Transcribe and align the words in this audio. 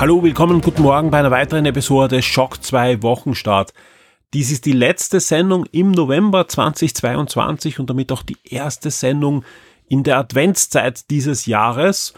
Hallo, 0.00 0.22
willkommen, 0.22 0.60
guten 0.60 0.82
Morgen 0.82 1.10
bei 1.10 1.18
einer 1.18 1.32
weiteren 1.32 1.66
Episode 1.66 2.22
Schock 2.22 2.62
2 2.62 3.02
Wochenstart. 3.02 3.74
Dies 4.32 4.52
ist 4.52 4.64
die 4.64 4.72
letzte 4.72 5.18
Sendung 5.18 5.66
im 5.72 5.90
November 5.90 6.46
2022 6.46 7.80
und 7.80 7.90
damit 7.90 8.12
auch 8.12 8.22
die 8.22 8.36
erste 8.44 8.92
Sendung 8.92 9.44
in 9.88 10.04
der 10.04 10.18
Adventszeit 10.18 11.10
dieses 11.10 11.46
Jahres. 11.46 12.14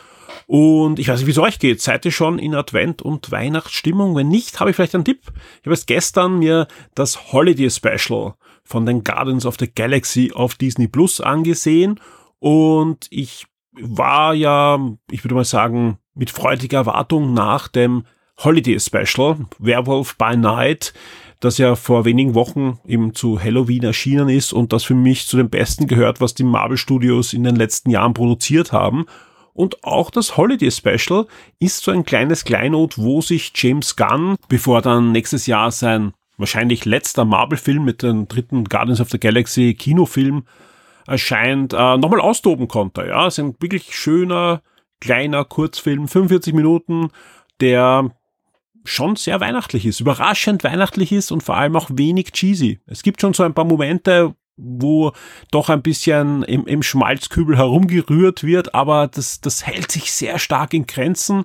Und 0.47 0.99
ich 0.99 1.09
weiß 1.09 1.21
nicht, 1.21 1.27
wie 1.27 1.31
es 1.31 1.39
euch 1.39 1.59
geht. 1.59 1.81
Seid 1.81 2.05
ihr 2.05 2.13
schon 2.13 2.39
in 2.39 2.55
Advent- 2.55 3.01
und 3.01 3.31
Weihnachtsstimmung? 3.31 4.15
Wenn 4.15 4.29
nicht, 4.29 4.61
habe 4.61 4.69
ich 4.69 4.77
vielleicht 4.77 4.95
einen 4.95 5.07
Tipp. 5.07 5.23
Ich 5.61 5.61
habe 5.61 5.71
erst 5.71 5.87
gestern 5.87 6.39
mir 6.39 6.69
das 6.95 7.33
Holiday 7.33 7.71
Special 7.71 8.35
von 8.63 8.85
den 8.85 9.05
Guardians 9.05 9.47
of 9.47 9.57
the 9.59 9.73
Galaxy 9.73 10.33
auf 10.35 10.55
Disney 10.55 10.87
Plus 10.87 11.23
angesehen 11.23 11.99
und 12.41 13.07
ich 13.09 13.47
war 13.73 14.35
ja, 14.35 14.79
ich 15.11 15.25
würde 15.25 15.35
mal 15.35 15.47
sagen, 15.47 15.99
mit 16.15 16.31
freudiger 16.31 16.79
Erwartung 16.79 17.35
nach 17.35 17.69
dem 17.69 18.05
Holiday 18.39 18.79
Special 18.81 19.37
Werewolf 19.59 20.17
by 20.17 20.37
Night, 20.37 20.95
das 21.41 21.59
ja 21.59 21.75
vor 21.75 22.05
wenigen 22.05 22.35
Wochen 22.35 22.79
eben 22.87 23.15
zu 23.15 23.43
Halloween 23.43 23.85
erschienen 23.85 24.29
ist 24.29 24.53
und 24.53 24.73
das 24.73 24.85
für 24.85 24.95
mich 24.95 25.27
zu 25.27 25.37
den 25.37 25.51
besten 25.51 25.87
gehört, 25.87 26.21
was 26.21 26.35
die 26.35 26.45
Marvel 26.45 26.77
Studios 26.77 27.33
in 27.33 27.45
den 27.45 27.57
letzten 27.57 27.91
Jahren 27.91 28.15
produziert 28.15 28.73
haben. 28.73 29.07
Und 29.53 29.85
auch 29.85 30.11
das 30.11 30.37
Holiday 30.37 30.71
Special 30.71 31.27
ist 31.59 31.83
so 31.83 31.91
ein 31.91 32.05
kleines 32.05 32.45
Kleinod, 32.45 32.99
wo 32.99 33.21
sich 33.21 33.53
James 33.55 33.97
Gunn, 33.97 34.37
bevor 34.49 34.81
dann 34.81 35.13
nächstes 35.13 35.47
Jahr 35.47 35.71
sein 35.71 36.13
wahrscheinlich 36.41 36.85
letzter 36.85 37.25
Marvel-Film 37.25 37.85
mit 37.85 38.03
dem 38.03 38.27
dritten 38.27 38.65
Guardians 38.65 39.01
of 39.01 39.11
the 39.11 39.21
Galaxy 39.21 39.75
Kinofilm 39.75 40.45
erscheint, 41.07 41.73
äh, 41.73 41.97
nochmal 41.99 42.21
austoben 42.21 42.69
konnte. 42.69 43.07
Ja, 43.07 43.27
es 43.27 43.39
ist 43.39 43.45
ein 43.45 43.57
wirklich 43.61 43.95
schöner, 43.95 44.63
kleiner 45.01 45.45
Kurzfilm, 45.45 46.09
45 46.09 46.55
Minuten, 46.55 47.11
der 47.61 48.11
schon 48.85 49.17
sehr 49.17 49.41
weihnachtlich 49.41 49.87
ist, 49.87 50.01
überraschend 50.01 50.65
weihnachtlich 50.65 51.13
ist 51.13 51.33
und 51.33 51.43
vor 51.43 51.57
allem 51.57 51.77
auch 51.77 51.91
wenig 51.93 52.33
cheesy. 52.33 52.81
Es 52.87 53.03
gibt 53.03 53.21
schon 53.21 53.35
so 53.35 53.43
ein 53.43 53.55
paar 53.55 53.65
Momente, 53.65 54.35
wo 54.57 55.13
doch 55.51 55.69
ein 55.69 55.83
bisschen 55.83 56.43
im, 56.45 56.67
im 56.67 56.83
Schmalzkübel 56.83 57.57
herumgerührt 57.57 58.45
wird, 58.45 58.75
aber 58.75 59.09
das, 59.09 59.41
das 59.41 59.67
hält 59.67 59.91
sich 59.91 60.13
sehr 60.13 60.39
stark 60.39 60.75
in 60.75 60.87
Grenzen 60.87 61.45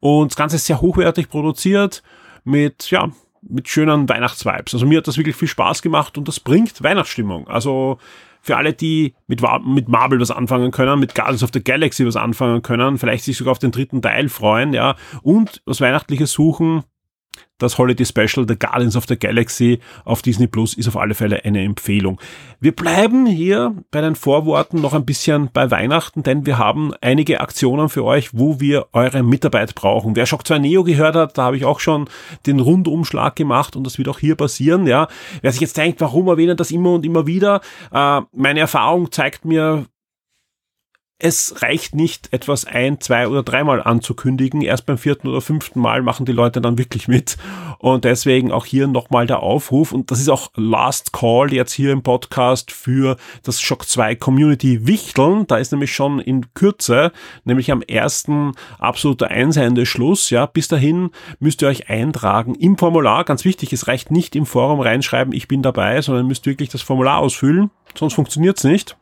und 0.00 0.32
das 0.32 0.36
Ganze 0.36 0.56
ist 0.56 0.66
sehr 0.66 0.80
hochwertig 0.80 1.28
produziert 1.28 2.02
mit, 2.44 2.90
ja, 2.90 3.10
mit 3.42 3.68
schönen 3.68 4.08
Weihnachtsvibes. 4.08 4.74
Also 4.74 4.86
mir 4.86 4.98
hat 4.98 5.08
das 5.08 5.16
wirklich 5.16 5.36
viel 5.36 5.48
Spaß 5.48 5.82
gemacht 5.82 6.16
und 6.16 6.28
das 6.28 6.40
bringt 6.40 6.82
Weihnachtsstimmung. 6.82 7.48
Also 7.48 7.98
für 8.44 8.58
alle, 8.58 8.74
die 8.74 9.14
mit, 9.26 9.40
mit 9.64 9.88
Marvel 9.88 10.20
was 10.20 10.30
anfangen 10.30 10.70
können, 10.70 11.00
mit 11.00 11.14
Guardians 11.14 11.42
of 11.42 11.50
the 11.54 11.64
Galaxy 11.64 12.06
was 12.06 12.14
anfangen 12.14 12.60
können, 12.60 12.98
vielleicht 12.98 13.24
sich 13.24 13.38
sogar 13.38 13.52
auf 13.52 13.58
den 13.58 13.70
dritten 13.70 14.02
Teil 14.02 14.28
freuen, 14.28 14.74
ja, 14.74 14.96
und 15.22 15.62
was 15.64 15.80
Weihnachtliches 15.80 16.30
suchen, 16.30 16.84
das 17.58 17.78
Holiday 17.78 18.04
Special 18.04 18.46
The 18.48 18.58
Guardians 18.58 18.96
of 18.96 19.04
the 19.08 19.18
Galaxy 19.18 19.80
auf 20.04 20.22
Disney 20.22 20.46
Plus 20.46 20.74
ist 20.74 20.88
auf 20.88 20.96
alle 20.96 21.14
Fälle 21.14 21.44
eine 21.44 21.62
Empfehlung. 21.62 22.20
Wir 22.60 22.72
bleiben 22.72 23.26
hier 23.26 23.74
bei 23.90 24.00
den 24.00 24.16
Vorworten 24.16 24.80
noch 24.80 24.92
ein 24.92 25.04
bisschen 25.04 25.50
bei 25.52 25.70
Weihnachten, 25.70 26.22
denn 26.22 26.46
wir 26.46 26.58
haben 26.58 26.92
einige 27.00 27.40
Aktionen 27.40 27.88
für 27.88 28.04
euch, 28.04 28.30
wo 28.34 28.60
wir 28.60 28.86
eure 28.92 29.22
Mitarbeit 29.22 29.74
brauchen. 29.74 30.16
Wer 30.16 30.26
Shock 30.26 30.46
2 30.46 30.58
Neo 30.58 30.84
gehört 30.84 31.14
hat, 31.14 31.38
da 31.38 31.44
habe 31.44 31.56
ich 31.56 31.64
auch 31.64 31.80
schon 31.80 32.08
den 32.46 32.60
Rundumschlag 32.60 33.36
gemacht 33.36 33.76
und 33.76 33.84
das 33.84 33.98
wird 33.98 34.08
auch 34.08 34.18
hier 34.18 34.34
passieren. 34.34 34.86
Ja, 34.86 35.08
Wer 35.42 35.52
sich 35.52 35.60
jetzt 35.60 35.76
denkt, 35.76 36.00
warum 36.00 36.28
erwähnen 36.28 36.56
das 36.56 36.70
immer 36.70 36.92
und 36.92 37.04
immer 37.04 37.26
wieder, 37.26 37.60
äh, 37.92 38.20
meine 38.32 38.60
Erfahrung 38.60 39.10
zeigt 39.12 39.44
mir, 39.44 39.86
es 41.20 41.62
reicht 41.62 41.94
nicht, 41.94 42.32
etwas 42.32 42.64
ein, 42.64 43.00
zwei 43.00 43.28
oder 43.28 43.44
dreimal 43.44 43.80
anzukündigen. 43.82 44.62
Erst 44.62 44.84
beim 44.84 44.98
vierten 44.98 45.28
oder 45.28 45.40
fünften 45.40 45.78
Mal 45.78 46.02
machen 46.02 46.26
die 46.26 46.32
Leute 46.32 46.60
dann 46.60 46.76
wirklich 46.76 47.06
mit. 47.06 47.36
Und 47.78 48.04
deswegen 48.04 48.50
auch 48.50 48.66
hier 48.66 48.88
nochmal 48.88 49.26
der 49.26 49.40
Aufruf. 49.40 49.92
Und 49.92 50.10
das 50.10 50.18
ist 50.18 50.28
auch 50.28 50.50
Last 50.56 51.12
Call 51.12 51.52
jetzt 51.52 51.72
hier 51.72 51.92
im 51.92 52.02
Podcast 52.02 52.72
für 52.72 53.16
das 53.44 53.60
Shock 53.60 53.86
2 53.86 54.16
Community 54.16 54.88
Wichteln. 54.88 55.46
Da 55.46 55.58
ist 55.58 55.70
nämlich 55.70 55.94
schon 55.94 56.18
in 56.18 56.52
Kürze, 56.52 57.12
nämlich 57.44 57.70
am 57.70 57.82
ersten 57.82 58.52
absoluter 58.80 59.28
Einsendeschluss. 59.28 60.30
Ja, 60.30 60.46
bis 60.46 60.66
dahin 60.66 61.10
müsst 61.38 61.62
ihr 61.62 61.68
euch 61.68 61.88
eintragen 61.88 62.56
im 62.56 62.76
Formular. 62.76 63.24
Ganz 63.24 63.44
wichtig, 63.44 63.72
es 63.72 63.86
reicht 63.86 64.10
nicht 64.10 64.34
im 64.34 64.46
Forum 64.46 64.80
reinschreiben, 64.80 65.32
ich 65.32 65.46
bin 65.46 65.62
dabei, 65.62 66.02
sondern 66.02 66.26
müsst 66.26 66.46
wirklich 66.46 66.70
das 66.70 66.82
Formular 66.82 67.18
ausfüllen. 67.18 67.70
Sonst 67.94 68.14
funktioniert's 68.14 68.64
nicht 68.64 68.96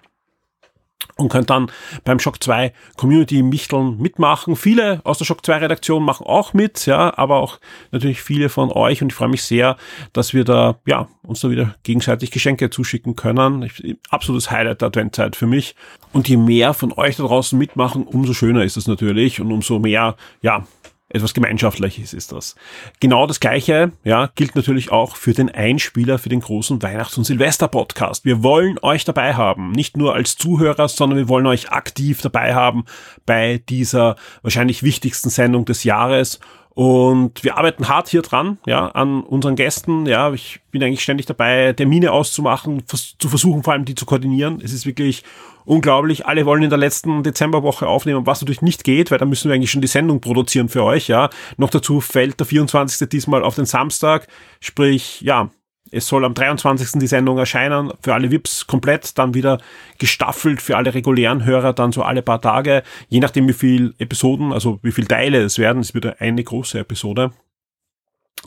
und 1.17 1.31
könnt 1.31 1.51
dann 1.51 1.71
beim 2.05 2.19
Shock 2.19 2.43
2 2.43 2.73
Community 2.97 3.43
Michteln 3.43 3.99
mitmachen. 3.99 4.57
Viele 4.57 5.01
aus 5.05 5.19
der 5.19 5.25
Shock 5.25 5.45
2 5.45 5.59
Redaktion 5.59 6.05
machen 6.05 6.27
auch 6.27 6.53
mit, 6.53 6.87
ja, 6.87 7.17
aber 7.17 7.37
auch 7.37 7.59
natürlich 7.91 8.23
viele 8.23 8.49
von 8.49 8.71
euch 8.71 9.03
und 9.03 9.09
ich 9.09 9.15
freue 9.15 9.29
mich 9.29 9.43
sehr, 9.43 9.77
dass 10.13 10.35
wir 10.35 10.45
da, 10.45 10.77
ja, 10.87 11.09
uns 11.23 11.41
da 11.41 11.51
wieder 11.51 11.75
gegenseitig 11.83 12.31
Geschenke 12.31 12.71
zuschicken 12.71 13.17
können. 13.17 13.71
Absolutes 14.11 14.51
Highlight 14.51 14.81
der 14.81 14.89
Adventzeit 14.89 15.37
für 15.37 15.47
mich. 15.47 15.75
Und 16.13 16.29
je 16.29 16.37
mehr 16.37 16.75
von 16.75 16.93
euch 16.93 17.17
da 17.17 17.25
draußen 17.25 17.59
mitmachen, 17.59 18.05
umso 18.05 18.35
schöner 18.35 18.65
ist 18.65 18.77
es 18.77 18.87
natürlich 18.87 19.41
und 19.41 19.51
umso 19.53 19.79
mehr, 19.79 20.17
ja, 20.43 20.67
etwas 21.13 21.35
Gemeinschaftliches 21.35 22.13
ist 22.15 22.33
das. 22.33 22.55
Genau 23.01 23.27
das 23.27 23.41
Gleiche, 23.41 23.93
ja, 24.05 24.31
gilt 24.35 24.57
natürlich 24.57 24.91
auch 24.91 25.17
für 25.17 25.33
den 25.33 25.51
Einspieler 25.51 26.19
für 26.19 26.29
den 26.29 26.41
großen 26.41 26.83
Weihnachts- 26.83 27.19
und 27.19 27.25
Silvester-Podcast. 27.25 28.25
Wir 28.25 28.43
wollen 28.43 28.79
euch 28.83 29.05
dabei 29.05 29.35
haben, 29.35 29.73
nicht 29.73 29.97
nur 29.97 30.15
als 30.15 30.37
Zuhörer, 30.37 30.89
sondern 30.89 31.19
wir 31.19 31.29
wollen 31.29 31.47
euch 31.47 31.71
aktiv 31.71 32.21
dabei 32.23 32.55
haben 32.55 32.85
bei 33.27 33.63
dieser 33.69 34.17
wahrscheinlich 34.43 34.83
wichtigsten 34.83 35.31
Sendung 35.31 35.65
des 35.65 35.85
Jahres 35.85 36.41
und 36.75 37.45
wir 37.45 37.59
arbeiten 37.59 37.89
hart 37.89 38.09
hier 38.09 38.23
dran, 38.23 38.59
ja, 38.67 38.89
an 38.89 39.23
unseren 39.23 39.57
Gästen. 39.57 40.07
Ja, 40.07 40.33
ich 40.33 40.61
bin 40.71 40.83
eigentlich 40.83 41.03
ständig 41.03 41.27
dabei, 41.27 41.75
Termine 41.75 42.13
auszumachen, 42.13 42.85
zu 42.87 43.29
versuchen, 43.29 43.63
vor 43.63 43.75
allem 43.75 43.85
die 43.85 43.95
zu 43.95 44.07
koordinieren. 44.07 44.61
Es 44.65 44.73
ist 44.73 44.87
wirklich 44.87 45.23
unglaublich. 45.67 46.27
Alle 46.27 46.47
wollen 46.47 46.63
in 46.63 46.71
der 46.71 46.79
letzten 46.79 47.23
Dezemberwoche 47.23 47.87
aufnehmen, 47.87 48.27
was 48.27 48.41
natürlich 48.41 48.63
nicht 48.63 48.85
geht, 48.85 49.11
weil 49.11 49.19
da 49.19 49.27
müssen 49.27 49.51
wir 49.51 49.55
eigentlich 49.55 49.71
schon 49.71 49.83
die 49.83 49.89
Sendung 49.89 50.21
produzieren 50.21 50.71
für 50.71 50.83
euch, 50.83 51.09
ja. 51.09 51.29
Noch 51.59 51.71
dazu 51.71 52.01
fällt 52.01 52.41
der 52.41 52.47
24. 52.47 53.07
diesmal 53.09 53.43
auf 53.43 53.55
den 53.55 53.67
Samstag, 53.67 54.27
sprich, 54.61 55.21
ja, 55.21 55.51
es 55.93 56.09
soll 56.09 56.25
am 56.25 56.35
23. 56.35 56.99
die 56.99 57.07
Sendung 57.07 57.39
erscheinen, 57.39 57.93
für 58.01 58.15
alle 58.15 58.31
VIPs 58.31 58.67
komplett, 58.67 59.19
dann 59.19 59.35
wieder 59.35 59.59
gestaffelt 59.99 60.61
für 60.61 60.77
alle 60.77 60.95
regulären 60.95 61.45
Hörer, 61.45 61.75
dann 61.75 61.93
so 61.93 62.03
alle 62.03 62.23
paar 62.23 62.41
Tage, 62.41 62.83
je 63.09 63.21
nachdem 63.21 63.47
wie 63.47 63.53
viel 63.53 63.95
Episoden, 63.99 64.53
also 64.53 64.81
wie 64.83 64.93
viel 64.93 65.07
Teile 65.07 65.43
es 65.43 65.59
werden, 65.59 65.81
es 65.81 65.95
wird 65.95 66.21
eine 66.21 66.43
große 66.43 66.79
Episode. 66.79 67.31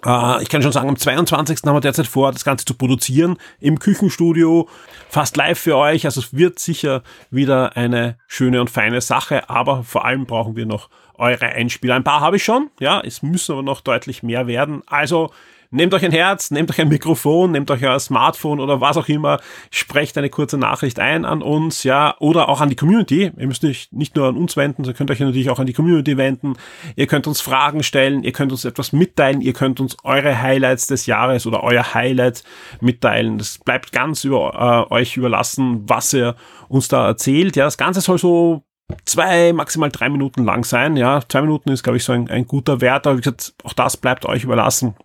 Uh, 0.06 0.40
ich 0.42 0.50
kann 0.50 0.62
schon 0.62 0.74
sagen, 0.74 0.90
am 0.90 0.98
22. 0.98 1.60
haben 1.66 1.76
wir 1.76 1.80
derzeit 1.80 2.08
vor, 2.08 2.32
das 2.32 2.44
Ganze 2.44 2.66
zu 2.66 2.74
produzieren 2.74 3.38
im 3.60 3.80
Küchenstudio, 3.80 4.68
fast 5.10 5.38
live 5.38 5.58
für 5.58 5.78
euch. 5.78 6.06
Also 6.06 6.20
es 6.20 6.34
wird 6.34 6.60
sicher 6.60 7.02
wieder 7.32 7.78
eine 7.78 8.18
schöne 8.28 8.60
und 8.60 8.70
feine 8.70 9.00
Sache, 9.00 9.50
aber 9.50 9.84
vor 9.84 10.04
allem 10.04 10.26
brauchen 10.26 10.56
wir 10.58 10.66
noch 10.66 10.90
eure 11.16 11.46
Einspieler. 11.46 11.96
Ein 11.96 12.04
paar 12.04 12.20
habe 12.20 12.36
ich 12.36 12.44
schon, 12.44 12.70
ja, 12.80 13.00
es 13.00 13.24
müssen 13.24 13.54
aber 13.54 13.64
noch 13.64 13.82
deutlich 13.82 14.22
mehr 14.22 14.48
werden. 14.48 14.82
Also 14.86 15.32
Nehmt 15.72 15.94
euch 15.94 16.06
ein 16.06 16.12
Herz, 16.12 16.52
nehmt 16.52 16.70
euch 16.70 16.80
ein 16.80 16.90
Mikrofon, 16.90 17.52
nehmt 17.52 17.70
euch 17.72 17.84
euer 17.84 18.00
Smartphone 18.00 18.60
oder 18.60 18.82
was 18.82 18.98
auch 18.98 19.08
immer, 19.08 19.40
sprecht 19.72 20.18
eine 20.18 20.30
kurze 20.30 20.58
Nachricht 20.58 21.00
ein 21.00 21.26
an 21.26 21.42
uns, 21.42 21.84
ja, 21.84 22.16
oder 22.20 22.50
auch 22.50 22.62
an 22.62 22.70
die 22.70 22.76
Community. 22.76 23.32
Ihr 23.38 23.48
müsst 23.48 23.64
nicht, 23.64 23.94
nicht 23.94 24.16
nur 24.16 24.28
an 24.28 24.38
uns 24.38 24.58
wenden, 24.58 24.84
sondern 24.84 24.98
könnt 24.98 25.12
euch 25.12 25.20
natürlich 25.20 25.50
auch 25.50 25.60
an 25.60 25.66
die 25.66 25.74
Community 25.74 26.18
wenden. 26.18 26.54
Ihr 26.96 27.08
könnt 27.08 27.28
uns 27.28 27.42
Fragen 27.42 27.84
stellen, 27.84 28.24
ihr 28.24 28.32
könnt 28.32 28.52
uns 28.52 28.66
etwas 28.66 28.94
mitteilen, 28.94 29.42
ihr 29.42 29.54
könnt 29.54 29.80
uns 29.80 29.98
eure 30.04 30.42
Highlights 30.42 30.88
des 30.88 31.06
Jahres 31.06 31.46
oder 31.46 31.64
euer 31.64 31.94
Highlight 31.94 32.44
mitteilen. 32.82 33.38
Das 33.38 33.58
bleibt 33.58 33.92
ganz 33.92 34.24
über 34.24 34.88
äh, 34.90 34.94
euch 34.94 35.18
überlassen, 35.18 35.84
was 35.88 36.14
ihr 36.14 36.36
uns 36.68 36.88
da 36.88 37.08
erzählt. 37.08 37.56
Ja, 37.56 37.66
das 37.66 37.78
Ganze 37.78 38.02
soll 38.02 38.18
so 38.18 38.64
zwei, 39.06 39.54
maximal 39.54 39.90
drei 39.90 40.10
Minuten 40.10 40.44
lang 40.44 40.64
sein. 40.64 40.98
Ja, 40.98 41.22
zwei 41.28 41.42
Minuten 41.42 41.70
ist, 41.72 41.84
glaube 41.84 41.98
ich, 41.98 42.04
so 42.04 42.14
ein, 42.14 42.30
ein 42.30 42.48
guter 42.48 42.82
Wert, 42.82 43.08
aber 43.08 43.18
wie 43.18 43.22
gesagt, 43.22 43.54
auch 43.64 43.74
das 43.74 43.98
bleibt 43.98 44.26
euch 44.26 44.44
überlassen. 44.44 44.96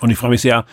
Und 0.00 0.10
ich 0.10 0.18
freue 0.18 0.30
mich 0.30 0.40
sehr, 0.40 0.64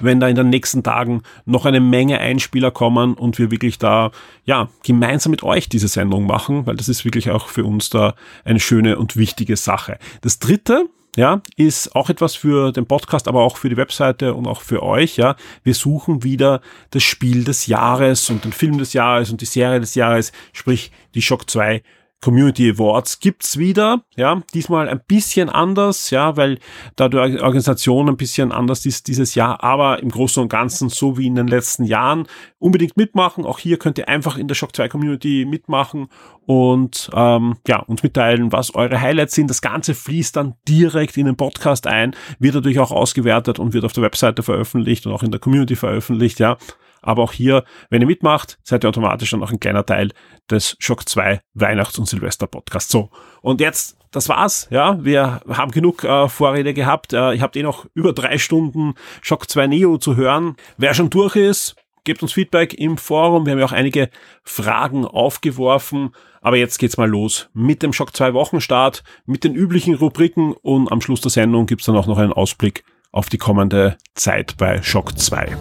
wenn 0.00 0.20
da 0.20 0.28
in 0.28 0.36
den 0.36 0.50
nächsten 0.50 0.82
Tagen 0.82 1.22
noch 1.44 1.64
eine 1.64 1.80
Menge 1.80 2.20
Einspieler 2.20 2.70
kommen 2.70 3.14
und 3.14 3.38
wir 3.38 3.50
wirklich 3.50 3.78
da, 3.78 4.10
ja, 4.44 4.68
gemeinsam 4.84 5.30
mit 5.30 5.42
euch 5.42 5.68
diese 5.68 5.88
Sendung 5.88 6.26
machen, 6.26 6.66
weil 6.66 6.76
das 6.76 6.88
ist 6.88 7.04
wirklich 7.04 7.30
auch 7.30 7.48
für 7.48 7.64
uns 7.64 7.90
da 7.90 8.14
eine 8.44 8.60
schöne 8.60 8.98
und 8.98 9.16
wichtige 9.16 9.56
Sache. 9.56 9.98
Das 10.20 10.38
dritte, 10.38 10.88
ja, 11.16 11.40
ist 11.56 11.96
auch 11.96 12.10
etwas 12.10 12.36
für 12.36 12.72
den 12.72 12.86
Podcast, 12.86 13.26
aber 13.26 13.42
auch 13.42 13.56
für 13.56 13.70
die 13.70 13.78
Webseite 13.78 14.34
und 14.34 14.46
auch 14.46 14.60
für 14.60 14.82
euch, 14.82 15.16
ja. 15.16 15.34
Wir 15.64 15.74
suchen 15.74 16.22
wieder 16.22 16.60
das 16.90 17.02
Spiel 17.02 17.42
des 17.42 17.66
Jahres 17.66 18.28
und 18.28 18.44
den 18.44 18.52
Film 18.52 18.78
des 18.78 18.92
Jahres 18.92 19.30
und 19.30 19.40
die 19.40 19.46
Serie 19.46 19.80
des 19.80 19.94
Jahres, 19.94 20.30
sprich 20.52 20.92
die 21.14 21.22
Shock 21.22 21.50
2 21.50 21.82
Community 22.22 22.70
Awards 22.70 23.20
gibt's 23.20 23.58
wieder, 23.58 24.02
ja, 24.16 24.42
diesmal 24.54 24.88
ein 24.88 25.00
bisschen 25.06 25.48
anders, 25.48 26.10
ja, 26.10 26.36
weil 26.36 26.58
da 26.96 27.08
die 27.08 27.18
Organisation 27.18 28.08
ein 28.08 28.16
bisschen 28.16 28.52
anders 28.52 28.86
ist 28.86 29.06
dieses 29.06 29.34
Jahr, 29.34 29.62
aber 29.62 30.02
im 30.02 30.08
Großen 30.08 30.42
und 30.42 30.48
Ganzen 30.48 30.88
so 30.88 31.18
wie 31.18 31.26
in 31.26 31.34
den 31.34 31.46
letzten 31.46 31.84
Jahren 31.84 32.26
unbedingt 32.58 32.96
mitmachen. 32.96 33.44
Auch 33.44 33.58
hier 33.58 33.78
könnt 33.78 33.98
ihr 33.98 34.08
einfach 34.08 34.38
in 34.38 34.48
der 34.48 34.54
Shock 34.54 34.74
2 34.74 34.88
Community 34.88 35.46
mitmachen 35.48 36.08
und 36.46 37.10
ähm, 37.14 37.56
ja, 37.66 37.80
uns 37.80 38.02
mitteilen, 38.02 38.50
was 38.50 38.74
eure 38.74 39.00
Highlights 39.00 39.34
sind. 39.34 39.50
Das 39.50 39.60
Ganze 39.60 39.94
fließt 39.94 40.36
dann 40.36 40.54
direkt 40.66 41.16
in 41.16 41.26
den 41.26 41.36
Podcast 41.36 41.86
ein, 41.86 42.16
wird 42.38 42.54
natürlich 42.54 42.78
auch 42.78 42.92
ausgewertet 42.92 43.58
und 43.58 43.72
wird 43.74 43.84
auf 43.84 43.92
der 43.92 44.02
Webseite 44.02 44.42
veröffentlicht 44.42 45.06
und 45.06 45.12
auch 45.12 45.22
in 45.22 45.30
der 45.30 45.40
Community 45.40 45.76
veröffentlicht, 45.76 46.40
ja. 46.40 46.56
Aber 47.02 47.22
auch 47.22 47.32
hier, 47.32 47.64
wenn 47.90 48.00
ihr 48.00 48.06
mitmacht, 48.06 48.58
seid 48.62 48.84
ihr 48.84 48.88
automatisch 48.88 49.30
dann 49.30 49.42
auch 49.42 49.52
ein 49.52 49.60
kleiner 49.60 49.86
Teil 49.86 50.12
des 50.50 50.76
Shock 50.78 51.08
2 51.08 51.40
Weihnachts- 51.54 51.98
und 51.98 52.06
Silvester-Podcasts. 52.06 52.90
So, 52.90 53.10
und 53.42 53.60
jetzt, 53.60 53.96
das 54.10 54.28
war's. 54.28 54.68
Ja, 54.70 55.02
wir 55.04 55.40
haben 55.48 55.70
genug 55.70 56.04
äh, 56.04 56.28
Vorrede 56.28 56.74
gehabt. 56.74 57.12
Äh, 57.12 57.34
ihr 57.34 57.40
habt 57.40 57.56
eh 57.56 57.62
noch 57.62 57.86
über 57.94 58.12
drei 58.12 58.38
Stunden 58.38 58.94
Shock 59.22 59.48
2 59.48 59.66
Neo 59.66 59.98
zu 59.98 60.16
hören. 60.16 60.56
Wer 60.76 60.94
schon 60.94 61.10
durch 61.10 61.36
ist, 61.36 61.76
gebt 62.04 62.22
uns 62.22 62.32
Feedback 62.32 62.72
im 62.74 62.96
Forum. 62.96 63.44
Wir 63.44 63.52
haben 63.52 63.58
ja 63.58 63.66
auch 63.66 63.72
einige 63.72 64.08
Fragen 64.42 65.04
aufgeworfen. 65.04 66.14
Aber 66.40 66.56
jetzt 66.56 66.78
geht's 66.78 66.96
mal 66.96 67.10
los 67.10 67.50
mit 67.54 67.82
dem 67.82 67.92
Shock 67.92 68.16
2 68.16 68.32
Wochenstart, 68.32 69.02
mit 69.26 69.42
den 69.42 69.54
üblichen 69.54 69.94
Rubriken 69.94 70.52
und 70.52 70.90
am 70.92 71.00
Schluss 71.00 71.20
der 71.20 71.32
Sendung 71.32 71.66
gibt's 71.66 71.86
dann 71.86 71.96
auch 71.96 72.06
noch 72.06 72.18
einen 72.18 72.32
Ausblick 72.32 72.84
auf 73.16 73.30
die 73.30 73.38
kommende 73.38 73.96
Zeit 74.14 74.58
bei 74.58 74.82
Shock 74.82 75.18
2. 75.18 75.56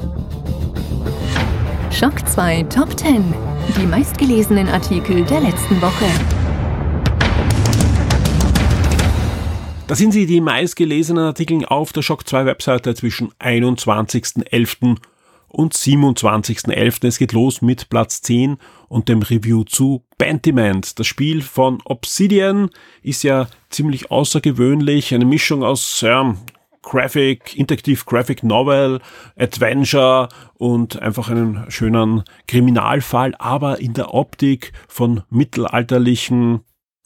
Schock 1.90 2.28
2 2.28 2.63
Top 2.63 3.00
10. 3.00 3.34
Die 3.80 3.86
meistgelesenen 3.86 4.68
Artikel 4.68 5.24
der 5.24 5.40
letzten 5.40 5.81
Woche. 5.81 6.06
Da 9.88 9.96
sind 9.96 10.12
sie 10.12 10.25
die 10.25 10.42
meistgelesenen 10.42 11.24
Artikel 11.24 11.66
auf 11.66 11.94
der 11.94 12.02
Shock 12.02 12.28
2 12.28 12.46
Webseite 12.46 12.94
zwischen 12.94 13.31
21.11. 13.40 14.98
und 15.48 15.74
27.11. 15.74 17.07
Es 17.07 17.18
geht 17.18 17.31
los 17.31 17.62
mit 17.62 17.88
Platz 17.88 18.22
10 18.22 18.57
und 18.90 19.07
dem 19.07 19.22
Review 19.22 19.63
zu 19.63 20.04
Pentiment. 20.18 21.00
Das 21.00 21.07
Spiel 21.07 21.42
von 21.42 21.80
Obsidian 21.86 22.69
ist 23.02 23.24
ja 23.24 23.48
ziemlich 23.69 24.12
außergewöhnlich, 24.12 25.13
eine 25.13 25.24
Mischung 25.24 25.63
aus 25.63 26.02
ja, 26.02 26.36
Graphic, 26.86 27.58
Interactive 27.58 28.06
Graphic 28.06 28.44
Novel, 28.44 29.02
Adventure 29.38 30.30
und 30.54 31.02
einfach 31.02 31.30
einen 31.30 31.70
schönen 31.70 32.24
Kriminalfall, 32.48 33.34
aber 33.40 33.82
in 33.82 33.94
der 33.94 34.14
Optik 34.14 34.72
von 34.88 35.24
mittelalterlichen 35.30 36.62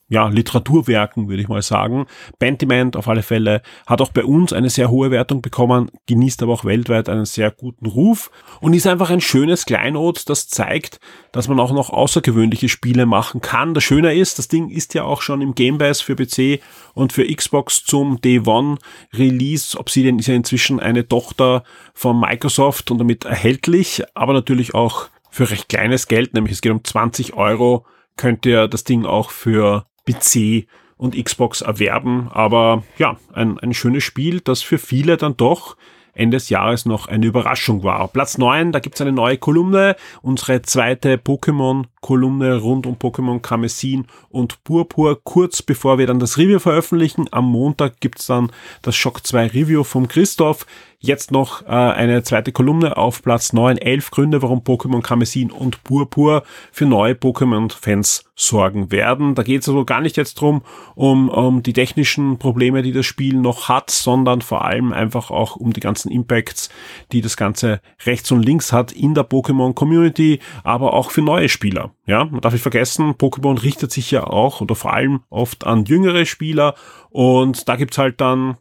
ja, 0.09 0.27
Literaturwerken, 0.27 1.29
würde 1.29 1.41
ich 1.41 1.47
mal 1.47 1.61
sagen. 1.61 2.07
Pentiment 2.39 2.97
auf 2.97 3.07
alle 3.07 3.21
Fälle 3.21 3.61
hat 3.85 4.01
auch 4.01 4.11
bei 4.11 4.25
uns 4.25 4.51
eine 4.53 4.71
sehr 4.71 4.89
hohe 4.89 5.11
Wertung 5.11 5.41
bekommen, 5.41 5.91
genießt 6.07 6.41
aber 6.41 6.53
auch 6.53 6.65
weltweit 6.65 7.09
einen 7.09 7.25
sehr 7.25 7.51
guten 7.51 7.85
Ruf 7.85 8.31
und 8.59 8.73
ist 8.73 8.87
einfach 8.87 9.11
ein 9.11 9.21
schönes 9.21 9.65
Kleinod, 9.65 10.27
das 10.27 10.47
zeigt, 10.47 10.99
dass 11.31 11.47
man 11.47 11.59
auch 11.59 11.71
noch 11.71 11.91
außergewöhnliche 11.91 12.69
Spiele 12.69 13.05
machen 13.05 13.41
kann. 13.41 13.75
Das 13.75 13.83
Schöne 13.83 14.15
ist, 14.15 14.39
das 14.39 14.47
Ding 14.47 14.69
ist 14.69 14.95
ja 14.95 15.03
auch 15.03 15.21
schon 15.21 15.41
im 15.41 15.53
Game 15.53 15.77
Pass 15.77 16.01
für 16.01 16.15
PC 16.15 16.59
und 16.95 17.13
für 17.13 17.25
Xbox 17.31 17.85
zum 17.85 18.19
Day 18.19 18.39
One 18.39 18.79
Release. 19.13 19.77
Obsidian 19.77 20.17
ist 20.17 20.27
ja 20.27 20.33
inzwischen 20.33 20.79
eine 20.79 21.07
Tochter 21.07 21.63
von 21.93 22.19
Microsoft 22.19 22.89
und 22.89 22.97
damit 22.97 23.25
erhältlich, 23.25 24.03
aber 24.15 24.33
natürlich 24.33 24.73
auch 24.73 25.09
für 25.29 25.51
recht 25.51 25.69
kleines 25.69 26.07
Geld, 26.07 26.33
nämlich 26.33 26.53
es 26.53 26.61
geht 26.61 26.71
um 26.71 26.83
20 26.83 27.35
Euro, 27.35 27.85
könnt 28.17 28.47
ihr 28.47 28.67
das 28.67 28.83
Ding 28.83 29.05
auch 29.05 29.29
für 29.29 29.85
PC 30.13 30.67
und 30.97 31.15
Xbox 31.15 31.61
erwerben. 31.61 32.29
Aber 32.31 32.83
ja, 32.97 33.17
ein, 33.33 33.59
ein 33.59 33.73
schönes 33.73 34.03
Spiel, 34.03 34.41
das 34.41 34.61
für 34.61 34.77
viele 34.77 35.17
dann 35.17 35.37
doch 35.37 35.77
Ende 36.13 36.37
des 36.37 36.49
Jahres 36.49 36.85
noch 36.85 37.07
eine 37.07 37.25
Überraschung 37.25 37.83
war. 37.83 38.07
Platz 38.09 38.37
9, 38.37 38.71
da 38.71 38.79
gibt's 38.79 38.99
eine 38.99 39.13
neue 39.13 39.37
Kolumne, 39.37 39.95
unsere 40.21 40.61
zweite 40.61 41.15
Pokémon-Kolumne 41.15 42.57
rund 42.57 42.85
um 42.85 42.95
Pokémon 42.95 43.39
Kamessin 43.39 44.05
und 44.29 44.63
Purpur, 44.65 45.23
kurz 45.23 45.61
bevor 45.61 45.97
wir 45.97 46.07
dann 46.07 46.19
das 46.19 46.37
Review 46.37 46.59
veröffentlichen. 46.59 47.27
Am 47.31 47.45
Montag 47.45 48.01
gibt's 48.01 48.27
dann 48.27 48.51
das 48.81 48.95
Shock 48.95 49.25
2 49.25 49.47
Review 49.47 49.83
vom 49.83 50.07
Christoph. 50.07 50.65
Jetzt 51.01 51.31
noch 51.31 51.61
äh, 51.61 51.67
eine 51.67 52.23
zweite 52.23 52.51
Kolumne 52.51 52.97
auf 52.97 53.23
Platz 53.23 53.53
9, 53.53 53.77
elf 53.77 54.11
Gründe, 54.11 54.41
warum 54.41 54.59
Pokémon 54.59 55.01
Kamezin 55.01 55.49
und 55.49 55.81
Purpur 55.85 56.43
für 56.73 56.85
neue 56.85 57.13
Pokémon-Fans 57.13 58.25
sorgen 58.35 58.91
werden. 58.91 59.33
Da 59.33 59.43
geht 59.43 59.61
es 59.61 59.69
also 59.69 59.85
gar 59.85 60.01
nicht 60.01 60.17
jetzt 60.17 60.33
drum 60.33 60.61
um, 60.95 61.29
um 61.29 61.63
die 61.63 61.71
technischen 61.71 62.37
Probleme, 62.37 62.81
die 62.81 62.91
das 62.91 63.05
Spiel 63.05 63.35
noch 63.35 63.69
hat, 63.69 63.91
sondern 63.91 64.41
vor 64.41 64.65
allem 64.65 64.91
einfach 64.91 65.31
auch 65.31 65.55
um 65.55 65.71
die 65.71 65.79
ganzen 65.79 66.11
Impacts, 66.11 66.67
die 67.13 67.21
das 67.21 67.37
Ganze 67.37 67.79
rechts 68.05 68.29
und 68.33 68.43
links 68.43 68.73
hat 68.73 68.91
in 68.91 69.13
der 69.13 69.23
Pokémon-Community, 69.23 70.41
aber 70.65 70.93
auch 70.93 71.11
für 71.11 71.21
neue 71.21 71.47
Spieler. 71.47 71.93
Ja, 72.07 72.25
man 72.25 72.41
darf 72.41 72.51
nicht 72.51 72.61
vergessen, 72.61 73.13
Pokémon 73.13 73.63
richtet 73.63 73.93
sich 73.93 74.11
ja 74.11 74.27
auch 74.27 74.59
oder 74.59 74.75
vor 74.75 74.91
allem 74.91 75.21
oft 75.29 75.65
an 75.65 75.85
jüngere 75.85 76.25
Spieler 76.25 76.75
und 77.09 77.69
da 77.69 77.77
gibt's 77.77 77.97
halt 77.97 78.19
dann 78.19 78.57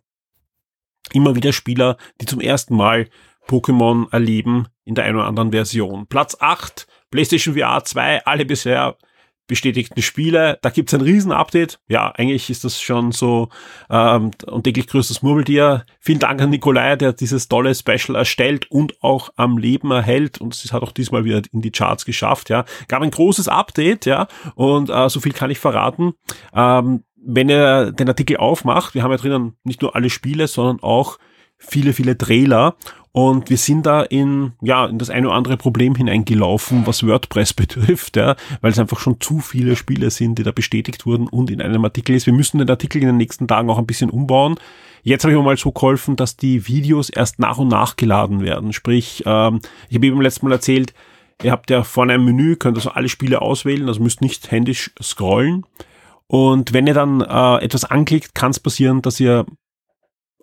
immer 1.12 1.36
wieder 1.36 1.52
Spieler, 1.52 1.96
die 2.20 2.26
zum 2.26 2.40
ersten 2.40 2.76
Mal 2.76 3.08
Pokémon 3.48 4.12
erleben 4.12 4.66
in 4.84 4.94
der 4.94 5.04
einen 5.04 5.16
oder 5.16 5.26
anderen 5.26 5.52
Version. 5.52 6.06
Platz 6.06 6.36
8, 6.38 6.86
PlayStation 7.10 7.54
VR 7.54 7.82
2, 7.84 8.24
alle 8.26 8.44
bisher 8.44 8.96
bestätigten 9.48 10.02
Spiele. 10.02 10.58
Da 10.62 10.70
gibt's 10.70 10.94
ein 10.94 11.00
Riesen-Update. 11.00 11.80
Ja, 11.88 12.12
eigentlich 12.12 12.48
ist 12.50 12.64
das 12.64 12.80
schon 12.80 13.10
so 13.10 13.48
ähm, 13.90 14.30
und 14.46 14.64
täglich 14.64 14.86
größtes 14.86 15.22
Murmeltier. 15.22 15.84
Vielen 15.98 16.20
Dank 16.20 16.40
an 16.40 16.50
Nikolai, 16.50 16.94
der 16.96 17.14
dieses 17.14 17.48
tolle 17.48 17.74
Special 17.74 18.14
erstellt 18.14 18.70
und 18.70 19.02
auch 19.02 19.30
am 19.36 19.58
Leben 19.58 19.90
erhält. 19.90 20.40
Und 20.40 20.54
es 20.54 20.72
hat 20.72 20.82
auch 20.82 20.92
diesmal 20.92 21.24
wieder 21.24 21.42
in 21.50 21.62
die 21.62 21.72
Charts 21.72 22.04
geschafft. 22.04 22.50
Ja, 22.50 22.64
Gab 22.86 23.02
ein 23.02 23.10
großes 23.10 23.48
Update, 23.48 24.06
ja. 24.06 24.28
Und 24.54 24.90
äh, 24.90 25.08
so 25.08 25.18
viel 25.18 25.32
kann 25.32 25.50
ich 25.50 25.58
verraten. 25.58 26.12
Ähm, 26.54 27.04
wenn 27.30 27.50
ihr 27.50 27.92
den 27.92 28.08
Artikel 28.08 28.38
aufmacht, 28.38 28.94
wir 28.94 29.02
haben 29.02 29.10
ja 29.10 29.18
drinnen 29.18 29.52
nicht 29.62 29.82
nur 29.82 29.94
alle 29.94 30.08
Spiele, 30.08 30.48
sondern 30.48 30.82
auch 30.82 31.18
viele, 31.58 31.92
viele 31.92 32.16
Trailer. 32.16 32.76
Und 33.12 33.50
wir 33.50 33.58
sind 33.58 33.84
da 33.84 34.02
in, 34.02 34.52
ja, 34.62 34.86
in 34.86 34.98
das 34.98 35.10
eine 35.10 35.26
oder 35.28 35.36
andere 35.36 35.56
Problem 35.58 35.94
hineingelaufen, 35.94 36.86
was 36.86 37.06
WordPress 37.06 37.52
betrifft, 37.54 38.16
ja, 38.16 38.34
weil 38.62 38.72
es 38.72 38.78
einfach 38.78 38.98
schon 38.98 39.20
zu 39.20 39.40
viele 39.40 39.76
Spiele 39.76 40.10
sind, 40.10 40.38
die 40.38 40.42
da 40.42 40.52
bestätigt 40.52 41.04
wurden 41.04 41.28
und 41.28 41.50
in 41.50 41.60
einem 41.60 41.84
Artikel 41.84 42.16
ist. 42.16 42.24
Wir 42.24 42.32
müssen 42.32 42.58
den 42.58 42.70
Artikel 42.70 43.02
in 43.02 43.08
den 43.08 43.18
nächsten 43.18 43.46
Tagen 43.46 43.68
auch 43.68 43.78
ein 43.78 43.86
bisschen 43.86 44.08
umbauen. 44.08 44.56
Jetzt 45.02 45.24
habe 45.24 45.32
ich 45.32 45.38
mir 45.38 45.44
mal 45.44 45.56
so 45.58 45.70
geholfen, 45.70 46.16
dass 46.16 46.36
die 46.36 46.66
Videos 46.66 47.10
erst 47.10 47.38
nach 47.38 47.58
und 47.58 47.68
nach 47.68 47.96
geladen 47.96 48.40
werden. 48.40 48.72
Sprich, 48.72 49.22
ähm, 49.26 49.60
ich 49.90 49.96
habe 49.96 50.06
eben 50.06 50.22
letztes 50.22 50.42
Mal 50.42 50.52
erzählt, 50.52 50.94
ihr 51.42 51.52
habt 51.52 51.68
ja 51.70 51.82
vorne 51.82 52.14
ein 52.14 52.24
Menü, 52.24 52.56
könnt 52.56 52.78
also 52.78 52.90
alle 52.90 53.10
Spiele 53.10 53.42
auswählen, 53.42 53.86
also 53.86 54.02
müsst 54.02 54.22
nicht 54.22 54.50
händisch 54.50 54.92
scrollen. 55.02 55.66
Und 56.28 56.72
wenn 56.72 56.86
ihr 56.86 56.94
dann 56.94 57.20
äh, 57.20 57.64
etwas 57.64 57.84
anklickt, 57.84 58.34
kann 58.34 58.50
es 58.50 58.60
passieren, 58.60 59.02
dass 59.02 59.18
ihr 59.18 59.46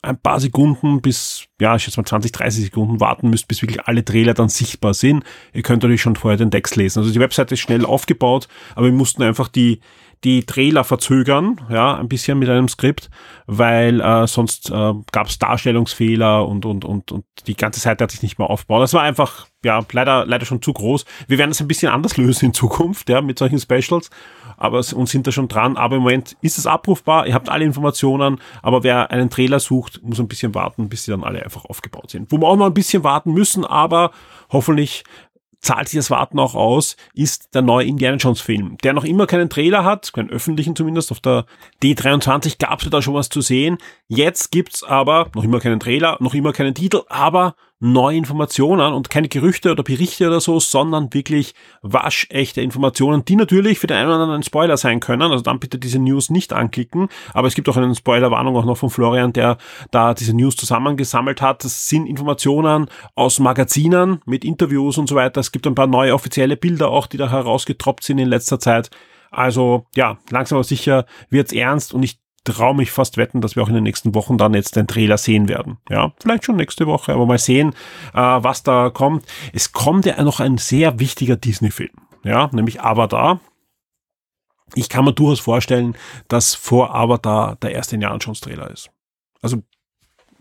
ein 0.06 0.20
paar 0.20 0.40
Sekunden 0.40 1.02
bis, 1.02 1.46
ja, 1.60 1.76
ich 1.76 1.84
schätze 1.84 2.00
mal 2.00 2.06
20, 2.06 2.32
30 2.32 2.66
Sekunden 2.66 3.00
warten 3.00 3.30
müsst, 3.30 3.48
bis 3.48 3.62
wirklich 3.62 3.86
alle 3.86 4.06
Trailer 4.06 4.34
dann 4.34 4.50
sichtbar 4.50 4.94
sind. 4.94 5.24
Ihr 5.54 5.64
könnt 5.64 5.84
natürlich 5.84 6.02
schon 6.02 6.16
vorher 6.16 6.38
den 6.38 6.52
Text 6.52 6.76
lesen. 6.76 7.00
Also 7.00 7.12
die 7.12 7.20
Webseite 7.20 7.56
ist 7.56 7.62
schnell 7.62 7.86
aufgebaut, 7.86 8.48
aber 8.76 8.86
wir 8.86 8.94
mussten 8.94 9.24
einfach 9.24 9.48
die, 9.48 9.80
die 10.24 10.46
Trailer 10.46 10.84
verzögern, 10.84 11.62
ja, 11.70 11.96
ein 11.96 12.08
bisschen 12.08 12.40
mit 12.40 12.50
einem 12.50 12.68
Skript, 12.68 13.10
weil 13.48 14.00
äh, 14.00 14.28
sonst 14.28 14.70
äh, 14.70 14.94
gab 15.12 15.28
es 15.28 15.40
Darstellungsfehler 15.40 16.48
und, 16.48 16.66
und, 16.66 16.86
und, 16.86 17.12
und 17.12 17.26
die 17.48 17.56
ganze 17.56 17.80
Seite 17.80 18.04
hat 18.04 18.12
sich 18.12 18.24
nicht 18.24 18.40
mehr 18.40 18.50
aufgebaut. 18.50 18.82
Das 18.82 18.94
war 18.94 19.02
einfach, 19.02 19.48
ja, 19.64 19.84
leider, 19.92 20.26
leider 20.26 20.46
schon 20.46 20.62
zu 20.62 20.74
groß. 20.74 21.06
Wir 21.28 21.38
werden 21.38 21.52
das 21.52 21.62
ein 21.62 21.68
bisschen 21.68 21.92
anders 21.92 22.18
lösen 22.18 22.46
in 22.46 22.54
Zukunft, 22.54 23.10
ja, 23.10 23.22
mit 23.22 23.40
solchen 23.40 23.60
Specials 23.60 24.10
aber 24.58 24.84
und 24.94 25.10
sind 25.10 25.28
da 25.28 25.32
schon 25.32 25.48
dran. 25.48 25.78
Aber 25.78 25.96
im 25.96 26.04
Moment 26.04 26.38
ist 26.42 26.58
es 26.58 26.68
abrufbar. 26.68 27.28
Ihr 27.28 27.34
habt 27.34 27.50
alle 27.50 27.66
Informationen, 27.66 28.40
aber 28.62 28.84
wer 28.84 29.12
einen 29.12 29.30
Trailer 29.30 29.60
sucht, 29.60 30.02
muss 30.04 30.20
ein 30.20 30.28
bisschen 30.28 30.56
warten, 30.56 30.90
bis 30.90 31.06
sie 31.06 31.12
dann 31.12 31.24
alle 31.24 31.44
einfach 31.44 31.66
aufgebaut 31.66 32.12
sind. 32.12 32.32
Wo 32.32 32.38
wir 32.38 32.48
auch 32.48 32.58
noch 32.58 32.66
ein 32.66 32.74
bisschen 32.74 33.04
warten 33.04 33.34
müssen, 33.34 33.66
aber 33.66 34.12
hoffentlich 34.52 35.04
zahlt 35.66 35.90
sich 35.90 35.98
das 35.98 36.12
Warten 36.12 36.40
auch 36.40 36.54
aus, 36.54 36.96
ist 37.16 37.56
der 37.56 37.64
neue 37.64 37.88
Indiana 37.88 38.18
Jones 38.18 38.40
Film, 38.40 38.78
der 38.84 38.94
noch 38.94 39.04
immer 39.04 39.26
keinen 39.26 39.50
Trailer 39.50 39.84
hat, 39.84 40.14
keinen 40.14 40.30
öffentlichen 40.30 40.76
zumindest. 40.76 41.12
Auf 41.12 41.20
der 41.20 41.46
D23 41.82 42.60
gab 42.60 42.82
es 42.82 42.90
da 42.90 43.02
schon 43.02 43.16
was 43.16 43.30
zu 43.30 43.42
sehen. 43.42 43.80
Jetzt 44.08 44.52
gibt's 44.52 44.84
aber 44.84 45.30
noch 45.34 45.44
immer 45.44 45.60
keinen 45.60 45.80
Trailer, 45.80 46.18
noch 46.20 46.36
immer 46.36 46.54
keinen 46.54 46.76
Titel, 46.76 47.02
aber 47.10 47.56
neue 47.86 48.18
Informationen 48.18 48.94
und 48.94 49.10
keine 49.10 49.28
Gerüchte 49.28 49.72
oder 49.72 49.84
Berichte 49.84 50.28
oder 50.28 50.42
so, 50.42 50.60
sondern 50.60 51.14
wirklich 51.14 51.54
waschechte 51.82 52.62
Informationen, 52.62 53.24
die 53.26 53.36
natürlich 53.36 53.80
für 53.80 53.88
den 53.88 53.98
einen 53.98 54.08
oder 54.08 54.16
anderen 54.16 54.40
ein 54.40 54.44
Spoiler 54.44 54.78
sein 54.78 55.00
können. 55.00 55.32
Also 55.32 55.44
dann 55.44 55.60
bitte 55.60 55.78
diese 55.78 56.00
News 56.00 56.30
nicht 56.30 56.52
anklicken. 56.52 57.10
Aber 57.34 57.48
es 57.48 57.56
gibt 57.56 57.70
auch 57.70 57.78
eine 57.78 57.94
Spoilerwarnung 57.94 58.56
auch 58.58 58.66
noch 58.66 58.78
von 58.78 58.90
Florian, 58.90 59.34
der 59.34 59.58
da 59.92 60.14
diese 60.14 60.36
News 60.36 60.56
zusammengesammelt 60.56 61.42
hat. 61.42 61.64
Das 61.64 61.88
sind 61.88 62.08
Informationen 62.08 62.88
aus 63.14 63.40
Magazinen 63.40 64.20
mit 64.26 64.44
Interviews 64.44 64.98
und 64.98 65.08
so 65.08 65.16
weiter. 65.16 65.40
Es 65.40 65.52
gibt 65.52 65.68
ein 65.68 65.76
paar 65.76 65.88
neue 65.88 66.14
offizielle 66.14 66.58
Bilder 66.58 66.90
auch, 66.90 67.08
die 67.08 67.18
da 67.18 67.30
herausgetroppt 67.30 68.04
sind 68.04 68.18
in 68.18 68.28
letzter 68.28 68.60
Zeit. 68.60 68.90
Also 69.30 69.86
ja, 69.96 70.18
langsam 70.30 70.58
aber 70.58 70.64
sicher 70.64 71.06
wird's 71.30 71.52
ernst 71.52 71.94
und 71.94 72.04
ich 72.04 72.20
traue 72.46 72.76
mich 72.76 72.92
fast 72.92 73.18
wetten, 73.18 73.42
dass 73.42 73.56
wir 73.56 73.64
auch 73.64 73.68
in 73.68 73.76
den 73.76 73.84
nächsten 73.84 74.16
Wochen 74.16 74.38
dann 74.38 74.54
jetzt 74.54 74.76
den 74.76 74.88
Trailer 74.88 75.18
sehen 75.18 75.50
werden. 75.50 75.78
Ja, 75.90 76.14
vielleicht 76.22 76.46
schon 76.46 76.56
nächste 76.56 76.88
Woche, 76.88 77.14
aber 77.14 77.26
mal 77.26 77.38
sehen, 77.38 77.74
äh, 78.14 78.20
was 78.20 78.64
da 78.64 78.90
kommt. 78.90 79.26
Es 79.52 79.74
kommt 79.74 80.06
ja 80.06 80.24
noch 80.24 80.40
ein 80.40 80.58
sehr 80.58 81.00
wichtiger 81.00 81.36
Disney-Film, 81.36 81.92
ja, 82.24 82.50
nämlich 82.54 82.82
Avatar. 82.82 83.42
Ich 84.74 84.90
kann 84.90 85.06
mir 85.06 85.14
durchaus 85.14 85.40
vorstellen, 85.40 85.96
dass 86.28 86.56
vor 86.56 86.96
Avatar 86.96 87.58
der 87.58 87.74
erste 87.74 87.96
Indiana 87.96 88.18
Jones 88.18 88.42
Trailer 88.42 88.72
ist. 88.72 88.90
Also 89.42 89.62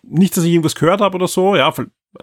nicht, 0.02 0.36
dass 0.36 0.44
ich 0.44 0.50
irgendwas 0.50 0.74
gehört 0.74 1.00
habe 1.00 1.16
oder 1.16 1.28
so, 1.28 1.56
ja, 1.56 1.72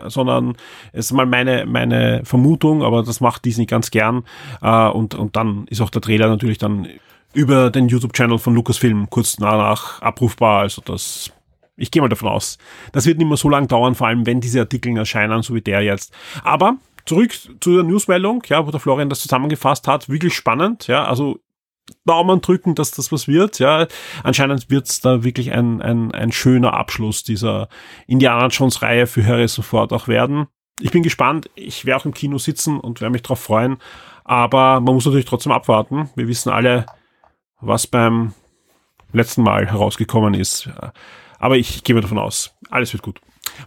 sondern 0.06 0.56
es 0.94 1.06
ist 1.06 1.12
mal 1.12 1.26
meine, 1.26 1.66
meine 1.66 2.22
Vermutung, 2.24 2.84
aber 2.84 3.04
das 3.04 3.22
macht 3.22 3.46
Disney 3.46 3.66
ganz 3.66 3.92
gern. 3.92 4.24
Äh, 4.62 4.88
und, 4.90 5.16
und 5.16 5.36
dann 5.36 5.68
ist 5.68 5.82
auch 5.82 5.90
der 5.90 6.02
Trailer 6.02 6.28
natürlich 6.28 6.58
dann 6.58 6.88
über 7.34 7.70
den 7.70 7.88
YouTube-Channel 7.88 8.38
von 8.38 8.56
Lucasfilm 8.56 9.10
kurz 9.10 9.36
danach 9.36 10.02
abrufbar. 10.02 10.62
Also 10.62 10.82
das, 10.84 11.32
ich 11.78 11.92
gehe 11.92 12.02
mal 12.02 12.10
davon 12.10 12.30
aus, 12.30 12.58
das 12.92 13.06
wird 13.06 13.18
nicht 13.18 13.28
mehr 13.28 13.38
so 13.38 13.50
lange 13.50 13.68
dauern, 13.68 13.96
vor 13.96 14.08
allem 14.08 14.26
wenn 14.26 14.42
diese 14.42 14.60
Artikel 14.60 14.96
erscheinen, 14.98 15.42
so 15.42 15.56
wie 15.56 15.62
der 15.62 15.82
jetzt. 15.82 16.14
Aber 16.44 16.78
zurück 17.06 17.34
zu 17.60 17.76
der 17.76 17.84
Newsmeldung, 17.84 18.44
ja, 18.48 18.66
wo 18.66 18.72
der 18.72 18.80
Florian 18.80 19.10
das 19.10 19.22
zusammengefasst 19.22 19.88
hat, 19.88 20.10
wirklich 20.10 20.36
spannend, 20.36 20.88
ja, 20.88 21.06
also 21.06 21.40
Daumen 22.06 22.42
drücken, 22.42 22.76
dass 22.76 22.92
das 22.92 23.12
was 23.12 23.28
wird, 23.28 23.60
ja. 23.60 23.88
Anscheinend 24.24 24.70
wird 24.70 24.88
es 24.88 25.02
da 25.02 25.24
wirklich 25.24 25.52
ein, 25.52 25.82
ein, 25.82 26.12
ein 26.14 26.32
schöner 26.32 26.74
Abschluss 26.74 27.24
dieser 27.24 27.70
Indiana 28.08 28.48
Jones 28.48 28.82
Reihe 28.82 29.08
für 29.08 29.26
Harrison 29.26 29.64
Ford 29.64 29.92
auch 29.92 30.08
werden. 30.08 30.48
Ich 30.80 30.92
bin 30.92 31.04
gespannt, 31.04 31.50
ich 31.56 31.86
werde 31.86 32.02
auch 32.02 32.06
im 32.06 32.14
Kino 32.14 32.38
sitzen 32.38 32.80
und 32.80 33.02
werde 33.02 33.12
mich 33.12 33.24
darauf 33.24 33.40
freuen, 33.40 33.78
aber 34.24 34.80
man 34.80 34.96
muss 34.96 35.06
natürlich 35.06 35.26
trotzdem 35.26 35.52
abwarten. 35.52 36.10
Wir 36.16 36.28
wissen 36.28 36.50
alle, 36.50 36.86
was 37.62 37.88
beim 37.88 38.34
letzten 39.14 39.44
Mal 39.44 39.68
herausgekommen 39.68 40.34
ist. 40.34 40.70
Aber 41.40 41.58
ich 41.58 41.84
gehe 41.84 42.00
davon 42.00 42.20
aus, 42.20 42.56
alles 42.70 42.94
wird 42.94 43.04
gut. 43.04 43.20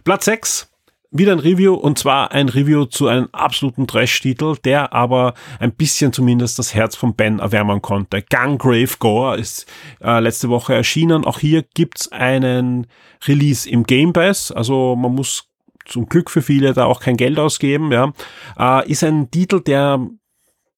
Platz 0.03 0.25
6, 0.25 0.71
wieder 1.11 1.31
ein 1.31 1.39
Review 1.39 1.73
und 1.73 1.97
zwar 1.97 2.31
ein 2.31 2.49
Review 2.49 2.85
zu 2.85 3.07
einem 3.07 3.29
absoluten 3.31 3.87
Trash-Titel, 3.87 4.55
der 4.63 4.93
aber 4.93 5.33
ein 5.59 5.71
bisschen 5.71 6.11
zumindest 6.11 6.59
das 6.59 6.73
Herz 6.73 6.95
von 6.95 7.15
Ben 7.15 7.39
erwärmen 7.39 7.81
konnte. 7.81 8.21
Gungrave 8.21 8.97
Gore 8.99 9.37
ist 9.37 9.65
äh, 10.01 10.19
letzte 10.19 10.49
Woche 10.49 10.73
erschienen. 10.73 11.25
Auch 11.25 11.39
hier 11.39 11.63
gibt's 11.73 12.11
einen 12.11 12.87
Release 13.27 13.69
im 13.69 13.83
Game 13.83 14.13
Pass, 14.13 14.51
also 14.51 14.95
man 14.95 15.13
muss 15.13 15.49
zum 15.85 16.07
Glück 16.07 16.31
für 16.31 16.41
viele 16.41 16.73
da 16.73 16.85
auch 16.85 16.99
kein 16.99 17.15
Geld 17.15 17.39
ausgeben. 17.39 17.91
Ja, 17.91 18.11
äh, 18.59 18.89
ist 18.89 19.03
ein 19.03 19.29
Titel, 19.31 19.61
der 19.61 20.05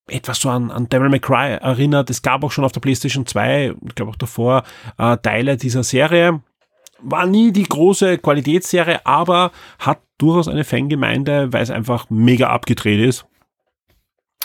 etwas 0.08 0.40
so 0.40 0.50
an, 0.50 0.72
an 0.72 0.90
Devil 0.90 1.10
May 1.10 1.20
Cry 1.20 1.58
erinnert. 1.62 2.10
Es 2.10 2.22
gab 2.22 2.44
auch 2.44 2.52
schon 2.52 2.64
auf 2.64 2.72
der 2.72 2.80
PlayStation 2.80 3.26
2, 3.26 3.74
ich 3.88 3.96
glaube 3.96 4.12
auch 4.12 4.16
davor, 4.16 4.64
äh, 4.98 5.18
Teile 5.18 5.58
dieser 5.58 5.84
Serie. 5.84 6.42
War 7.00 7.26
nie 7.26 7.52
die 7.52 7.64
große 7.64 8.18
Qualitätsserie, 8.18 9.06
aber 9.06 9.52
hat 9.80 10.00
durchaus 10.18 10.48
eine 10.48 10.64
Fangemeinde, 10.64 11.54
weil 11.54 11.62
es 11.62 11.70
einfach 11.70 12.10
mega 12.10 12.50
abgedreht 12.50 13.00
ist. 13.00 13.26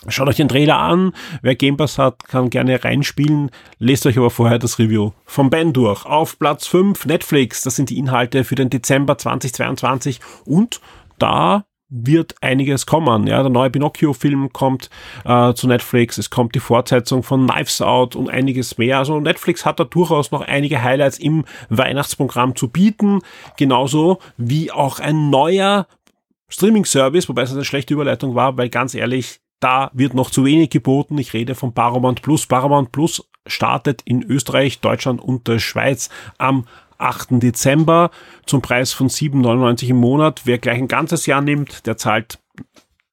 Schaut 0.08 0.28
euch 0.28 0.36
den 0.36 0.48
Trailer 0.48 0.78
an. 0.78 1.12
Wer 1.42 1.54
Game 1.54 1.76
Pass 1.76 1.96
hat, 1.96 2.24
kann 2.26 2.50
gerne 2.50 2.82
reinspielen. 2.82 3.50
Lest 3.78 4.04
euch 4.04 4.18
aber 4.18 4.30
vorher 4.30 4.58
das 4.58 4.80
Review 4.80 5.12
vom 5.24 5.48
Ben 5.48 5.72
durch. 5.72 6.04
Auf 6.04 6.38
Platz 6.40 6.66
5 6.66 7.06
Netflix. 7.06 7.62
Das 7.62 7.76
sind 7.76 7.88
die 7.88 7.98
Inhalte 7.98 8.42
für 8.42 8.56
den 8.56 8.68
Dezember 8.68 9.16
2022. 9.16 10.18
Und 10.44 10.80
da 11.18 11.64
wird 11.92 12.34
einiges 12.40 12.86
kommen. 12.86 13.26
Ja, 13.26 13.42
der 13.42 13.50
neue 13.50 13.70
Pinocchio-Film 13.70 14.52
kommt 14.52 14.88
äh, 15.24 15.52
zu 15.52 15.68
Netflix, 15.68 16.16
es 16.16 16.30
kommt 16.30 16.54
die 16.54 16.60
Fortsetzung 16.60 17.22
von 17.22 17.46
Knives 17.46 17.82
Out 17.82 18.16
und 18.16 18.30
einiges 18.30 18.78
mehr. 18.78 18.98
Also 18.98 19.20
Netflix 19.20 19.66
hat 19.66 19.78
da 19.78 19.84
durchaus 19.84 20.30
noch 20.30 20.40
einige 20.40 20.82
Highlights 20.82 21.18
im 21.18 21.44
Weihnachtsprogramm 21.68 22.56
zu 22.56 22.68
bieten, 22.68 23.20
genauso 23.58 24.18
wie 24.38 24.72
auch 24.72 25.00
ein 25.00 25.28
neuer 25.28 25.86
Streaming-Service, 26.48 27.28
wobei 27.28 27.42
es 27.42 27.52
eine 27.52 27.64
schlechte 27.64 27.94
Überleitung 27.94 28.34
war, 28.34 28.56
weil 28.56 28.70
ganz 28.70 28.94
ehrlich, 28.94 29.40
da 29.60 29.90
wird 29.92 30.14
noch 30.14 30.30
zu 30.30 30.44
wenig 30.44 30.70
geboten. 30.70 31.18
Ich 31.18 31.34
rede 31.34 31.54
von 31.54 31.72
Paramount 31.72 32.22
Plus. 32.22 32.46
Paramount 32.46 32.90
Plus 32.90 33.28
startet 33.46 34.02
in 34.04 34.22
Österreich, 34.22 34.80
Deutschland 34.80 35.20
und 35.20 35.46
der 35.46 35.58
Schweiz 35.58 36.08
am 36.38 36.66
8. 37.02 37.42
Dezember 37.42 38.10
zum 38.46 38.62
Preis 38.62 38.92
von 38.92 39.08
7,99 39.08 39.88
im 39.88 39.96
Monat. 39.96 40.42
Wer 40.44 40.58
gleich 40.58 40.78
ein 40.78 40.88
ganzes 40.88 41.26
Jahr 41.26 41.40
nimmt, 41.40 41.86
der 41.86 41.96
zahlt 41.96 42.38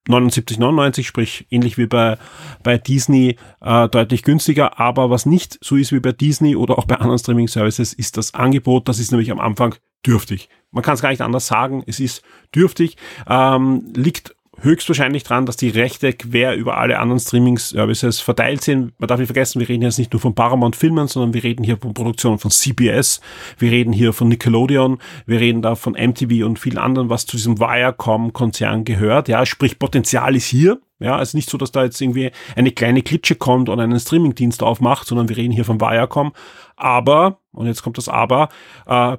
79,99, 0.08 1.04
sprich 1.04 1.46
ähnlich 1.52 1.78
wie 1.78 1.86
bei, 1.86 2.18
bei 2.64 2.78
Disney 2.78 3.36
äh, 3.62 3.88
deutlich 3.90 4.24
günstiger. 4.24 4.80
Aber 4.80 5.10
was 5.10 5.26
nicht 5.26 5.60
so 5.62 5.76
ist 5.76 5.92
wie 5.92 6.00
bei 6.00 6.12
Disney 6.12 6.56
oder 6.56 6.78
auch 6.80 6.86
bei 6.86 6.96
anderen 6.96 7.20
Streaming-Services, 7.20 7.94
ist 7.94 8.18
das 8.18 8.34
Angebot. 8.34 8.88
Das 8.88 9.00
ist 9.00 9.12
nämlich 9.12 9.32
am 9.32 9.40
Anfang 9.40 9.76
dürftig. 10.06 10.50
Man 10.72 10.84
kann 10.84 10.96
es 10.96 11.02
gar 11.02 11.10
nicht 11.10 11.22
anders 11.22 11.48
sagen. 11.48 11.84
Es 11.86 12.00
ist 12.00 12.24
dürftig. 12.56 12.98
Ähm, 13.28 13.92
liegt 13.96 14.36
höchstwahrscheinlich 14.62 15.24
dran, 15.24 15.46
dass 15.46 15.58
die 15.58 15.70
Rechte 15.70 16.14
quer 16.14 16.56
über 16.56 16.78
alle 16.78 17.00
anderen 17.00 17.20
Streaming-Services 17.20 18.20
verteilt 18.20 18.62
sind. 18.62 18.94
Man 19.00 19.08
darf 19.08 19.20
nicht 19.20 19.28
vergessen, 19.28 19.60
wir 19.60 19.70
reden 19.70 19.84
jetzt 19.84 19.98
nicht 19.98 20.14
nur 20.14 20.20
von 20.20 20.36
Paramount 20.36 20.76
Filmen, 20.76 21.08
sondern 21.08 21.34
wir 21.34 21.44
reden 21.44 21.64
hier 21.64 21.78
von 21.78 21.94
Produktionen 21.94 22.40
von 22.40 22.52
CBS, 22.52 23.22
wir 23.58 23.72
reden 23.72 23.94
hier 23.94 24.14
von 24.14 24.28
Nickelodeon, 24.28 25.00
wir 25.26 25.40
reden 25.40 25.62
da 25.62 25.76
von 25.76 25.94
MTV 25.94 26.46
und 26.46 26.60
vielen 26.60 26.78
anderen, 26.78 27.10
was 27.10 27.26
zu 27.26 27.38
diesem 27.38 27.60
Viacom-Konzern 27.60 28.86
gehört. 28.86 29.28
Ja, 29.28 29.46
sprich 29.46 29.80
Potenzial 29.80 30.36
ist 30.36 30.46
hier. 30.46 30.80
Ja, 31.00 31.16
also 31.16 31.38
nicht 31.38 31.50
so, 31.50 31.58
dass 31.58 31.72
da 31.72 31.86
jetzt 31.86 32.02
irgendwie 32.02 32.32
eine 32.56 32.72
kleine 32.72 33.02
Klitsche 33.02 33.36
kommt 33.36 33.70
und 33.70 33.80
einen 33.80 34.00
Streaming-Dienst 34.00 34.62
aufmacht, 34.62 35.08
sondern 35.08 35.30
wir 35.30 35.38
reden 35.38 35.54
hier 35.54 35.64
von 35.64 35.80
Viacom. 35.80 36.34
Aber, 36.76 37.40
und 37.52 37.68
jetzt 37.68 37.84
kommt 37.84 37.98
das 37.98 38.10
Aber, 38.10 38.50
äh, 38.86 39.18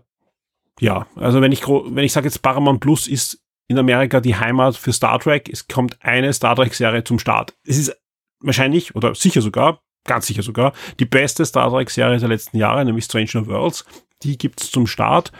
ja, 0.80 1.06
also 1.16 1.40
wenn 1.40 1.52
ich, 1.52 1.66
wenn 1.66 2.04
ich 2.04 2.12
sage 2.12 2.26
jetzt 2.26 2.42
Paramount 2.42 2.80
Plus 2.80 3.06
ist 3.06 3.40
in 3.71 3.79
Amerika 3.79 4.21
die 4.21 4.35
Heimat 4.35 4.77
für 4.77 4.93
Star 4.93 5.21
Trek. 5.21 5.49
Es 5.49 5.69
kommt 5.69 5.97
eine 6.00 6.33
Star 6.33 6.57
Trek-Serie 6.57 7.05
zum 7.05 7.21
Start. 7.21 7.55
Es 7.65 7.79
ist 7.79 7.97
wahrscheinlich 8.41 8.97
oder 8.97 9.15
sicher 9.15 9.43
sogar, 9.43 9.81
ganz 10.05 10.27
sicher 10.27 10.43
sogar, 10.43 10.73
die 10.99 11.05
beste 11.05 11.47
Star 11.47 11.71
Trek-Serie 11.71 12.19
der 12.19 12.29
letzten 12.29 12.57
Jahre, 12.57 12.85
nämlich 12.85 13.05
Stranger 13.05 13.47
Worlds. 13.47 13.85
Die 14.25 14.37
gibt's 14.37 14.73
zum 14.73 14.89
Start, 14.89 15.31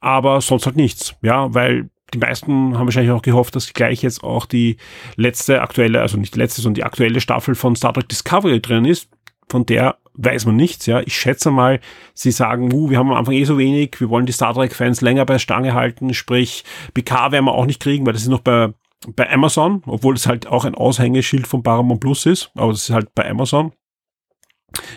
aber 0.00 0.40
sonst 0.40 0.66
halt 0.66 0.74
nichts. 0.74 1.14
Ja, 1.22 1.54
weil 1.54 1.90
die 2.12 2.18
meisten 2.18 2.76
haben 2.76 2.88
wahrscheinlich 2.88 3.12
auch 3.12 3.22
gehofft, 3.22 3.54
dass 3.54 3.72
gleich 3.72 4.02
jetzt 4.02 4.24
auch 4.24 4.46
die 4.46 4.76
letzte 5.14 5.62
aktuelle, 5.62 6.00
also 6.00 6.16
nicht 6.16 6.34
die 6.34 6.40
letzte, 6.40 6.62
sondern 6.62 6.74
die 6.74 6.84
aktuelle 6.84 7.20
Staffel 7.20 7.54
von 7.54 7.76
Star 7.76 7.94
Trek 7.94 8.08
Discovery 8.08 8.60
drin 8.60 8.84
ist. 8.84 9.08
Von 9.48 9.64
der 9.64 9.96
weiß 10.14 10.46
man 10.46 10.56
nichts, 10.56 10.86
ja. 10.86 11.00
Ich 11.00 11.16
schätze 11.16 11.50
mal, 11.50 11.80
sie 12.14 12.30
sagen, 12.30 12.72
uh, 12.72 12.90
wir 12.90 12.98
haben 12.98 13.10
am 13.10 13.16
Anfang 13.16 13.34
eh 13.34 13.44
so 13.44 13.58
wenig, 13.58 14.00
wir 14.00 14.10
wollen 14.10 14.26
die 14.26 14.32
Star 14.32 14.54
Trek-Fans 14.54 15.00
länger 15.00 15.24
bei 15.24 15.38
Stange 15.38 15.74
halten, 15.74 16.14
sprich, 16.14 16.64
BK 16.94 17.32
werden 17.32 17.44
wir 17.44 17.54
auch 17.54 17.66
nicht 17.66 17.80
kriegen, 17.80 18.06
weil 18.06 18.12
das 18.12 18.22
ist 18.22 18.28
noch 18.28 18.40
bei, 18.40 18.72
bei 19.14 19.30
Amazon, 19.30 19.82
obwohl 19.86 20.14
es 20.14 20.26
halt 20.26 20.46
auch 20.46 20.64
ein 20.64 20.74
Aushängeschild 20.74 21.46
von 21.46 21.62
Paramount 21.62 22.00
Plus 22.00 22.26
ist, 22.26 22.50
aber 22.54 22.72
das 22.72 22.88
ist 22.88 22.94
halt 22.94 23.14
bei 23.14 23.28
Amazon 23.28 23.72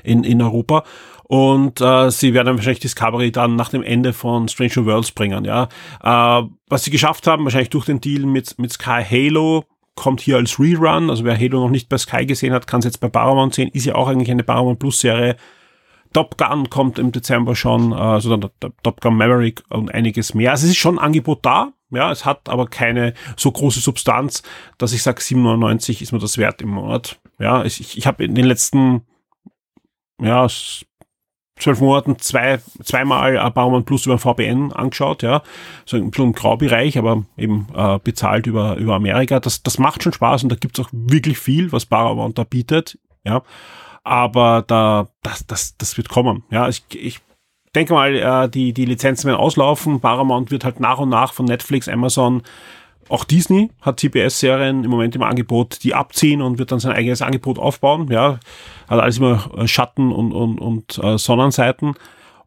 in, 0.04 0.24
in 0.24 0.42
Europa. 0.42 0.84
Und 1.26 1.82
äh, 1.82 2.12
sie 2.12 2.34
werden 2.34 2.58
wahrscheinlich 2.58 2.82
Discovery 2.82 3.32
dann 3.32 3.56
nach 3.56 3.70
dem 3.70 3.82
Ende 3.82 4.14
von 4.14 4.48
Stranger 4.50 4.86
Worlds 4.86 5.14
bringen, 5.14 5.46
ja. 5.46 5.70
Äh, 6.04 6.48
was 6.68 6.84
sie 6.84 6.92
geschafft 6.92 7.28
haben, 7.28 7.44
wahrscheinlich 7.44 7.70
durch 7.70 7.86
den 7.86 8.02
Deal 8.02 8.26
mit, 8.26 8.60
mit 8.60 8.74
Sky 8.74 9.04
Halo, 9.04 9.64
kommt 9.96 10.22
hier 10.22 10.38
als 10.38 10.60
Rerun. 10.60 11.10
Also 11.10 11.24
wer 11.24 11.38
Halo 11.38 11.60
noch 11.60 11.70
nicht 11.70 11.90
bei 11.90 11.98
Sky 11.98 12.26
gesehen 12.26 12.54
hat, 12.54 12.68
kann 12.68 12.80
es 12.80 12.86
jetzt 12.86 13.00
bei 13.00 13.10
Paramount 13.10 13.54
sehen. 13.54 13.70
Ist 13.74 13.86
ja 13.86 13.96
auch 13.96 14.08
eigentlich 14.08 14.32
eine 14.32 14.44
Paramount 14.44 14.80
Plus 14.80 15.00
Serie. 15.00 15.36
Top 16.14 16.38
Gun 16.38 16.70
kommt 16.70 17.00
im 17.00 17.12
Dezember 17.12 17.56
schon, 17.56 17.92
also 17.92 18.38
dann 18.38 18.52
Top 18.84 19.02
Gun 19.02 19.18
Maverick 19.18 19.64
und 19.70 19.92
einiges 19.92 20.36
mehr. 20.36 20.52
Also 20.52 20.66
es 20.66 20.72
ist 20.74 20.78
schon 20.78 21.00
ein 21.00 21.06
Angebot 21.06 21.40
da, 21.44 21.74
ja, 21.90 22.12
es 22.12 22.24
hat 22.24 22.50
aber 22.50 22.68
keine 22.68 23.16
so 23.36 23.52
große 23.52 23.80
Substanz, 23.80 24.44
dass 24.78 24.94
ich 24.94 25.02
sage, 25.02 25.22
7,99 25.22 26.04
ist 26.04 26.12
mir 26.12 26.20
das 26.20 26.38
wert 26.38 26.62
im 26.62 26.70
Monat. 26.70 27.20
Ja, 27.40 27.66
ich, 27.66 27.98
ich 27.98 28.06
habe 28.06 28.24
in 28.24 28.36
den 28.36 28.46
letzten 28.46 29.02
ja, 30.22 30.48
zwölf 31.58 31.80
Monaten 31.80 32.18
zwei, 32.20 32.60
zweimal 32.84 33.36
äh, 33.36 33.50
Baumann 33.52 33.86
Plus 33.86 34.06
über 34.06 34.18
VPN 34.18 34.72
angeschaut, 34.74 35.24
ja. 35.24 35.42
So 35.86 35.98
ein 35.98 36.10
bisschen 36.10 36.28
im 36.28 36.34
Graubereich, 36.34 36.98
aber 36.98 37.24
eben 37.38 37.68
äh, 37.76 38.00
bezahlt 38.04 38.48
über, 38.48 38.76
über 38.78 38.96
Amerika. 38.96 39.40
Das, 39.40 39.64
das 39.64 39.78
macht 39.78 40.04
schon 40.04 40.14
Spaß 40.14 40.44
und 40.44 40.52
da 40.52 40.56
gibt's 40.56 40.80
auch 40.80 40.90
wirklich 40.92 41.38
viel, 41.38 41.72
was 41.72 41.86
Paramount 41.86 42.38
da 42.38 42.44
bietet, 42.44 42.98
ja. 43.24 43.44
Aber 44.04 44.64
da, 44.68 45.08
das, 45.22 45.48
das, 45.48 45.78
das 45.78 45.98
wird 45.98 46.10
kommen, 46.10 46.44
ja. 46.50 46.68
Ich, 46.68 46.84
ich 46.94 47.20
denke 47.76 47.94
mal, 47.94 48.16
äh, 48.16 48.50
die, 48.50 48.74
die 48.74 48.86
Lizenzen 48.86 49.28
werden 49.28 49.40
auslaufen. 49.40 50.00
Paramount 50.00 50.52
wird 50.52 50.66
halt 50.66 50.80
nach 50.80 51.00
und 51.00 51.10
nach 51.10 51.34
von 51.34 51.46
Netflix, 51.46 51.88
Amazon 51.88 52.44
auch 53.14 53.26
Disney 53.26 53.70
hat 53.82 54.00
CBS-Serien 54.00 54.84
im 54.84 54.90
Moment 54.90 55.16
im 55.16 55.22
Angebot, 55.22 55.84
die 55.84 55.94
abziehen 55.94 56.42
und 56.42 56.58
wird 56.58 56.72
dann 56.72 56.80
sein 56.80 56.94
eigenes 56.94 57.22
Angebot 57.22 57.60
aufbauen. 57.60 58.08
Ja, 58.10 58.40
hat 58.88 59.00
alles 59.00 59.20
immer 59.20 59.52
äh, 59.56 59.68
Schatten 59.68 60.12
und, 60.12 60.32
und, 60.32 60.58
und 60.58 60.98
äh, 60.98 61.20
Sonnenseiten. 61.20 61.94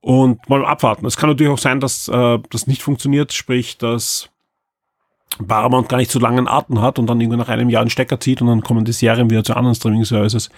Und 0.00 0.48
mal 0.48 0.64
abwarten. 0.64 1.06
Es 1.06 1.16
kann 1.16 1.30
natürlich 1.30 1.52
auch 1.52 1.58
sein, 1.58 1.78
dass 1.78 2.08
äh, 2.08 2.38
das 2.50 2.66
nicht 2.66 2.82
funktioniert, 2.82 3.32
sprich, 3.32 3.78
dass 3.78 4.28
Paramount 5.46 5.88
gar 5.88 5.98
nicht 5.98 6.10
so 6.10 6.18
langen 6.18 6.48
Atem 6.48 6.80
hat 6.80 6.98
und 6.98 7.06
dann 7.06 7.20
irgendwie 7.20 7.38
nach 7.38 7.48
einem 7.48 7.70
Jahr 7.70 7.82
einen 7.82 7.90
Stecker 7.90 8.18
zieht 8.18 8.40
und 8.40 8.48
dann 8.48 8.62
kommen 8.62 8.84
die 8.84 8.92
Serien 8.92 9.30
wieder 9.30 9.44
zu 9.44 9.54
anderen 9.56 9.76
Streaming-Services. 9.76 10.50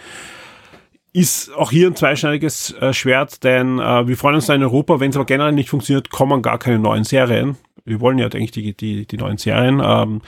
Ist 1.12 1.54
auch 1.54 1.70
hier 1.70 1.86
ein 1.86 1.96
zweischneidiges 1.96 2.72
äh, 2.80 2.94
Schwert, 2.94 3.44
denn 3.44 3.78
äh, 3.78 4.06
wir 4.06 4.16
freuen 4.16 4.36
uns 4.36 4.46
da 4.46 4.54
in 4.54 4.62
Europa, 4.62 5.00
wenn 5.00 5.10
es 5.10 5.16
aber 5.16 5.26
generell 5.26 5.52
nicht 5.52 5.68
funktioniert, 5.70 6.10
kommen 6.10 6.40
gar 6.40 6.58
keine 6.58 6.78
neuen 6.78 7.04
Serien. 7.04 7.56
Wir 7.88 8.00
wollen 8.00 8.18
ja, 8.18 8.28
denke 8.28 8.44
ich, 8.44 8.50
die, 8.50 8.76
die, 8.76 9.06
die 9.06 9.16
neuen 9.16 9.38
Serien. 9.38 9.80
Ähm, 9.84 10.20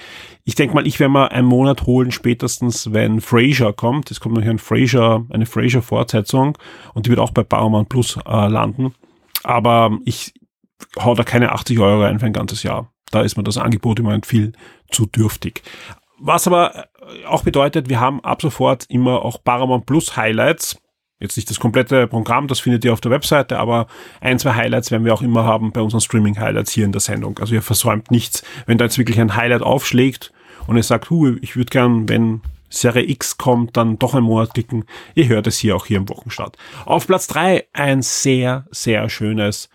ich 0.44 0.54
denke 0.54 0.74
mal, 0.74 0.86
ich 0.86 0.98
werde 0.98 1.12
mal 1.12 1.28
einen 1.28 1.46
Monat 1.46 1.86
holen, 1.86 2.10
spätestens, 2.10 2.92
wenn 2.92 3.20
Frasier 3.20 3.72
kommt. 3.72 4.10
Es 4.10 4.20
kommt 4.20 4.36
noch 4.36 4.44
ein 4.44 4.58
Frasier, 4.58 5.26
eine 5.30 5.46
Frasier-Fortsetzung 5.46 6.58
und 6.94 7.06
die 7.06 7.10
wird 7.10 7.20
auch 7.20 7.32
bei 7.32 7.44
Paramount 7.44 7.88
Plus 7.88 8.16
äh, 8.16 8.48
landen. 8.48 8.94
Aber 9.42 9.98
ich 10.04 10.34
hau 10.98 11.14
da 11.14 11.22
keine 11.22 11.52
80 11.52 11.78
Euro 11.78 12.02
rein 12.02 12.18
für 12.18 12.26
ein 12.26 12.32
ganzes 12.32 12.62
Jahr. 12.62 12.92
Da 13.10 13.22
ist 13.22 13.36
mir 13.36 13.42
das 13.42 13.58
Angebot 13.58 13.98
im 13.98 14.22
viel 14.22 14.52
zu 14.90 15.06
dürftig. 15.06 15.62
Was 16.18 16.46
aber 16.46 16.86
auch 17.26 17.42
bedeutet, 17.42 17.88
wir 17.88 18.00
haben 18.00 18.22
ab 18.22 18.42
sofort 18.42 18.84
immer 18.88 19.24
auch 19.24 19.42
Paramount 19.42 19.86
Plus 19.86 20.16
Highlights. 20.16 20.79
Jetzt 21.20 21.36
nicht 21.36 21.50
das 21.50 21.60
komplette 21.60 22.06
Programm, 22.06 22.48
das 22.48 22.60
findet 22.60 22.84
ihr 22.84 22.94
auf 22.94 23.02
der 23.02 23.10
Webseite, 23.10 23.58
aber 23.58 23.86
ein, 24.20 24.38
zwei 24.38 24.54
Highlights 24.54 24.90
werden 24.90 25.04
wir 25.04 25.12
auch 25.12 25.22
immer 25.22 25.44
haben 25.44 25.70
bei 25.70 25.82
unseren 25.82 26.00
Streaming-Highlights 26.00 26.72
hier 26.72 26.86
in 26.86 26.92
der 26.92 27.00
Sendung. 27.00 27.38
Also 27.38 27.54
ihr 27.54 27.62
versäumt 27.62 28.10
nichts. 28.10 28.42
Wenn 28.64 28.78
da 28.78 28.86
jetzt 28.86 28.96
wirklich 28.96 29.20
ein 29.20 29.36
Highlight 29.36 29.62
aufschlägt 29.62 30.32
und 30.66 30.76
ihr 30.76 30.82
sagt, 30.82 31.10
hu, 31.10 31.36
ich 31.42 31.56
würde 31.56 31.70
gern, 31.70 32.08
wenn 32.08 32.40
Serie 32.70 33.06
X 33.06 33.36
kommt, 33.36 33.76
dann 33.76 33.98
doch 33.98 34.14
einen 34.14 34.24
Monat 34.24 34.54
klicken. 34.54 34.84
Ihr 35.14 35.28
hört 35.28 35.46
es 35.46 35.58
hier 35.58 35.76
auch 35.76 35.86
hier 35.86 35.98
im 35.98 36.08
Wochenstart. 36.08 36.56
Auf 36.86 37.06
Platz 37.06 37.26
drei 37.26 37.66
ein 37.74 38.00
sehr, 38.00 38.66
sehr 38.70 39.08
schönes 39.10 39.68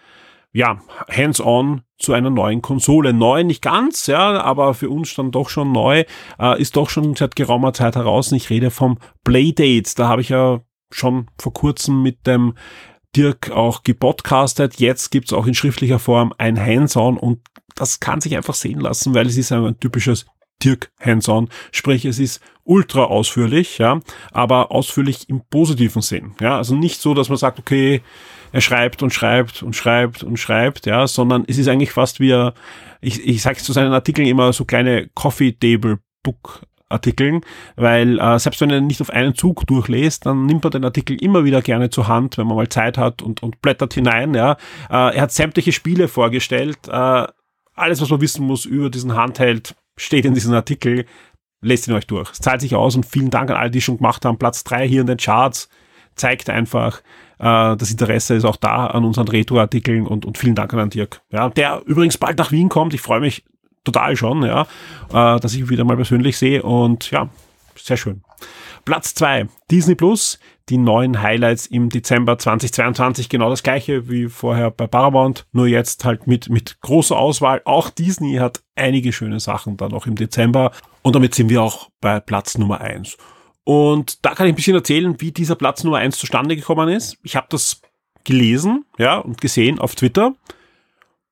ja, 0.51 0.79
hands-on 1.11 1.81
zu 1.97 2.13
einer 2.13 2.29
neuen 2.29 2.61
Konsole. 2.61 3.11
Neu 3.11 3.43
nicht 3.43 3.61
ganz, 3.61 4.07
ja, 4.07 4.41
aber 4.41 4.73
für 4.73 4.89
uns 4.89 5.13
dann 5.13 5.31
doch 5.31 5.49
schon 5.49 5.73
neu, 5.73 6.05
äh, 6.39 6.61
ist 6.61 6.77
doch 6.77 6.89
schon 6.89 7.15
seit 7.15 7.35
geraumer 7.35 7.73
Zeit 7.73 7.97
heraus. 7.97 8.31
Ich 8.31 8.49
rede 8.49 8.71
vom 8.71 8.97
Playdate. 9.25 9.93
Da 9.95 10.07
habe 10.07 10.21
ich 10.21 10.29
ja 10.29 10.61
schon 10.91 11.27
vor 11.39 11.53
kurzem 11.53 12.01
mit 12.01 12.25
dem 12.27 12.53
Dirk 13.15 13.51
auch 13.51 13.83
gepodcastet. 13.83 14.79
Jetzt 14.79 15.11
gibt's 15.11 15.33
auch 15.33 15.47
in 15.47 15.53
schriftlicher 15.53 15.99
Form 15.99 16.33
ein 16.37 16.59
Hands-on 16.59 17.17
und 17.17 17.39
das 17.75 17.99
kann 17.99 18.21
sich 18.21 18.35
einfach 18.35 18.55
sehen 18.55 18.79
lassen, 18.79 19.13
weil 19.13 19.27
es 19.27 19.37
ist 19.37 19.51
ein 19.51 19.79
typisches 19.79 20.25
Dirk 20.63 20.91
Hands-on. 20.99 21.49
Sprich, 21.71 22.05
es 22.05 22.19
ist 22.19 22.41
ultra 22.63 23.05
ausführlich, 23.05 23.77
ja, 23.77 23.99
aber 24.31 24.71
ausführlich 24.71 25.29
im 25.29 25.41
positiven 25.49 26.01
Sinn. 26.01 26.33
Ja, 26.39 26.57
also 26.57 26.75
nicht 26.75 27.01
so, 27.01 27.13
dass 27.13 27.29
man 27.29 27.37
sagt, 27.37 27.59
okay, 27.59 28.01
er 28.51 28.61
schreibt 28.61 29.03
und 29.03 29.13
schreibt 29.13 29.63
und 29.63 29.75
schreibt 29.75 30.23
und 30.23 30.37
schreibt, 30.37 30.85
ja, 30.85 31.07
sondern 31.07 31.43
es 31.47 31.57
ist 31.57 31.67
eigentlich 31.67 31.91
fast 31.91 32.19
wie 32.19 32.31
er, 32.31 32.53
ich, 33.01 33.25
ich 33.25 33.41
sage 33.41 33.57
zu 33.57 33.73
seinen 33.73 33.93
Artikeln 33.93 34.27
immer 34.27 34.53
so 34.53 34.65
kleine 34.65 35.09
Coffee 35.13 35.51
Table 35.51 35.99
Book 36.23 36.61
Artikeln, 36.89 37.41
weil 37.75 38.19
äh, 38.19 38.37
selbst 38.37 38.61
wenn 38.61 38.69
er 38.69 38.81
nicht 38.81 39.01
auf 39.01 39.09
einen 39.09 39.33
Zug 39.33 39.65
durchlässt, 39.65 40.25
dann 40.25 40.45
nimmt 40.45 40.65
er 40.65 40.69
den 40.69 40.85
Artikel 40.85 41.21
immer 41.21 41.43
wieder 41.43 41.61
gerne 41.61 41.89
zur 41.89 42.07
Hand, 42.07 42.37
wenn 42.37 42.47
man 42.47 42.57
mal 42.57 42.69
Zeit 42.69 42.97
hat 42.97 43.21
und, 43.21 43.41
und 43.41 43.61
blättert 43.61 43.93
hinein. 43.93 44.33
Ja. 44.35 44.53
Äh, 44.89 45.15
er 45.15 45.21
hat 45.21 45.31
sämtliche 45.31 45.71
Spiele 45.71 46.07
vorgestellt. 46.07 46.77
Äh, 46.87 47.25
alles, 47.73 48.01
was 48.01 48.09
man 48.09 48.21
wissen 48.21 48.45
muss 48.45 48.65
über 48.65 48.89
diesen 48.89 49.15
Handheld, 49.15 49.75
steht 49.97 50.25
in 50.25 50.33
diesem 50.33 50.53
Artikel. 50.53 51.05
Lest 51.61 51.87
ihn 51.87 51.95
euch 51.95 52.05
durch. 52.05 52.31
Es 52.31 52.39
zahlt 52.39 52.61
sich 52.61 52.75
aus 52.75 52.95
und 52.95 53.05
vielen 53.05 53.31
Dank 53.31 53.49
an 53.49 53.57
alle, 53.57 53.71
die 53.71 53.81
schon 53.81 53.97
gemacht 53.97 54.23
haben. 54.23 54.37
Platz 54.37 54.63
drei 54.63 54.87
hier 54.87 55.01
in 55.01 55.07
den 55.07 55.17
Charts 55.17 55.69
zeigt 56.13 56.49
einfach, 56.49 56.99
äh, 57.39 57.75
das 57.75 57.89
Interesse 57.89 58.35
ist 58.35 58.45
auch 58.45 58.57
da 58.57 58.87
an 58.87 59.03
unseren 59.03 59.27
Retro-Artikeln 59.27 60.05
und, 60.05 60.25
und 60.25 60.37
vielen 60.37 60.55
Dank 60.55 60.73
an 60.73 60.91
Dirk. 60.91 61.21
Ja, 61.31 61.49
der 61.49 61.81
übrigens 61.85 62.17
bald 62.17 62.37
nach 62.37 62.51
Wien 62.51 62.69
kommt. 62.69 62.93
Ich 62.93 63.01
freue 63.01 63.19
mich 63.19 63.43
total 63.85 64.15
schon, 64.17 64.43
ja, 64.43 64.63
äh, 65.09 65.39
dass 65.39 65.53
ich 65.53 65.61
ihn 65.61 65.69
wieder 65.69 65.85
mal 65.85 65.95
persönlich 65.95 66.37
sehe 66.37 66.61
und 66.63 67.11
ja, 67.11 67.29
sehr 67.75 67.98
schön. 67.98 68.21
Platz 68.83 69.15
zwei 69.15 69.48
Disney 69.71 69.95
Plus, 69.95 70.39
die 70.69 70.77
neuen 70.77 71.21
Highlights 71.21 71.65
im 71.65 71.89
Dezember 71.89 72.37
2022, 72.37 73.29
genau 73.29 73.50
das 73.50 73.63
gleiche 73.63 74.09
wie 74.09 74.27
vorher 74.27 74.69
bei 74.71 74.85
Paramount, 74.87 75.48
nur 75.51 75.67
jetzt 75.67 76.05
halt 76.05 76.27
mit, 76.27 76.50
mit 76.50 76.79
großer 76.81 77.17
Auswahl. 77.17 77.61
Auch 77.65 77.89
Disney 77.89 78.35
hat 78.35 78.61
einige 78.75 79.11
schöne 79.11 79.39
Sachen 79.39 79.77
dann 79.77 79.91
noch 79.91 80.05
im 80.05 80.15
Dezember 80.15 80.71
und 81.01 81.15
damit 81.15 81.33
sind 81.33 81.50
wir 81.50 81.63
auch 81.63 81.89
bei 82.01 82.19
Platz 82.19 82.57
Nummer 82.57 82.81
eins. 82.81 83.17
Und 83.63 84.24
da 84.24 84.35
kann 84.35 84.45
ich 84.45 84.53
ein 84.53 84.55
bisschen 84.55 84.75
erzählen, 84.75 85.15
wie 85.19 85.31
dieser 85.31 85.55
Platz 85.55 85.83
Nummer 85.83 85.98
eins 85.98 86.17
zustande 86.17 86.55
gekommen 86.55 86.87
ist. 86.89 87.17
Ich 87.24 87.35
habe 87.35 87.48
das 87.50 87.81
gelesen, 88.24 88.85
ja, 88.98 89.17
und 89.17 89.41
gesehen 89.41 89.79
auf 89.79 89.95
Twitter. 89.95 90.33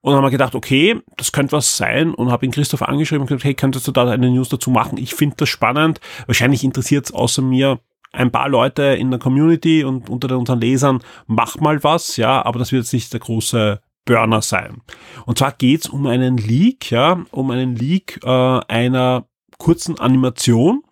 Und 0.04 0.14
haben 0.14 0.24
mir 0.24 0.32
gedacht, 0.32 0.54
okay, 0.54 1.00
das 1.16 1.32
könnte 1.32 1.54
was 1.54 1.78
sein 1.78 2.14
und 2.14 2.30
habe 2.30 2.46
ihn 2.46 2.52
Christoph 2.52 2.82
angeschrieben 2.82 3.22
und 3.22 3.28
gesagt, 3.28 3.46
hey, 3.46 3.54
könntest 3.54 3.88
du 3.88 3.92
da 3.92 4.08
eine 4.10 4.30
News 4.30 4.50
dazu 4.50 4.70
machen? 4.70 4.98
Ich 4.98 5.16
finde 5.16 5.38
das 5.38 5.50
spannend. 5.50 6.02
Wahrscheinlich 6.28 6.64
interessiert 6.64 7.06
es 7.06 7.14
außer 7.14 7.42
mir 7.42 7.80
ein 8.12 8.30
paar 8.30 8.50
Leute 8.50 8.84
in 8.84 9.10
der 9.12 9.20
Community 9.20 9.84
und 9.84 10.10
unter 10.10 10.38
unseren 10.38 10.60
Lesern, 10.60 11.00
mach 11.26 11.58
mal 11.60 11.84
was, 11.84 12.18
ja, 12.18 12.46
aber 12.46 12.60
das 12.60 12.72
wird 12.72 12.84
jetzt 12.84 12.94
nicht 12.94 13.14
der 13.14 13.22
große 13.22 13.82
Burner 14.06 14.42
sein. 14.42 14.82
Und 15.26 15.38
zwar 15.38 15.54
geht's 15.54 15.88
um 15.88 16.06
einen 16.06 16.38
Leak, 16.38 16.92
ja, 16.92 17.24
um 17.32 17.50
einen 17.50 17.76
Leak 17.76 18.20
äh, 18.24 18.30
einer 18.30 19.26
kurzen 19.58 19.98
Animation, 20.00 20.84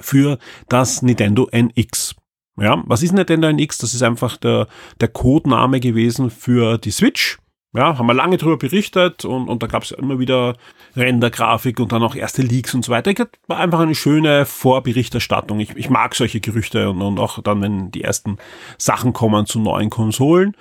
für 0.00 0.38
das 0.68 1.02
Nintendo 1.02 1.48
NX. 1.50 2.14
Ja, 2.60 2.82
was 2.86 3.02
ist 3.02 3.12
Nintendo 3.12 3.48
NX? 3.48 3.78
Das 3.78 3.94
ist 3.94 4.02
einfach 4.02 4.36
der, 4.36 4.66
der 5.00 5.08
Codename 5.08 5.80
gewesen 5.80 6.30
für 6.30 6.78
die 6.78 6.90
Switch. 6.90 7.38
Ja, 7.78 7.96
haben 7.96 8.08
wir 8.08 8.14
lange 8.14 8.38
darüber 8.38 8.56
berichtet 8.56 9.24
und, 9.24 9.48
und 9.48 9.62
da 9.62 9.68
gab 9.68 9.84
es 9.84 9.92
immer 9.92 10.18
wieder 10.18 10.56
Rendergrafik 10.96 11.78
und 11.78 11.92
dann 11.92 12.02
auch 12.02 12.16
erste 12.16 12.42
Leaks 12.42 12.74
und 12.74 12.84
so 12.84 12.90
weiter. 12.90 13.28
War 13.46 13.58
einfach 13.58 13.78
eine 13.78 13.94
schöne 13.94 14.46
Vorberichterstattung. 14.46 15.60
Ich, 15.60 15.76
ich 15.76 15.88
mag 15.88 16.16
solche 16.16 16.40
Gerüchte 16.40 16.90
und, 16.90 17.00
und 17.00 17.20
auch 17.20 17.40
dann, 17.40 17.62
wenn 17.62 17.92
die 17.92 18.02
ersten 18.02 18.38
Sachen 18.78 19.12
kommen 19.12 19.46
zu 19.46 19.60
neuen 19.60 19.90
Konsolen. 19.90 20.56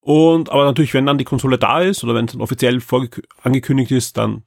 Und 0.00 0.50
aber 0.50 0.64
natürlich, 0.64 0.94
wenn 0.94 1.06
dann 1.06 1.18
die 1.18 1.24
Konsole 1.24 1.58
da 1.58 1.80
ist 1.80 2.04
oder 2.04 2.14
wenn 2.14 2.26
es 2.26 2.32
dann 2.34 2.40
offiziell 2.40 2.80
angekündigt 3.42 3.90
ist, 3.90 4.16
dann 4.16 4.44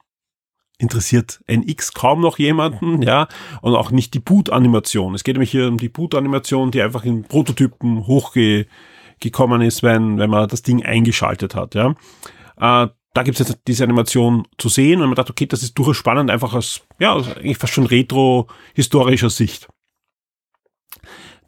interessiert 0.78 1.42
NX 1.46 1.92
kaum 1.92 2.22
noch 2.22 2.38
jemanden, 2.38 3.02
ja, 3.02 3.28
und 3.60 3.74
auch 3.74 3.90
nicht 3.90 4.14
die 4.14 4.20
Boot-Animation. 4.20 5.14
Es 5.14 5.24
geht 5.24 5.34
nämlich 5.34 5.50
hier 5.50 5.68
um 5.68 5.76
die 5.76 5.90
Boot-Animation, 5.90 6.70
die 6.70 6.80
einfach 6.80 7.04
in 7.04 7.24
Prototypen 7.24 8.06
hochgekommen 9.24 9.62
ist, 9.62 9.82
wenn, 9.82 10.18
wenn 10.18 10.30
man 10.30 10.48
das 10.48 10.62
Ding 10.62 10.84
eingeschaltet 10.84 11.54
hat, 11.54 11.74
ja. 11.74 11.94
Äh, 12.56 12.88
da 13.14 13.22
gibt 13.22 13.38
es 13.38 13.48
jetzt 13.48 13.60
diese 13.68 13.84
Animation 13.84 14.46
zu 14.58 14.68
sehen 14.68 15.00
und 15.00 15.06
man 15.06 15.14
dachte, 15.14 15.30
okay, 15.30 15.46
das 15.46 15.62
ist 15.62 15.78
durchaus 15.78 15.96
spannend, 15.96 16.30
einfach 16.30 16.52
aus, 16.52 16.82
ja, 16.98 17.14
eigentlich 17.14 17.58
fast 17.58 17.72
schon 17.72 17.86
retro-historischer 17.86 19.30
Sicht. 19.30 19.68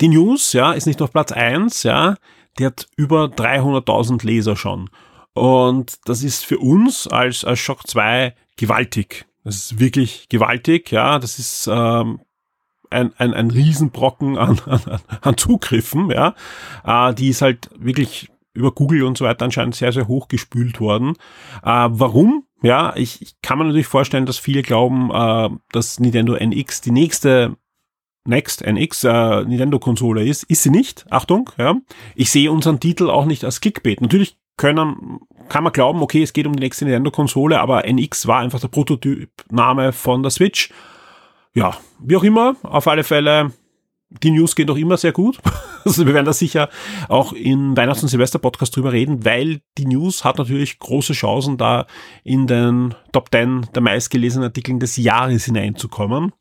Die 0.01 0.09
News, 0.09 0.53
ja, 0.53 0.73
ist 0.73 0.87
nicht 0.87 1.03
auf 1.03 1.11
Platz 1.11 1.33
eins, 1.33 1.83
ja, 1.83 2.17
die 2.59 2.67
hat 2.67 2.87
über 2.97 3.25
300.000 3.25 4.25
Leser 4.25 4.57
schon. 4.57 4.91
Und 5.35 5.99
das 6.05 6.23
ist 6.23 6.45
für 6.45 6.59
uns 6.59 7.09
als, 7.09 7.45
als 7.45 7.59
Shock 7.59 7.87
2 7.87 8.35
gewaltig. 8.57 9.27
Das 9.43 9.57
ist 9.57 9.81
wirklich 9.81 10.29
gewaltig, 10.29 10.93
ja. 10.93 11.19
Das 11.19 11.39
ist 11.39 11.69
ähm, 11.71 12.21
ein, 12.91 13.13
ein, 13.17 13.35
ein 13.35 13.51
Riesenbrocken 13.51 14.39
an, 14.39 14.61
an, 14.67 14.81
an 15.21 15.37
Zugriffen, 15.37 16.11
ja. 16.11 16.35
Äh, 16.85 17.15
die 17.15 17.29
ist 17.29 17.43
halt 17.43 17.71
wirklich 17.79 18.31
über 18.55 18.73
Google 18.73 19.05
und 19.05 19.19
so 19.19 19.25
weiter 19.25 19.45
anscheinend 19.45 19.75
sehr, 19.75 19.93
sehr 19.93 20.09
hoch 20.09 20.29
gespült 20.29 20.81
worden. 20.81 21.15
Äh, 21.63 21.89
warum? 21.91 22.45
Ja, 22.63 22.95
ich, 22.97 23.21
ich 23.21 23.41
kann 23.43 23.59
mir 23.59 23.65
natürlich 23.65 23.87
vorstellen, 23.87 24.27
dass 24.27 24.39
viele 24.39 24.63
glauben, 24.63 25.11
äh, 25.13 25.51
dass 25.73 26.01
Nintendo 26.01 26.35
NX 26.35 26.81
die 26.81 26.91
nächste 26.91 27.57
Next 28.27 28.63
NX 28.67 29.05
äh, 29.05 29.45
Nintendo-Konsole 29.45 30.25
ist. 30.25 30.43
Ist 30.45 30.65
sie 30.65 30.71
nicht. 30.71 31.07
Achtung, 31.11 31.51
ja. 31.59 31.77
Ich 32.15 32.31
sehe 32.31 32.51
unseren 32.51 32.81
Titel 32.81 33.09
auch 33.09 33.25
nicht 33.25 33.45
als 33.45 33.61
Clickbait. 33.61 34.01
Natürlich 34.01 34.37
können, 34.57 35.21
kann 35.49 35.65
man 35.65 35.73
glauben, 35.73 36.03
okay, 36.03 36.23
es 36.23 36.33
geht 36.33 36.47
um 36.47 36.55
die 36.55 36.63
nächste 36.63 36.85
Nintendo-Konsole, 36.85 37.61
aber 37.61 37.87
NX 37.87 38.27
war 38.27 38.41
einfach 38.41 38.61
der 38.61 38.69
Prototypname 38.69 39.93
von 39.93 40.23
der 40.23 40.31
Switch. 40.31 40.71
Ja, 41.57 41.75
wie 42.01 42.17
auch 42.17 42.23
immer, 42.23 42.55
auf 42.63 42.87
alle 42.87 43.03
Fälle, 43.03 43.51
die 44.23 44.31
News 44.31 44.55
gehen 44.55 44.67
doch 44.67 44.77
immer 44.77 44.99
sehr 44.99 45.13
gut. 45.13 45.39
Also 45.87 46.05
wir 46.05 46.15
werden 46.15 46.27
da 46.27 46.33
sicher 46.33 46.69
auch 47.09 47.33
in 47.33 47.77
Weihnachts- 47.77 48.03
und 48.03 48.09
Silvester-Podcast 48.09 48.75
drüber 48.75 48.91
reden, 48.91 49.25
weil 49.25 49.61
die 49.79 49.87
News 49.87 50.25
hat 50.25 50.37
natürlich 50.37 50.81
große 50.81 51.13
Chancen, 51.13 51.59
da 51.59 51.87
in 52.25 52.49
den 52.49 52.93
Top 53.13 53.29
10 53.31 53.69
der 53.73 53.83
meistgelesenen 53.83 54.49
Artikeln 54.49 54.81
des 54.81 54.97
Jahres 54.97 55.45
hineinzukommen. 55.45 56.33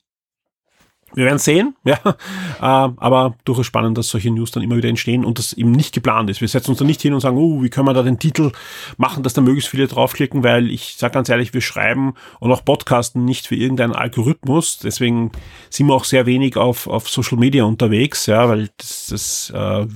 Wir 1.16 1.26
werden 1.26 1.40
sehen, 1.40 1.76
ja. 1.84 1.98
Äh, 2.06 2.14
aber 2.62 3.36
durchaus 3.46 3.66
spannend, 3.66 3.98
dass 3.98 4.10
solche 4.10 4.32
News 4.32 4.52
dann 4.52 4.64
immer 4.64 4.78
wieder 4.78 4.90
entstehen 4.90 5.26
und 5.26 5.40
das 5.40 5.54
eben 5.54 5.72
nicht 5.72 5.94
geplant 5.94 6.30
ist. 6.30 6.42
Wir 6.42 6.48
setzen 6.48 6.72
uns 6.72 6.80
da 6.80 6.86
nicht 6.86 7.02
hin 7.02 7.14
und 7.14 7.22
sagen, 7.22 7.38
oh, 7.38 7.64
wie 7.64 7.70
können 7.70 7.88
wir 7.88 7.94
da 7.94 8.04
den 8.04 8.20
Titel 8.20 8.52
machen, 8.98 9.24
dass 9.24 9.34
da 9.34 9.42
möglichst 9.42 9.70
viele 9.70 9.88
draufklicken, 9.88 10.44
weil 10.44 10.70
ich 10.70 10.96
sage 10.98 11.14
ganz 11.14 11.30
ehrlich, 11.30 11.54
wir 11.54 11.62
schreiben 11.62 12.14
und 12.40 12.52
auch 12.52 12.64
podcasten 12.64 13.26
nicht 13.26 13.48
für 13.48 13.56
irgendeinen 13.56 13.94
Algorithmus. 13.94 14.78
Deswegen 14.78 15.32
sind 15.70 15.88
wir 15.88 15.94
auch 15.94 16.06
sehr 16.06 16.26
wenig 16.26 16.58
auf, 16.58 16.88
auf 16.88 17.10
Social 17.10 17.38
Media 17.38 17.64
unterwegs, 17.64 18.26
ja, 18.26 18.50
weil 18.50 18.70
das, 18.78 19.08
das 19.08 19.50
äh, 19.56 19.88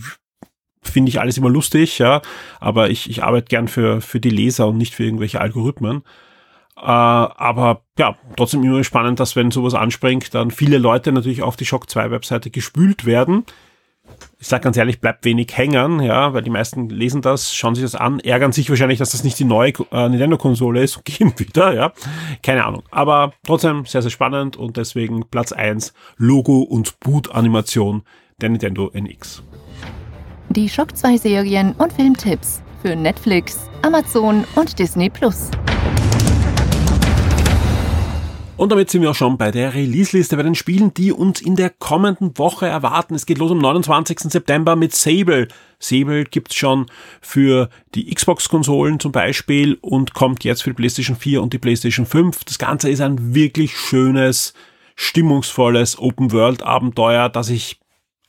finde 0.81 1.09
ich 1.09 1.19
alles 1.19 1.37
immer 1.37 1.49
lustig, 1.49 1.99
ja. 1.99 2.21
Aber 2.59 2.89
ich, 2.89 3.09
ich 3.09 3.23
arbeite 3.23 3.47
gern 3.47 3.67
für, 3.67 4.01
für 4.01 4.19
die 4.19 4.29
Leser 4.29 4.67
und 4.67 4.77
nicht 4.77 4.95
für 4.95 5.03
irgendwelche 5.03 5.41
Algorithmen. 5.41 6.03
Äh, 6.81 6.85
aber 6.85 7.81
ja, 7.97 8.15
trotzdem 8.37 8.63
immer 8.63 8.83
spannend, 8.83 9.19
dass 9.19 9.35
wenn 9.35 9.51
sowas 9.51 9.73
anspringt, 9.73 10.33
dann 10.33 10.51
viele 10.51 10.77
Leute 10.77 11.11
natürlich 11.11 11.41
auf 11.43 11.55
die 11.55 11.65
Shock 11.65 11.89
2 11.89 12.11
Webseite 12.11 12.49
gespült 12.49 13.05
werden. 13.05 13.43
Ich 14.39 14.47
sage 14.47 14.63
ganz 14.63 14.77
ehrlich, 14.77 15.01
bleibt 15.01 15.23
wenig 15.25 15.55
hängen, 15.55 15.99
ja, 15.99 16.33
weil 16.33 16.41
die 16.41 16.49
meisten 16.49 16.89
lesen 16.89 17.21
das, 17.21 17.53
schauen 17.53 17.75
sich 17.75 17.83
das 17.83 17.95
an, 17.95 18.19
ärgern 18.19 18.51
sich 18.51 18.69
wahrscheinlich, 18.69 18.97
dass 18.97 19.11
das 19.11 19.23
nicht 19.23 19.37
die 19.37 19.43
neue 19.43 19.73
äh, 19.91 20.09
Nintendo-Konsole 20.09 20.81
ist 20.81 20.97
und 20.97 21.05
gehen 21.05 21.33
wieder, 21.37 21.73
ja. 21.73 21.91
Keine 22.41 22.65
Ahnung. 22.65 22.83
Aber 22.89 23.33
trotzdem 23.45 23.85
sehr, 23.85 24.01
sehr 24.01 24.11
spannend 24.11 24.57
und 24.57 24.77
deswegen 24.77 25.27
Platz 25.29 25.51
1, 25.51 25.93
Logo 26.17 26.61
und 26.61 26.99
Boot-Animation 27.01 28.03
der 28.41 28.49
Nintendo 28.49 28.89
NX. 28.93 29.43
Die 30.49 30.69
Shock 30.69 30.95
2 30.95 31.17
Serien 31.17 31.73
und 31.73 31.93
Filmtipps 31.93 32.61
für 32.81 32.95
Netflix, 32.95 33.69
Amazon 33.83 34.45
und 34.55 34.79
Disney 34.79 35.09
Plus. 35.09 35.51
Und 38.59 38.73
damit 38.73 38.89
sind 38.89 39.03
wir 39.03 39.11
auch 39.11 39.15
schon 39.15 39.37
bei 39.37 39.51
der 39.51 39.73
Release-Liste, 39.73 40.35
bei 40.35 40.43
den 40.43 40.53
Spielen, 40.53 40.93
die 40.93 41.13
uns 41.13 41.39
in 41.39 41.55
der 41.55 41.69
kommenden 41.69 42.37
Woche 42.37 42.67
erwarten. 42.67 43.15
Es 43.15 43.25
geht 43.25 43.37
los 43.37 43.51
am 43.51 43.59
29. 43.59 44.19
September 44.19 44.75
mit 44.75 44.93
Sable. 44.93 45.47
Sable 45.79 46.25
gibt's 46.25 46.55
schon 46.55 46.87
für 47.21 47.69
die 47.95 48.13
Xbox-Konsolen 48.13 48.99
zum 48.99 49.13
Beispiel 49.13 49.77
und 49.79 50.13
kommt 50.13 50.43
jetzt 50.43 50.63
für 50.63 50.71
die 50.71 50.75
PlayStation 50.75 51.15
4 51.15 51.41
und 51.41 51.53
die 51.53 51.57
PlayStation 51.57 52.05
5. 52.05 52.43
Das 52.43 52.59
Ganze 52.59 52.89
ist 52.89 52.99
ein 52.99 53.33
wirklich 53.33 53.77
schönes, 53.77 54.53
stimmungsvolles 54.97 55.97
Open-World-Abenteuer, 55.97 57.29
das 57.29 57.47
ich 57.47 57.79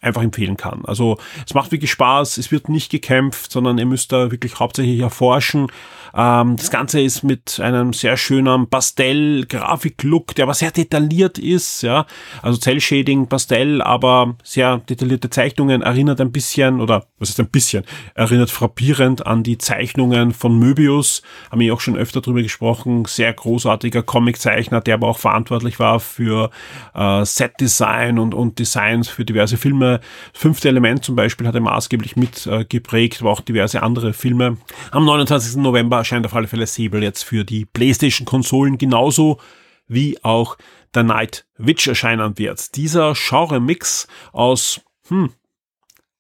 einfach 0.01 0.23
empfehlen 0.23 0.57
kann. 0.57 0.85
Also 0.85 1.19
es 1.45 1.55
macht 1.55 1.73
wirklich 1.73 1.90
Spaß, 1.90 2.38
es 2.38 2.53
wird 2.53 2.69
nicht 2.69 2.93
gekämpft, 2.93 3.51
sondern 3.51 3.79
ihr 3.79 3.87
müsst 3.87 4.12
da 4.12 4.31
wirklich 4.31 4.61
hauptsächlich 4.61 5.01
erforschen 5.01 5.73
ähm, 6.14 6.57
das 6.57 6.70
Ganze 6.70 7.01
ist 7.01 7.23
mit 7.23 7.61
einem 7.61 7.92
sehr 7.92 8.16
schönen 8.16 8.68
Pastell-Grafik-Look, 8.68 10.35
der 10.35 10.44
aber 10.44 10.55
sehr 10.55 10.70
detailliert 10.70 11.38
ist, 11.38 11.83
ja. 11.83 12.07
Also 12.42 12.59
Cell-Shading, 12.59 13.29
Pastell, 13.29 13.83
aber 13.83 14.37
sehr 14.42 14.79
detaillierte 14.79 15.31
Zeichnungen 15.31 15.83
erinnert 15.83 16.20
ein 16.20 16.33
bisschen, 16.33 16.81
oder 16.81 17.07
was 17.18 17.31
ist 17.31 17.40
ein 17.40 17.51
bisschen, 17.51 17.85
erinnert 18.14 18.51
frappierend 18.51 19.27
an 19.27 19.42
die 19.42 19.59
Zeichnungen 19.59 20.33
von 20.33 20.59
Möbius. 20.59 21.23
Haben 21.51 21.61
wir 21.61 21.75
auch 21.75 21.81
schon 21.81 21.96
öfter 21.96 22.20
drüber 22.20 22.42
gesprochen. 22.42 23.05
Sehr 23.07 23.33
großartiger 23.33 24.03
Comic-Zeichner, 24.03 24.81
der 24.81 24.94
aber 24.94 25.09
auch 25.09 25.18
verantwortlich 25.18 25.79
war 25.79 26.01
für 26.01 26.51
äh, 26.94 27.25
Set-Design 27.25 28.18
und, 28.18 28.35
und 28.35 28.59
Designs 28.59 29.09
für 29.09 29.25
diverse 29.25 29.57
Filme. 29.57 30.01
Fünfte 30.33 30.68
Element 30.68 31.05
zum 31.05 31.16
Beispiel 31.16 31.46
hat 31.46 31.55
er 31.55 31.61
maßgeblich 31.61 32.16
mitgeprägt, 32.16 33.16
äh, 33.16 33.20
aber 33.20 33.31
auch 33.31 33.40
diverse 33.40 33.83
andere 33.83 34.12
Filme. 34.12 34.57
Am 34.90 35.05
29. 35.05 35.57
November 35.57 35.99
erscheint 36.00 36.26
auf 36.26 36.34
alle 36.34 36.48
Fälle 36.48 36.66
Sable 36.66 37.02
jetzt 37.02 37.22
für 37.22 37.44
die 37.44 37.64
PlayStation-Konsolen 37.64 38.78
genauso 38.78 39.38
wie 39.86 40.22
auch 40.22 40.56
der 40.94 41.02
Night 41.02 41.46
Witch 41.56 41.86
erscheinen 41.86 42.38
wird. 42.38 42.76
Dieser 42.76 43.14
Genre-Mix 43.14 44.08
aus 44.32 44.80
hm, 45.08 45.32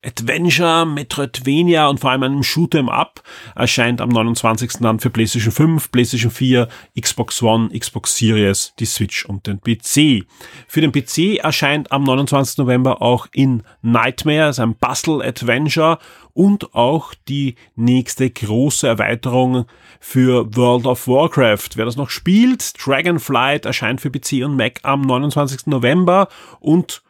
Adventure, 0.02 0.86
Metroidvania 0.86 1.86
und 1.88 2.00
vor 2.00 2.10
allem 2.10 2.22
einem 2.22 2.40
Shoot'em 2.40 2.88
Up 2.88 3.22
erscheint 3.54 4.00
am 4.00 4.08
29. 4.08 4.78
dann 4.80 4.98
für 4.98 5.10
PlayStation 5.10 5.52
5, 5.52 5.92
PlayStation 5.92 6.30
4, 6.30 6.68
Xbox 6.98 7.42
One, 7.42 7.68
Xbox 7.78 8.16
Series, 8.16 8.72
die 8.78 8.86
Switch 8.86 9.26
und 9.26 9.46
den 9.46 9.60
PC. 9.60 10.26
Für 10.66 10.80
den 10.80 10.92
PC 10.92 11.38
erscheint 11.42 11.92
am 11.92 12.04
29. 12.04 12.56
November 12.58 13.02
auch 13.02 13.26
in 13.32 13.62
Nightmare, 13.82 14.54
ein 14.62 14.74
Bustle 14.74 15.22
Adventure 15.22 15.98
und 16.32 16.74
auch 16.74 17.12
die 17.28 17.56
nächste 17.76 18.30
große 18.30 18.86
Erweiterung 18.88 19.66
für 20.00 20.56
World 20.56 20.86
of 20.86 21.06
Warcraft. 21.08 21.70
Wer 21.74 21.84
das 21.84 21.96
noch 21.96 22.08
spielt, 22.08 22.72
Dragonflight 22.82 23.66
erscheint 23.66 24.00
für 24.00 24.10
PC 24.10 24.44
und 24.44 24.56
Mac 24.56 24.80
am 24.82 25.02
29. 25.02 25.66
November 25.66 26.28
und 26.60 27.02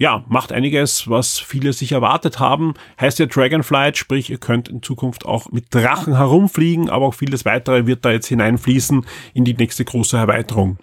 ja, 0.00 0.24
macht 0.28 0.50
einiges, 0.50 1.10
was 1.10 1.38
viele 1.38 1.74
sich 1.74 1.92
erwartet 1.92 2.40
haben. 2.40 2.72
Heißt 2.98 3.18
ja 3.18 3.26
Dragonflight, 3.26 3.98
sprich, 3.98 4.30
ihr 4.30 4.38
könnt 4.38 4.70
in 4.70 4.82
Zukunft 4.82 5.26
auch 5.26 5.52
mit 5.52 5.74
Drachen 5.74 6.16
herumfliegen, 6.16 6.88
aber 6.88 7.04
auch 7.04 7.14
vieles 7.14 7.44
weitere 7.44 7.86
wird 7.86 8.02
da 8.06 8.10
jetzt 8.10 8.28
hineinfließen 8.28 9.04
in 9.34 9.44
die 9.44 9.52
nächste 9.52 9.84
große 9.84 10.16
Erweiterung. 10.16 10.78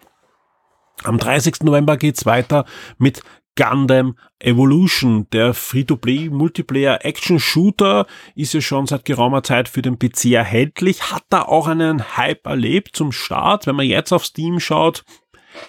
Am 1.03 1.17
30. 1.17 1.63
November 1.63 1.97
geht's 1.97 2.27
weiter 2.27 2.65
mit 2.99 3.23
Gundam 3.55 4.17
Evolution. 4.37 5.27
Der 5.31 5.55
Free-to-Play 5.55 6.29
Multiplayer 6.29 7.03
Action 7.03 7.39
Shooter 7.39 8.05
ist 8.35 8.53
ja 8.53 8.61
schon 8.61 8.85
seit 8.85 9.03
geraumer 9.03 9.41
Zeit 9.41 9.67
für 9.67 9.81
den 9.81 9.97
PC 9.97 10.25
erhältlich, 10.25 11.11
hat 11.11 11.23
da 11.29 11.41
auch 11.41 11.65
einen 11.65 12.17
Hype 12.17 12.45
erlebt 12.45 12.95
zum 12.95 13.11
Start. 13.11 13.65
Wenn 13.65 13.77
man 13.77 13.87
jetzt 13.87 14.13
auf 14.13 14.25
Steam 14.25 14.59
schaut, 14.59 15.05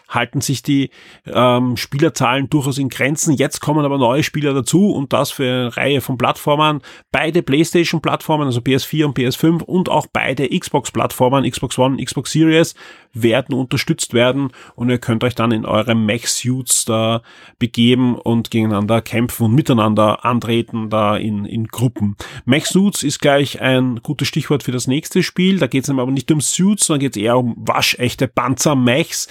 halten 0.08 0.40
sich 0.40 0.62
die 0.62 0.90
ähm, 1.26 1.76
Spielerzahlen 1.76 2.48
durchaus 2.50 2.78
in 2.78 2.88
Grenzen. 2.88 3.34
Jetzt 3.34 3.60
kommen 3.60 3.84
aber 3.84 3.98
neue 3.98 4.22
Spieler 4.22 4.54
dazu 4.54 4.90
und 4.90 5.12
das 5.12 5.30
für 5.30 5.44
eine 5.44 5.76
Reihe 5.76 6.00
von 6.00 6.18
Plattformen. 6.18 6.82
Beide 7.12 7.42
PlayStation-Plattformen, 7.42 8.46
also 8.46 8.60
PS4 8.60 9.04
und 9.06 9.18
PS5 9.18 9.62
und 9.62 9.88
auch 9.88 10.06
beide 10.12 10.48
Xbox-Plattformen, 10.48 11.48
Xbox 11.48 11.78
One, 11.78 12.02
Xbox 12.02 12.32
Series, 12.32 12.74
werden 13.12 13.54
unterstützt 13.54 14.14
werden 14.14 14.50
und 14.74 14.90
ihr 14.90 14.98
könnt 14.98 15.24
euch 15.24 15.34
dann 15.34 15.50
in 15.50 15.64
eure 15.64 15.94
Mech-Suits 15.94 16.84
da 16.84 17.22
begeben 17.58 18.16
und 18.16 18.50
gegeneinander 18.50 19.02
kämpfen 19.02 19.46
und 19.46 19.54
miteinander 19.54 20.24
antreten 20.24 20.90
da 20.90 21.16
in, 21.16 21.44
in 21.44 21.66
Gruppen. 21.68 22.16
Mech-Suits 22.44 23.02
ist 23.02 23.20
gleich 23.20 23.60
ein 23.60 24.00
gutes 24.02 24.28
Stichwort 24.28 24.62
für 24.62 24.72
das 24.72 24.86
nächste 24.86 25.22
Spiel. 25.22 25.58
Da 25.58 25.66
geht 25.66 25.84
es 25.84 25.90
aber 25.90 26.06
nicht 26.06 26.30
um 26.30 26.40
Suits, 26.40 26.86
sondern 26.86 27.00
geht 27.00 27.16
es 27.16 27.22
eher 27.22 27.38
um 27.38 27.54
waschechte 27.58 28.28
Panzer-Mechs. 28.28 29.28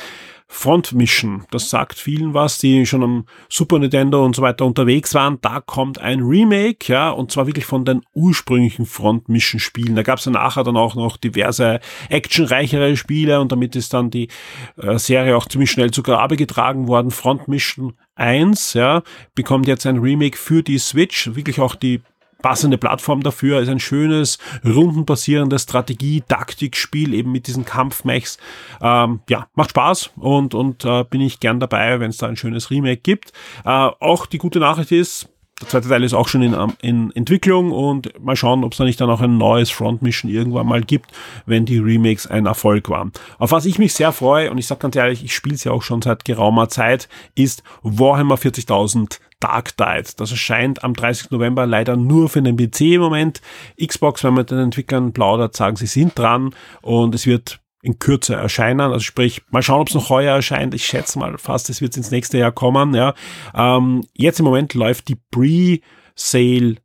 Front 0.50 0.94
Mission. 0.94 1.46
Das 1.52 1.70
sagt 1.70 2.00
vielen 2.00 2.34
was, 2.34 2.58
die 2.58 2.86
schon 2.86 3.04
am 3.04 3.26
Super 3.50 3.80
Nintendo 3.80 4.24
und 4.26 4.36
so 4.36 4.42
weiter 4.42 4.66
unterwegs 4.66 5.14
waren. 5.14 5.40
Da 5.42 5.60
kommt 5.60 6.00
ein 6.00 6.22
Remake, 6.22 6.92
ja, 6.92 7.10
und 7.10 7.32
zwar 7.32 7.48
wirklich 7.48 7.66
von 7.66 7.84
den 7.84 8.02
ursprünglichen 8.14 8.86
Front 8.86 9.28
Mission 9.28 9.60
Spielen. 9.60 9.96
Da 9.96 10.04
gab 10.04 10.20
es 10.20 10.26
ja 10.26 10.32
nachher 10.32 10.64
dann 10.64 10.78
auch 10.78 10.96
noch 10.96 11.18
diverse 11.18 11.82
actionreichere 12.10 12.96
Spiele 12.96 13.42
und 13.42 13.52
damit 13.52 13.76
ist 13.76 13.94
dann 13.94 14.10
die 14.10 14.30
äh, 14.78 14.98
Serie 14.98 15.36
auch 15.36 15.48
ziemlich 15.48 15.70
schnell 15.70 15.92
zu 15.92 16.02
Grabe 16.02 16.38
getragen 16.38 16.88
worden. 16.88 17.12
Front 17.12 17.48
Mission 17.50 17.94
1, 18.16 18.74
ja, 18.74 19.04
bekommt 19.36 19.68
jetzt 19.68 19.86
ein 19.86 19.98
Remake 19.98 20.38
für 20.38 20.64
die 20.64 20.78
Switch, 20.78 21.36
wirklich 21.36 21.60
auch 21.60 21.76
die 21.76 22.02
passende 22.41 22.78
Plattform 22.78 23.21
dafür, 23.21 23.62
ist 23.62 23.69
ein 23.69 23.80
schönes, 23.80 24.38
rundenbasierendes 24.63 25.63
Strategie-Taktikspiel 25.63 27.13
eben 27.13 27.32
mit 27.32 27.47
diesen 27.47 27.65
Kampfmechs. 27.65 28.38
Ähm, 28.82 29.21
ja, 29.30 29.47
macht 29.56 29.71
Spaß 29.71 30.12
und, 30.17 30.54
und 30.54 30.86
äh, 30.86 31.04
bin 31.04 31.21
ich 31.21 31.39
gern 31.39 31.60
dabei, 31.60 32.00
wenn 32.00 32.10
es 32.10 32.17
da 32.17 32.28
ein 32.28 32.38
schönes 32.38 32.69
Remake 32.71 33.02
gibt. 33.02 33.32
Äh, 33.65 33.69
auch 33.69 34.26
die 34.26 34.38
gute 34.38 34.60
Nachricht 34.60 34.91
ist, 34.91 35.30
der 35.62 35.70
zweite 35.70 35.89
Teil 35.89 36.04
ist 36.04 36.13
auch 36.13 36.28
schon 36.28 36.43
in, 36.43 36.56
in 36.82 37.12
Entwicklung 37.15 37.72
und 37.72 38.13
mal 38.24 38.36
schauen, 38.36 38.63
ob 38.63 38.74
es 38.74 38.78
da 38.78 38.84
nicht 38.84 39.02
dann 39.02 39.10
auch 39.10 39.22
ein 39.22 39.38
neues 39.38 39.72
Front 39.72 40.04
Mission 40.04 40.30
irgendwann 40.30 40.67
mal 40.67 40.82
gibt, 40.82 41.12
wenn 41.48 41.65
die 41.65 41.80
Remakes 41.80 42.28
ein 42.28 42.46
Erfolg 42.46 42.89
waren. 42.89 43.12
Auf 43.39 43.52
was 43.52 43.65
ich 43.65 43.80
mich 43.80 43.96
sehr 43.96 44.12
freue, 44.12 44.52
und 44.52 44.60
ich 44.60 44.67
sage 44.67 44.80
ganz 44.80 44.96
ehrlich, 44.96 45.24
ich 45.24 45.34
spiele 45.34 45.56
es 45.56 45.63
ja 45.63 45.72
auch 45.72 45.82
schon 45.82 46.02
seit 46.04 46.26
geraumer 46.26 46.70
Zeit, 46.70 47.10
ist 47.34 47.63
Warhammer 47.82 48.36
40.000 48.36 49.20
Dark 49.39 49.76
Tide. 49.78 50.10
Das 50.17 50.32
erscheint 50.32 50.84
am 50.84 50.93
30. 50.93 51.32
November 51.32 51.65
leider 51.65 51.96
nur 51.96 52.30
für 52.30 52.41
den 52.41 52.58
PC 52.58 52.82
im 52.82 53.02
Moment. 53.02 53.41
Xbox, 53.84 54.24
wenn 54.24 54.34
man 54.34 54.41
mit 54.41 54.52
den 54.52 54.60
Entwicklern 54.60 55.13
plaudert, 55.13 55.56
sagen, 55.56 55.76
sie 55.76 55.88
sind 55.88 56.17
dran 56.17 56.54
und 56.82 57.15
es 57.15 57.26
wird 57.26 57.60
in 57.88 58.00
Kürze 58.00 58.36
erscheinen. 58.36 58.82
Also 58.82 59.00
sprich, 59.00 59.41
mal 59.50 59.63
schauen, 59.63 59.82
ob 59.82 59.88
es 59.88 59.95
noch 59.95 60.10
heuer 60.10 60.36
erscheint. 60.36 60.73
Ich 60.73 60.86
schätze 60.86 61.17
mal 61.17 61.38
fast, 61.38 61.69
es 61.69 61.82
wird 61.82 61.95
ins 61.95 62.12
nächste 62.12 62.38
Jahr 62.38 62.52
kommen. 62.52 62.93
Ja. 62.93 63.13
Ähm, 63.56 64.04
jetzt 64.13 64.39
im 64.39 64.45
Moment 64.45 64.73
läuft 64.73 65.08
die 65.08 65.17
Pre-Sale 65.32 66.76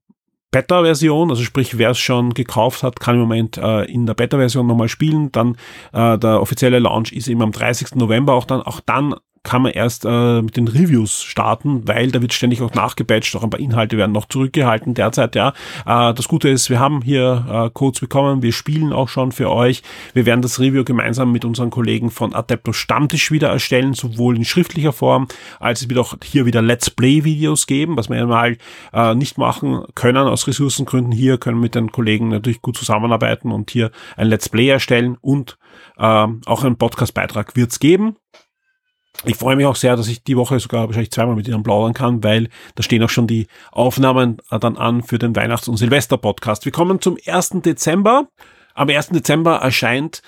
Beta-Version, 0.53 1.31
also 1.31 1.43
sprich, 1.43 1.79
wer 1.79 1.91
es 1.91 1.99
schon 1.99 2.35
gekauft 2.35 2.83
hat, 2.83 3.01
kann 3.01 3.15
im 3.15 3.23
Moment 3.23 3.57
äh, 3.57 3.85
in 3.85 4.05
der 4.07 4.15
Beta-Version 4.15 4.67
nochmal 4.67 4.89
spielen. 4.89 5.33
Dann 5.33 5.57
äh, 5.93 6.19
der 6.19 6.41
offizielle 6.41 6.79
Launch 6.79 7.13
ist 7.13 7.27
eben 7.27 7.43
am 7.43 7.53
30. 7.53 7.95
November. 7.97 8.35
Auch 8.35 8.45
dann, 8.45 8.63
auch 8.63 8.81
dann 8.81 9.15
kann 9.43 9.63
man 9.63 9.73
erst 9.73 10.05
äh, 10.05 10.43
mit 10.43 10.57
den 10.57 10.69
Reviews 10.69 11.23
starten, 11.23 11.87
weil 11.89 12.11
da 12.13 12.23
wird 12.23 12.33
ständig 12.33 12.63
auch 12.63 12.75
nachgepatcht, 12.75 13.35
auch 13.35 13.43
ein 13.43 13.51
paar 13.51 13.61
Inhalte 13.61 13.97
werden 13.97 14.13
noch 14.13 14.27
zurückgehalten 14.27 14.95
derzeit, 14.95 15.35
ja. 15.35 15.53
Äh, 15.85 16.15
das 16.15 16.29
Gute 16.29 16.49
ist, 16.49 16.71
wir 16.71 16.79
haben 16.79 17.03
hier 17.03 17.45
äh, 17.51 17.71
Codes 17.73 18.01
bekommen, 18.01 18.43
wir 18.43 18.53
spielen 18.53 18.93
auch 18.93 19.09
schon 19.09 19.33
für 19.33 19.51
euch. 19.51 19.83
Wir 20.15 20.27
werden 20.27 20.43
das 20.43 20.61
Review 20.61 20.85
gemeinsam 20.85 21.33
mit 21.33 21.45
unseren 21.45 21.71
Kollegen 21.71 22.11
von 22.11 22.35
Adepto 22.35 22.73
Stammtisch 22.73 23.31
wieder 23.33 23.49
erstellen, 23.49 23.95
sowohl 23.95 24.37
in 24.37 24.45
schriftlicher 24.45 24.93
Form, 24.93 25.27
als 25.59 25.83
es 25.83 25.89
wird 25.89 25.99
auch 25.99 26.15
hier 26.23 26.47
wieder 26.47 26.63
Let's 26.63 26.91
Play 26.91 27.25
Videos 27.25 27.67
geben, 27.67 27.97
was 27.97 28.09
wir 28.09 28.19
ja 28.19 28.27
mal 28.27 28.57
äh, 28.93 29.15
nicht 29.15 29.39
machen 29.39 29.83
können 29.95 30.29
aus 30.29 30.47
Ressourcengründen. 30.47 31.13
Hier 31.13 31.39
können 31.39 31.59
wir 31.59 31.63
mit 31.63 31.75
den 31.75 31.91
Kollegen 31.91 32.29
natürlich 32.29 32.63
gut 32.63 32.77
zusammenarbeiten 32.77 33.51
und 33.51 33.71
hier 33.71 33.91
ein 34.17 34.29
Let's 34.29 34.49
Play 34.49 34.69
erstellen 34.69 35.19
und 35.21 35.59
äh, 35.99 36.27
auch 36.47 36.65
einen 36.65 36.77
Podcast-Beitrag 36.77 37.57
wird's 37.57 37.81
geben. 37.81 38.17
Ich 39.25 39.37
freue 39.37 39.57
mich 39.57 39.67
auch 39.67 39.77
sehr, 39.77 39.95
dass 39.95 40.09
ich 40.09 40.25
die 40.25 40.37
Woche 40.37 40.59
sogar 40.59 40.87
wahrscheinlich 40.87 41.13
zweimal 41.13 41.37
mit 41.37 41.47
Ihnen 41.47 41.63
plaudern 41.63 41.95
kann, 41.95 42.25
weil 42.25 42.49
da 42.75 42.83
stehen 42.83 43.03
auch 43.05 43.11
schon 43.11 43.27
die 43.27 43.47
Aufnahmen 43.71 44.39
dann 44.51 44.77
an 44.77 45.03
für 45.03 45.19
den 45.19 45.37
Weihnachts- 45.37 45.69
und 45.69 45.77
Silvester-Podcast. 45.77 46.65
Wir 46.65 46.73
kommen 46.73 47.01
zum 47.01 47.17
1. 47.25 47.63
Dezember. 47.63 48.29
Am 48.75 48.89
1. 48.89 49.11
Dezember 49.11 49.57
erscheint 49.57 50.23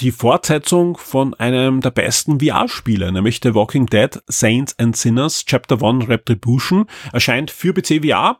die 0.00 0.10
Fortsetzung 0.10 0.96
von 0.96 1.34
einem 1.34 1.80
der 1.80 1.90
besten 1.90 2.40
VR-Spiele, 2.40 3.12
nämlich 3.12 3.40
The 3.42 3.54
Walking 3.54 3.86
Dead 3.86 4.20
Saints 4.26 4.76
and 4.78 4.96
Sinners 4.96 5.44
Chapter 5.44 5.80
1 5.80 6.08
Retribution, 6.08 6.86
erscheint 7.12 7.50
für 7.50 7.72
PC 7.72 8.04
VR. 8.04 8.38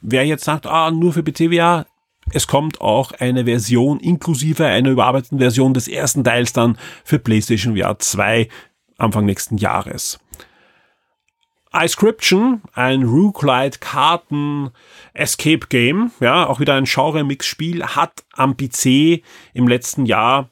Wer 0.00 0.24
jetzt 0.24 0.44
sagt, 0.44 0.66
ah, 0.66 0.90
nur 0.90 1.12
für 1.12 1.22
PC 1.22 1.52
VR, 1.52 1.86
es 2.32 2.46
kommt 2.46 2.80
auch 2.80 3.12
eine 3.12 3.44
Version 3.44 4.00
inklusive 4.00 4.64
einer 4.64 4.90
überarbeiteten 4.90 5.38
Version 5.38 5.74
des 5.74 5.88
ersten 5.88 6.24
Teils 6.24 6.52
dann 6.54 6.78
für 7.04 7.18
PlayStation 7.18 7.76
VR 7.76 7.98
2 7.98 8.48
Anfang 8.98 9.24
nächsten 9.24 9.56
Jahres. 9.56 10.18
iScription, 11.72 12.62
ein 12.72 13.02
Roguelite 13.02 13.80
Karten 13.80 14.70
Escape 15.12 15.66
Game, 15.68 16.12
ja, 16.20 16.46
auch 16.46 16.60
wieder 16.60 16.74
ein 16.74 16.84
Genre-Mix-Spiel, 16.84 17.84
hat 17.84 18.24
am 18.32 18.56
PC 18.56 19.22
im 19.52 19.66
letzten 19.66 20.06
Jahr 20.06 20.50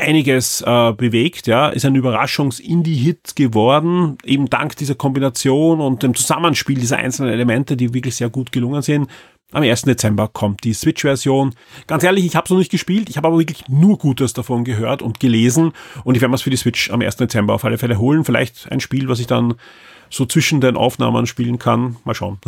einiges 0.00 0.62
äh, 0.62 0.92
bewegt, 0.92 1.46
ja, 1.46 1.68
ist 1.68 1.84
ein 1.84 1.94
Überraschungs-Indie-Hit 1.94 3.36
geworden, 3.36 4.18
eben 4.24 4.50
dank 4.50 4.76
dieser 4.76 4.94
Kombination 4.94 5.80
und 5.80 6.02
dem 6.02 6.14
Zusammenspiel 6.14 6.78
dieser 6.78 6.98
einzelnen 6.98 7.32
Elemente, 7.32 7.76
die 7.76 7.94
wirklich 7.94 8.16
sehr 8.16 8.30
gut 8.30 8.52
gelungen 8.52 8.82
sind. 8.82 9.08
Am 9.52 9.64
1. 9.64 9.82
Dezember 9.82 10.28
kommt 10.28 10.62
die 10.62 10.72
Switch-Version. 10.72 11.54
Ganz 11.88 12.04
ehrlich, 12.04 12.24
ich 12.24 12.36
habe 12.36 12.44
es 12.44 12.50
noch 12.50 12.58
nicht 12.58 12.70
gespielt, 12.70 13.08
ich 13.08 13.16
habe 13.16 13.26
aber 13.26 13.38
wirklich 13.38 13.68
nur 13.68 13.98
Gutes 13.98 14.32
davon 14.32 14.64
gehört 14.64 15.02
und 15.02 15.18
gelesen 15.18 15.72
und 16.04 16.14
ich 16.14 16.20
werde 16.20 16.30
mir 16.30 16.36
es 16.36 16.42
für 16.42 16.50
die 16.50 16.56
Switch 16.56 16.90
am 16.90 17.00
1. 17.00 17.16
Dezember 17.16 17.54
auf 17.54 17.64
alle 17.64 17.78
Fälle 17.78 17.98
holen. 17.98 18.24
Vielleicht 18.24 18.70
ein 18.70 18.80
Spiel, 18.80 19.08
was 19.08 19.18
ich 19.18 19.26
dann 19.26 19.54
so 20.10 20.26
zwischen 20.26 20.60
den 20.60 20.76
Aufnahmen 20.76 21.26
spielen 21.26 21.58
kann. 21.58 21.96
Mal 22.04 22.14
schauen. 22.14 22.38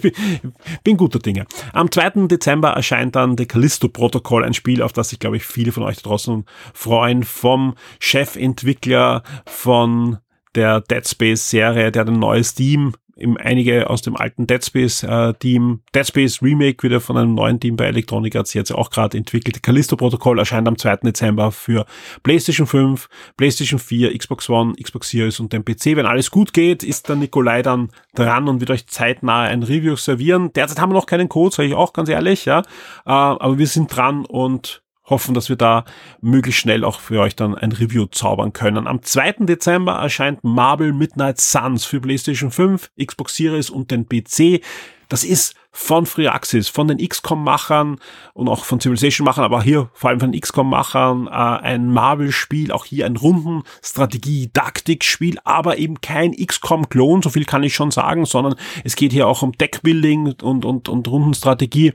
Bin 0.84 0.96
guter 0.96 1.18
Dinge. 1.18 1.46
Am 1.72 1.90
2. 1.90 2.26
Dezember 2.26 2.70
erscheint 2.70 3.14
dann 3.14 3.36
The 3.36 3.46
Callisto 3.46 3.88
Protocol, 3.88 4.44
ein 4.44 4.54
Spiel, 4.54 4.82
auf 4.82 4.92
das 4.92 5.10
sich, 5.10 5.18
glaube 5.18 5.36
ich, 5.36 5.44
viele 5.44 5.72
von 5.72 5.82
euch 5.82 5.98
draußen 5.98 6.44
freuen, 6.72 7.22
vom 7.22 7.74
Chefentwickler 8.00 9.22
von 9.46 10.18
der 10.54 10.80
Dead 10.80 11.06
Space 11.06 11.50
Serie, 11.50 11.92
der 11.92 12.06
ein 12.06 12.18
neues 12.18 12.54
Team 12.54 12.94
eben 13.16 13.36
einige 13.36 13.90
aus 13.90 14.02
dem 14.02 14.16
alten 14.16 14.46
Dead 14.46 14.64
Space 14.64 15.02
äh, 15.02 15.34
Team, 15.34 15.80
Dead 15.94 16.06
Space 16.06 16.42
Remake 16.42 16.82
wieder 16.82 17.00
von 17.00 17.16
einem 17.16 17.34
neuen 17.34 17.60
Team 17.60 17.76
bei 17.76 17.86
Electronic 17.86 18.36
Arts 18.36 18.54
jetzt 18.54 18.72
auch 18.72 18.90
gerade 18.90 19.16
entwickelt. 19.16 19.62
Callisto 19.62 19.96
Protokoll 19.96 20.38
erscheint 20.38 20.68
am 20.68 20.78
2. 20.78 20.96
Dezember 20.96 21.52
für 21.52 21.86
PlayStation 22.22 22.66
5, 22.66 23.08
PlayStation 23.36 23.78
4, 23.78 24.16
Xbox 24.16 24.48
One, 24.48 24.74
Xbox 24.80 25.10
Series 25.10 25.40
und 25.40 25.52
den 25.52 25.64
PC. 25.64 25.96
Wenn 25.96 26.06
alles 26.06 26.30
gut 26.30 26.52
geht, 26.52 26.82
ist 26.82 27.08
der 27.08 27.16
Nikolai 27.16 27.62
dann 27.62 27.90
dran 28.14 28.48
und 28.48 28.60
wird 28.60 28.70
euch 28.70 28.86
zeitnah 28.86 29.42
ein 29.42 29.62
Review 29.62 29.96
servieren. 29.96 30.52
Derzeit 30.52 30.80
haben 30.80 30.90
wir 30.90 30.94
noch 30.94 31.06
keinen 31.06 31.28
Code, 31.28 31.54
sage 31.54 31.68
ich 31.68 31.74
auch 31.74 31.92
ganz 31.92 32.08
ehrlich, 32.08 32.44
ja. 32.44 32.60
Äh, 32.60 32.62
aber 33.06 33.58
wir 33.58 33.66
sind 33.66 33.94
dran 33.94 34.24
und 34.24 34.83
hoffen, 35.06 35.34
dass 35.34 35.48
wir 35.48 35.56
da 35.56 35.84
möglichst 36.20 36.60
schnell 36.60 36.84
auch 36.84 37.00
für 37.00 37.20
euch 37.20 37.36
dann 37.36 37.54
ein 37.54 37.72
Review 37.72 38.06
zaubern 38.06 38.52
können. 38.52 38.86
Am 38.86 39.02
2. 39.02 39.32
Dezember 39.40 39.94
erscheint 39.94 40.42
Marvel 40.42 40.92
Midnight 40.92 41.40
Suns 41.40 41.84
für 41.84 42.00
PlayStation 42.00 42.50
5, 42.50 42.90
Xbox 43.04 43.36
Series 43.36 43.70
und 43.70 43.90
den 43.90 44.08
PC. 44.08 44.62
Das 45.08 45.24
ist 45.24 45.54
von 45.70 46.06
Freeaxis, 46.06 46.68
von 46.68 46.88
den 46.88 46.98
XCOM-Machern 46.98 47.98
und 48.32 48.48
auch 48.48 48.64
von 48.64 48.80
Civilization-Machern, 48.80 49.44
aber 49.44 49.62
hier 49.62 49.90
vor 49.92 50.08
allem 50.10 50.20
von 50.20 50.32
den 50.32 50.40
XCOM-Machern 50.40 51.26
äh, 51.26 51.30
ein 51.30 51.92
Marvel-Spiel, 51.92 52.72
auch 52.72 52.84
hier 52.84 53.06
ein 53.06 53.16
Runden-Strategie-Taktik-Spiel, 53.16 55.38
aber 55.44 55.78
eben 55.78 56.00
kein 56.00 56.32
XCOM-Klon, 56.32 57.22
so 57.22 57.30
viel 57.30 57.44
kann 57.44 57.64
ich 57.64 57.74
schon 57.74 57.90
sagen, 57.90 58.24
sondern 58.24 58.54
es 58.84 58.94
geht 58.96 59.12
hier 59.12 59.26
auch 59.26 59.42
um 59.42 59.52
Deckbuilding 59.52 60.36
und, 60.42 60.64
und, 60.64 60.88
und 60.88 61.08
Rundenstrategie. 61.08 61.92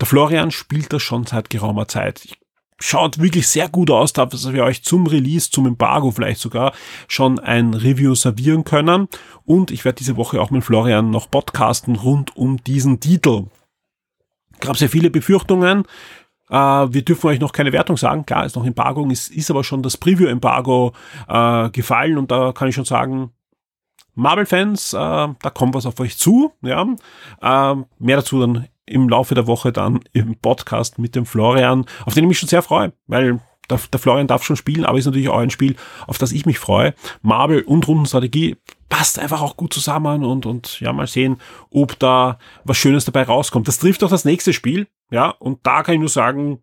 Der 0.00 0.06
Florian 0.06 0.50
spielt 0.50 0.92
das 0.92 1.02
schon 1.02 1.24
seit 1.24 1.50
geraumer 1.50 1.88
Zeit. 1.88 2.36
Schaut 2.78 3.18
wirklich 3.18 3.48
sehr 3.48 3.70
gut 3.70 3.90
aus, 3.90 4.12
dass 4.12 4.52
wir 4.52 4.64
euch 4.64 4.82
zum 4.84 5.06
Release, 5.06 5.50
zum 5.50 5.66
Embargo 5.66 6.10
vielleicht 6.10 6.40
sogar 6.40 6.72
schon 7.08 7.38
ein 7.38 7.72
Review 7.72 8.14
servieren 8.14 8.64
können. 8.64 9.08
Und 9.44 9.70
ich 9.70 9.86
werde 9.86 9.96
diese 9.96 10.16
Woche 10.16 10.40
auch 10.42 10.50
mit 10.50 10.62
Florian 10.62 11.10
noch 11.10 11.30
podcasten 11.30 11.96
rund 11.96 12.36
um 12.36 12.62
diesen 12.64 13.00
Titel. 13.00 13.46
Gab 14.60 14.76
sehr 14.76 14.90
viele 14.90 15.08
Befürchtungen. 15.08 15.84
Äh, 16.50 16.54
wir 16.54 17.02
dürfen 17.02 17.28
euch 17.28 17.40
noch 17.40 17.52
keine 17.52 17.72
Wertung 17.72 17.96
sagen. 17.96 18.26
Klar, 18.26 18.44
ist 18.44 18.56
noch 18.56 18.66
Embargo, 18.66 19.08
ist, 19.08 19.30
ist 19.30 19.50
aber 19.50 19.64
schon 19.64 19.82
das 19.82 19.96
Preview-Embargo 19.96 20.92
äh, 21.28 21.70
gefallen 21.70 22.18
und 22.18 22.30
da 22.30 22.52
kann 22.52 22.68
ich 22.68 22.74
schon 22.74 22.84
sagen, 22.84 23.30
Marvel-Fans, 24.14 24.92
äh, 24.92 24.96
da 24.96 25.50
kommt 25.54 25.74
was 25.74 25.86
auf 25.86 25.98
euch 26.00 26.18
zu. 26.18 26.52
Ja, 26.60 26.86
mehr 27.98 28.16
dazu 28.16 28.40
dann 28.40 28.68
im 28.86 29.08
Laufe 29.08 29.34
der 29.34 29.46
Woche 29.46 29.72
dann 29.72 30.00
im 30.12 30.36
Podcast 30.36 30.98
mit 30.98 31.14
dem 31.14 31.26
Florian, 31.26 31.86
auf 32.04 32.14
den 32.14 32.24
ich 32.24 32.28
mich 32.28 32.38
schon 32.38 32.48
sehr 32.48 32.62
freue, 32.62 32.92
weil 33.06 33.40
der, 33.68 33.80
der 33.92 34.00
Florian 34.00 34.28
darf 34.28 34.44
schon 34.44 34.56
spielen, 34.56 34.84
aber 34.84 34.98
ist 34.98 35.06
natürlich 35.06 35.28
auch 35.28 35.38
ein 35.38 35.50
Spiel, 35.50 35.76
auf 36.06 36.18
das 36.18 36.32
ich 36.32 36.46
mich 36.46 36.58
freue. 36.58 36.94
Marvel 37.22 37.62
und 37.62 37.86
Rundenstrategie 37.88 38.56
passt 38.88 39.18
einfach 39.18 39.42
auch 39.42 39.56
gut 39.56 39.74
zusammen 39.74 40.24
und, 40.24 40.46
und 40.46 40.80
ja, 40.80 40.92
mal 40.92 41.08
sehen, 41.08 41.40
ob 41.70 41.98
da 41.98 42.38
was 42.64 42.76
Schönes 42.76 43.04
dabei 43.04 43.24
rauskommt. 43.24 43.66
Das 43.66 43.78
trifft 43.78 44.04
auch 44.04 44.10
das 44.10 44.24
nächste 44.24 44.52
Spiel, 44.52 44.86
ja, 45.10 45.30
und 45.30 45.58
da 45.64 45.82
kann 45.82 45.94
ich 45.94 46.00
nur 46.00 46.08
sagen, 46.08 46.60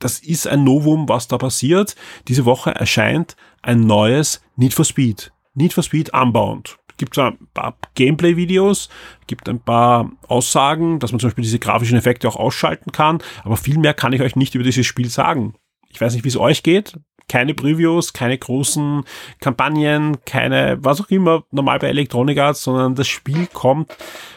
das 0.00 0.18
ist 0.18 0.48
ein 0.48 0.64
Novum, 0.64 1.08
was 1.08 1.28
da 1.28 1.38
passiert. 1.38 1.94
Diese 2.26 2.44
Woche 2.44 2.74
erscheint 2.74 3.36
ein 3.62 3.80
neues 3.80 4.42
Need 4.56 4.74
for 4.74 4.84
Speed. 4.84 5.32
Need 5.54 5.72
for 5.72 5.84
Speed 5.84 6.12
Unbound 6.12 6.76
gibt 7.02 7.16
zwar 7.16 7.32
ein 7.32 7.48
paar 7.52 7.76
Gameplay-Videos, 7.96 8.88
gibt 9.26 9.48
ein 9.48 9.58
paar 9.58 10.12
Aussagen, 10.28 11.00
dass 11.00 11.10
man 11.10 11.18
zum 11.18 11.30
Beispiel 11.30 11.42
diese 11.42 11.58
grafischen 11.58 11.98
Effekte 11.98 12.28
auch 12.28 12.36
ausschalten 12.36 12.92
kann, 12.92 13.18
aber 13.42 13.56
viel 13.56 13.76
mehr 13.76 13.92
kann 13.92 14.12
ich 14.12 14.22
euch 14.22 14.36
nicht 14.36 14.54
über 14.54 14.62
dieses 14.62 14.86
Spiel 14.86 15.08
sagen. 15.08 15.54
Ich 15.88 16.00
weiß 16.00 16.14
nicht, 16.14 16.22
wie 16.22 16.28
es 16.28 16.36
euch 16.36 16.62
geht. 16.62 16.96
Keine 17.28 17.54
Previews, 17.54 18.12
keine 18.12 18.38
großen 18.38 19.02
Kampagnen, 19.40 20.24
keine, 20.24 20.78
was 20.80 21.00
auch 21.00 21.08
immer, 21.08 21.42
normal 21.50 21.80
bei 21.80 21.88
Electronic 21.88 22.38
Arts, 22.38 22.62
sondern 22.62 22.94
das 22.94 23.08
Spiel 23.08 23.48
kommt, 23.52 23.96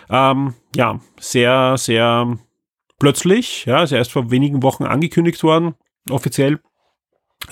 ähm, 0.09 0.55
ja, 0.75 0.99
sehr, 1.19 1.77
sehr 1.77 2.35
plötzlich, 2.97 3.65
ja, 3.65 3.83
ist 3.83 3.91
erst 3.91 4.11
vor 4.11 4.31
wenigen 4.31 4.63
Wochen 4.63 4.85
angekündigt 4.85 5.43
worden, 5.43 5.75
offiziell. 6.09 6.59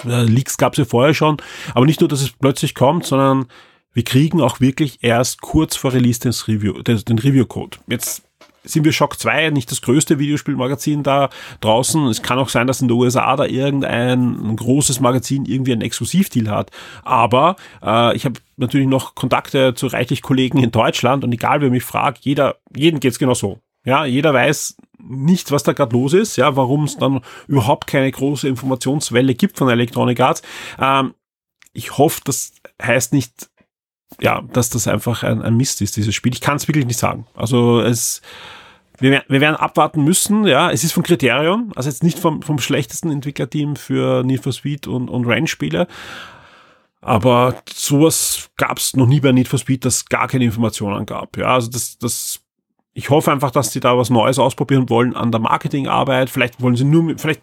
Äh, 0.06 0.24
Leaks 0.24 0.58
gab 0.58 0.74
es 0.74 0.80
ja 0.80 0.86
vorher 0.86 1.14
schon, 1.14 1.38
aber 1.76 1.86
nicht 1.86 2.00
nur, 2.00 2.08
dass 2.08 2.22
es 2.22 2.32
plötzlich 2.32 2.74
kommt, 2.74 3.06
sondern 3.06 3.46
wir 3.94 4.04
kriegen 4.04 4.42
auch 4.42 4.60
wirklich 4.60 5.00
erst 5.02 5.42
kurz 5.42 5.76
vor 5.76 5.94
Release 5.94 6.20
des 6.20 6.48
Review, 6.48 6.82
den, 6.82 6.98
den 7.06 7.20
Review-Code. 7.20 7.78
Jetzt 7.88 8.24
sind 8.64 8.86
wir 8.86 8.94
Shock 8.94 9.20
2, 9.20 9.50
nicht 9.50 9.70
das 9.72 9.82
größte 9.82 10.20
Videospielmagazin 10.20 11.04
da 11.04 11.30
draußen. 11.62 12.08
Es 12.08 12.22
kann 12.22 12.40
auch 12.40 12.50
sein, 12.50 12.68
dass 12.68 12.82
in 12.82 12.88
den 12.88 12.98
USA 12.98 13.36
da 13.36 13.46
irgendein 13.46 14.56
großes 14.56 15.00
Magazin 15.00 15.46
irgendwie 15.46 15.74
einen 15.74 15.82
Exklusivdeal 15.82 16.50
hat. 16.50 16.72
Aber 17.04 17.56
äh, 17.84 18.16
ich 18.16 18.26
habe 18.26 18.40
natürlich 18.58 18.88
noch 18.88 19.16
Kontakte 19.16 19.74
zu 19.74 19.88
reichlich 19.88 20.22
Kollegen 20.22 20.64
in 20.64 20.72
Deutschland 20.72 21.24
und 21.24 21.32
egal 21.34 21.62
wer 21.62 21.70
mich 21.70 21.84
fragt, 21.84 22.20
jeder, 22.26 22.58
jeden 22.76 23.00
geht's 23.00 23.20
genau 23.20 23.34
so. 23.34 23.60
Ja, 23.86 24.06
jeder 24.06 24.34
weiß 24.34 24.78
nicht, 25.00 25.52
was 25.52 25.64
da 25.64 25.74
gerade 25.74 25.94
los 25.94 26.14
ist, 26.14 26.38
ja, 26.38 26.56
warum 26.56 26.86
es 26.86 26.98
dann 26.98 27.20
überhaupt 27.48 27.88
keine 27.88 28.10
große 28.10 28.48
Informationswelle 28.48 29.36
gibt 29.36 29.58
von 29.58 29.70
Electronic 29.70 30.22
Arts. 30.22 30.42
Ähm, 30.80 31.14
ich 31.74 31.98
hoffe, 31.98 32.22
das 32.24 32.54
heißt 32.82 33.12
nicht 33.12 33.50
ja, 34.22 34.42
dass 34.54 34.70
das 34.70 34.88
einfach 34.88 35.24
ein, 35.24 35.42
ein 35.42 35.56
Mist 35.56 35.82
ist, 35.82 35.98
dieses 35.98 36.14
Spiel. 36.14 36.34
Ich 36.34 36.42
kann 36.42 36.58
es 36.58 36.68
wirklich 36.68 36.86
nicht 36.86 37.00
sagen. 37.00 37.26
Also 37.36 37.82
es, 37.82 38.22
wir, 39.00 39.24
wir 39.28 39.42
werden 39.42 39.56
abwarten 39.56 40.04
müssen, 40.04 40.46
ja. 40.46 40.72
Es 40.72 40.84
ist 40.84 40.94
vom 40.94 41.04
Kriterium, 41.04 41.72
also 41.76 41.90
jetzt 41.90 42.04
nicht 42.04 42.20
vom, 42.20 42.42
vom 42.42 42.60
schlechtesten 42.60 43.12
Entwicklerteam 43.12 43.76
für 43.76 44.24
Need 44.24 44.44
for 44.44 44.54
Speed 44.54 44.88
und, 44.88 45.10
und 45.10 45.26
Range-Spiele. 45.26 45.88
Aber 47.02 47.56
sowas 47.74 48.50
gab 48.56 48.78
es 48.78 48.96
noch 48.96 49.08
nie 49.08 49.20
bei 49.20 49.34
Need 49.34 49.50
for 49.50 49.60
Speed, 49.60 49.84
das 49.84 50.06
gar 50.06 50.28
keine 50.28 50.46
Informationen 50.46 51.06
gab. 51.06 51.36
Ja, 51.38 51.56
also 51.56 51.70
das, 51.70 51.98
das, 51.98 52.40
ich 52.94 53.10
hoffe 53.10 53.32
einfach, 53.32 53.52
dass 53.52 53.74
sie 53.74 53.82
da 53.82 53.98
was 53.98 54.10
Neues 54.10 54.40
ausprobieren 54.40 54.90
wollen 54.90 55.16
an 55.16 55.32
der 55.32 55.42
Marketingarbeit. 55.42 56.30
Vielleicht 56.30 56.62
wollen 56.62 56.78
sie 56.78 56.86
nur, 56.86 57.18
vielleicht 57.18 57.42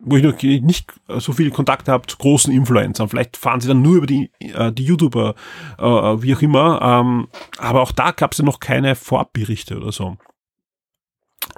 wo 0.00 0.16
ich 0.16 0.22
noch 0.22 0.40
nicht 0.42 0.92
so 1.18 1.32
viel 1.32 1.50
Kontakt 1.50 1.88
habe 1.88 2.06
zu 2.06 2.16
großen 2.18 2.52
Influencern. 2.52 3.08
Vielleicht 3.08 3.36
fahren 3.36 3.60
sie 3.60 3.68
dann 3.68 3.82
nur 3.82 3.96
über 3.96 4.06
die, 4.06 4.30
äh, 4.40 4.72
die 4.72 4.84
YouTuber, 4.84 5.34
äh, 5.78 5.82
wie 5.82 6.34
auch 6.34 6.42
immer. 6.42 6.80
Ähm, 6.82 7.28
aber 7.58 7.82
auch 7.82 7.92
da 7.92 8.12
gab 8.12 8.32
es 8.32 8.38
ja 8.38 8.44
noch 8.44 8.60
keine 8.60 8.94
Vorabberichte 8.94 9.76
oder 9.76 9.92
so. 9.92 10.16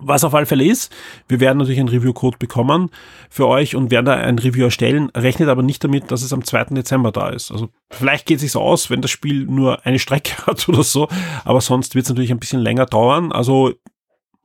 Was 0.03 0.25
auf 0.25 0.35
alle 0.35 0.47
Fälle 0.47 0.65
ist, 0.65 0.93
wir 1.29 1.41
werden 1.41 1.59
natürlich 1.59 1.81
einen 1.81 1.89
Review-Code 1.89 2.39
bekommen 2.39 2.91
für 3.29 3.47
euch 3.47 3.77
und 3.77 3.91
werden 3.91 4.07
da 4.07 4.15
ein 4.15 4.39
Review 4.39 4.65
erstellen, 4.65 5.11
rechnet 5.11 5.49
aber 5.49 5.63
nicht 5.63 5.83
damit, 5.83 6.11
dass 6.11 6.23
es 6.23 6.33
am 6.33 6.45
2. 6.45 6.67
Dezember 6.67 7.13
da 7.13 7.29
ist. 7.29 7.51
Also 7.51 7.69
vielleicht 7.91 8.27
geht 8.27 8.37
es 8.37 8.43
sich 8.43 8.57
aus, 8.57 8.89
wenn 8.89 9.03
das 9.03 9.11
Spiel 9.11 9.45
nur 9.47 9.85
eine 9.85 9.99
Strecke 9.99 10.33
hat 10.47 10.69
oder 10.69 10.85
so, 10.85 11.09
aber 11.45 11.61
sonst 11.61 11.95
wird 11.95 12.05
es 12.05 12.09
natürlich 12.09 12.31
ein 12.31 12.39
bisschen 12.39 12.61
länger 12.61 12.87
dauern, 12.87 13.33
also 13.33 13.75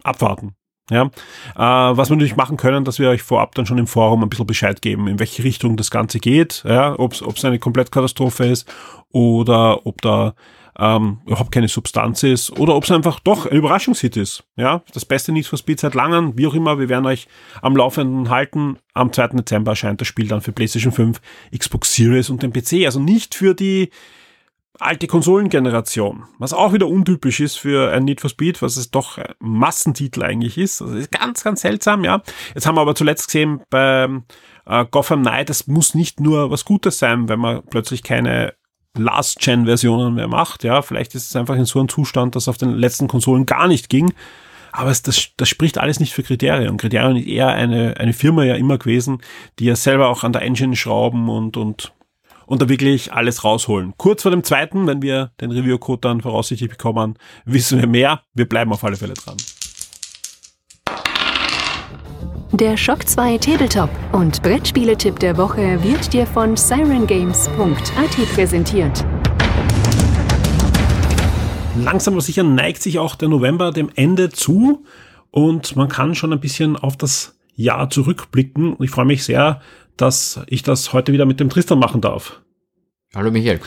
abwarten. 0.04 0.56
Ja, 0.92 1.06
äh, 1.06 1.98
was 1.98 2.10
wir 2.10 2.16
natürlich 2.16 2.36
machen 2.36 2.58
können, 2.58 2.86
dass 2.86 3.00
wir 3.00 3.10
euch 3.10 3.24
vorab 3.24 3.56
dann 3.56 3.66
schon 3.66 3.80
im 3.80 3.88
Forum 3.88 4.22
ein 4.22 4.30
bisschen 4.30 4.46
Bescheid 4.46 4.82
geben, 4.84 5.08
in 5.08 5.20
welche 5.20 5.44
Richtung 5.44 5.78
das 5.78 5.90
Ganze 5.90 6.20
geht, 6.20 6.64
ja, 6.68 6.98
ob 7.00 7.14
es 7.14 7.46
eine 7.46 7.58
Komplettkatastrophe 7.58 8.46
ist 8.46 8.72
oder 9.12 9.88
ob 9.88 10.02
da 10.04 10.36
ähm, 10.78 11.22
überhaupt 11.26 11.52
keine 11.52 11.68
Substanz 11.68 12.24
ist 12.24 12.52
oder 12.60 12.76
ob 12.76 12.84
es 12.84 12.92
einfach 12.92 13.20
doch 13.20 13.46
ein 13.46 13.58
Überraschungshit 13.58 14.18
ist. 14.18 14.44
Ja, 14.58 14.84
das 14.94 15.06
beste 15.06 15.32
Need 15.32 15.48
for 15.48 15.58
Speed 15.58 15.80
seit 15.80 15.96
langem, 15.96 16.38
wie 16.38 16.48
auch 16.48 16.54
immer, 16.54 16.80
wir 16.80 16.90
werden 16.90 17.06
euch 17.06 17.28
am 17.62 17.76
Laufenden 17.76 18.30
halten. 18.30 18.78
Am 18.94 19.12
2. 19.12 19.28
Dezember 19.30 19.72
erscheint 19.72 20.02
das 20.02 20.08
Spiel 20.08 20.28
dann 20.28 20.42
für 20.42 20.52
PlayStation 20.52 20.92
5, 20.92 21.22
Xbox 21.58 21.94
Series 21.94 22.30
und 22.30 22.44
den 22.44 22.52
PC. 22.52 22.86
Also 22.86 23.00
nicht 23.00 23.36
für 23.36 23.54
die 23.54 23.90
alte 24.80 25.08
Konsolengeneration, 25.08 26.24
was 26.40 26.54
auch 26.54 26.74
wieder 26.74 26.88
untypisch 26.88 27.40
ist 27.40 27.58
für 27.58 27.92
ein 27.92 28.04
Need 28.04 28.22
for 28.22 28.30
Speed, 28.30 28.62
was 28.62 28.78
es 28.78 28.92
doch 28.92 29.18
ein 29.18 29.34
Massentitel 29.40 30.24
eigentlich 30.24 30.58
ist. 30.58 30.82
Also 30.82 30.96
ist 30.96 31.12
ganz, 31.12 31.44
ganz 31.44 31.62
seltsam, 31.62 32.04
ja. 32.04 32.22
Jetzt 32.54 32.66
haben 32.66 32.76
wir 32.76 32.82
aber 32.82 32.96
zuletzt 32.96 33.28
gesehen 33.28 33.62
bei 33.70 34.08
äh, 34.66 34.86
Gotham 34.90 35.22
Knight, 35.22 35.50
es 35.50 35.68
muss 35.68 35.96
nicht 35.96 36.20
nur 36.20 36.52
was 36.52 36.66
Gutes 36.66 37.00
sein, 37.00 37.30
wenn 37.30 37.40
man 37.40 37.64
plötzlich 37.64 38.04
keine 38.04 38.54
Last-Gen-Versionen 38.98 40.16
mehr 40.16 40.28
macht. 40.28 40.64
Ja, 40.64 40.82
vielleicht 40.82 41.16
ist 41.16 41.30
es 41.30 41.36
einfach 41.36 41.56
in 41.56 41.66
so 41.66 41.80
einem 41.80 41.90
Zustand, 41.90 42.36
dass 42.36 42.48
auf 42.48 42.58
den 42.58 42.72
letzten 42.72 43.08
Konsolen 43.08 43.46
gar 43.46 43.68
nicht 43.68 43.90
ging. 43.90 44.14
Aber 44.72 44.92
es, 44.92 45.02
das, 45.02 45.30
das 45.38 45.48
spricht 45.48 45.78
alles 45.78 46.00
nicht 46.00 46.14
für 46.14 46.24
Kriterien. 46.24 46.78
Kriterien 46.78 47.16
ist 47.16 47.28
eher 47.28 47.48
eine, 47.48 47.96
eine 47.98 48.14
Firma 48.14 48.44
ja 48.44 48.56
immer 48.56 48.78
gewesen, 48.78 49.22
die 49.60 49.66
ja 49.66 49.76
selber 49.76 50.10
auch 50.10 50.24
an 50.24 50.34
der 50.34 50.42
Engine 50.42 50.76
schrauben 50.76 51.30
und, 51.30 51.56
und, 51.56 51.94
und 52.46 52.62
da 52.62 52.70
wirklich 52.70 53.14
alles 53.14 53.44
rausholen. 53.44 53.94
Kurz 53.98 54.22
vor 54.22 54.32
dem 54.32 54.44
zweiten, 54.44 54.88
wenn 54.88 55.02
wir 55.02 55.32
den 55.42 55.52
Review-Code 55.52 56.02
dann 56.02 56.22
voraussichtlich 56.22 56.70
bekommen, 56.70 57.16
wissen 57.46 57.80
wir 57.80 57.88
mehr. 57.88 58.22
Wir 58.34 58.48
bleiben 58.48 58.72
auf 58.72 58.84
alle 58.84 58.96
Fälle 58.96 59.14
dran. 59.14 59.38
Der 62.52 62.78
Shock 62.78 63.08
2 63.08 63.38
Tabletop 63.40 63.90
und 64.14 64.42
Brettspieletipp 64.42 65.20
der 65.20 65.36
Woche 65.36 65.84
wird 65.84 66.14
dir 66.14 66.26
von 66.26 66.56
sirengames.at 66.56 68.34
präsentiert. 68.34 69.06
Langsam 71.78 72.14
aber 72.14 72.22
sicher 72.22 72.44
neigt 72.44 72.82
sich 72.82 73.00
auch 73.00 73.16
der 73.16 73.28
November 73.28 73.72
dem 73.72 73.90
Ende 73.96 74.30
zu 74.30 74.86
und 75.32 75.76
man 75.76 75.90
kann 75.90 76.16
schon 76.16 76.32
ein 76.32 76.40
bisschen 76.40 76.78
auf 76.78 76.96
das 76.96 77.38
Jahr 77.56 77.90
zurückblicken. 77.90 78.78
Ich 78.80 78.90
freue 78.90 79.06
mich 79.06 79.26
sehr, 79.26 79.60
dass 79.98 80.42
ich 80.48 80.64
das 80.64 80.94
heute 80.94 81.14
wieder 81.14 81.26
mit 81.26 81.40
dem 81.40 81.50
Tristan 81.50 81.80
machen 81.80 82.02
darf. 82.02 82.42
Hallo 83.14 83.32
Michael. 83.32 83.60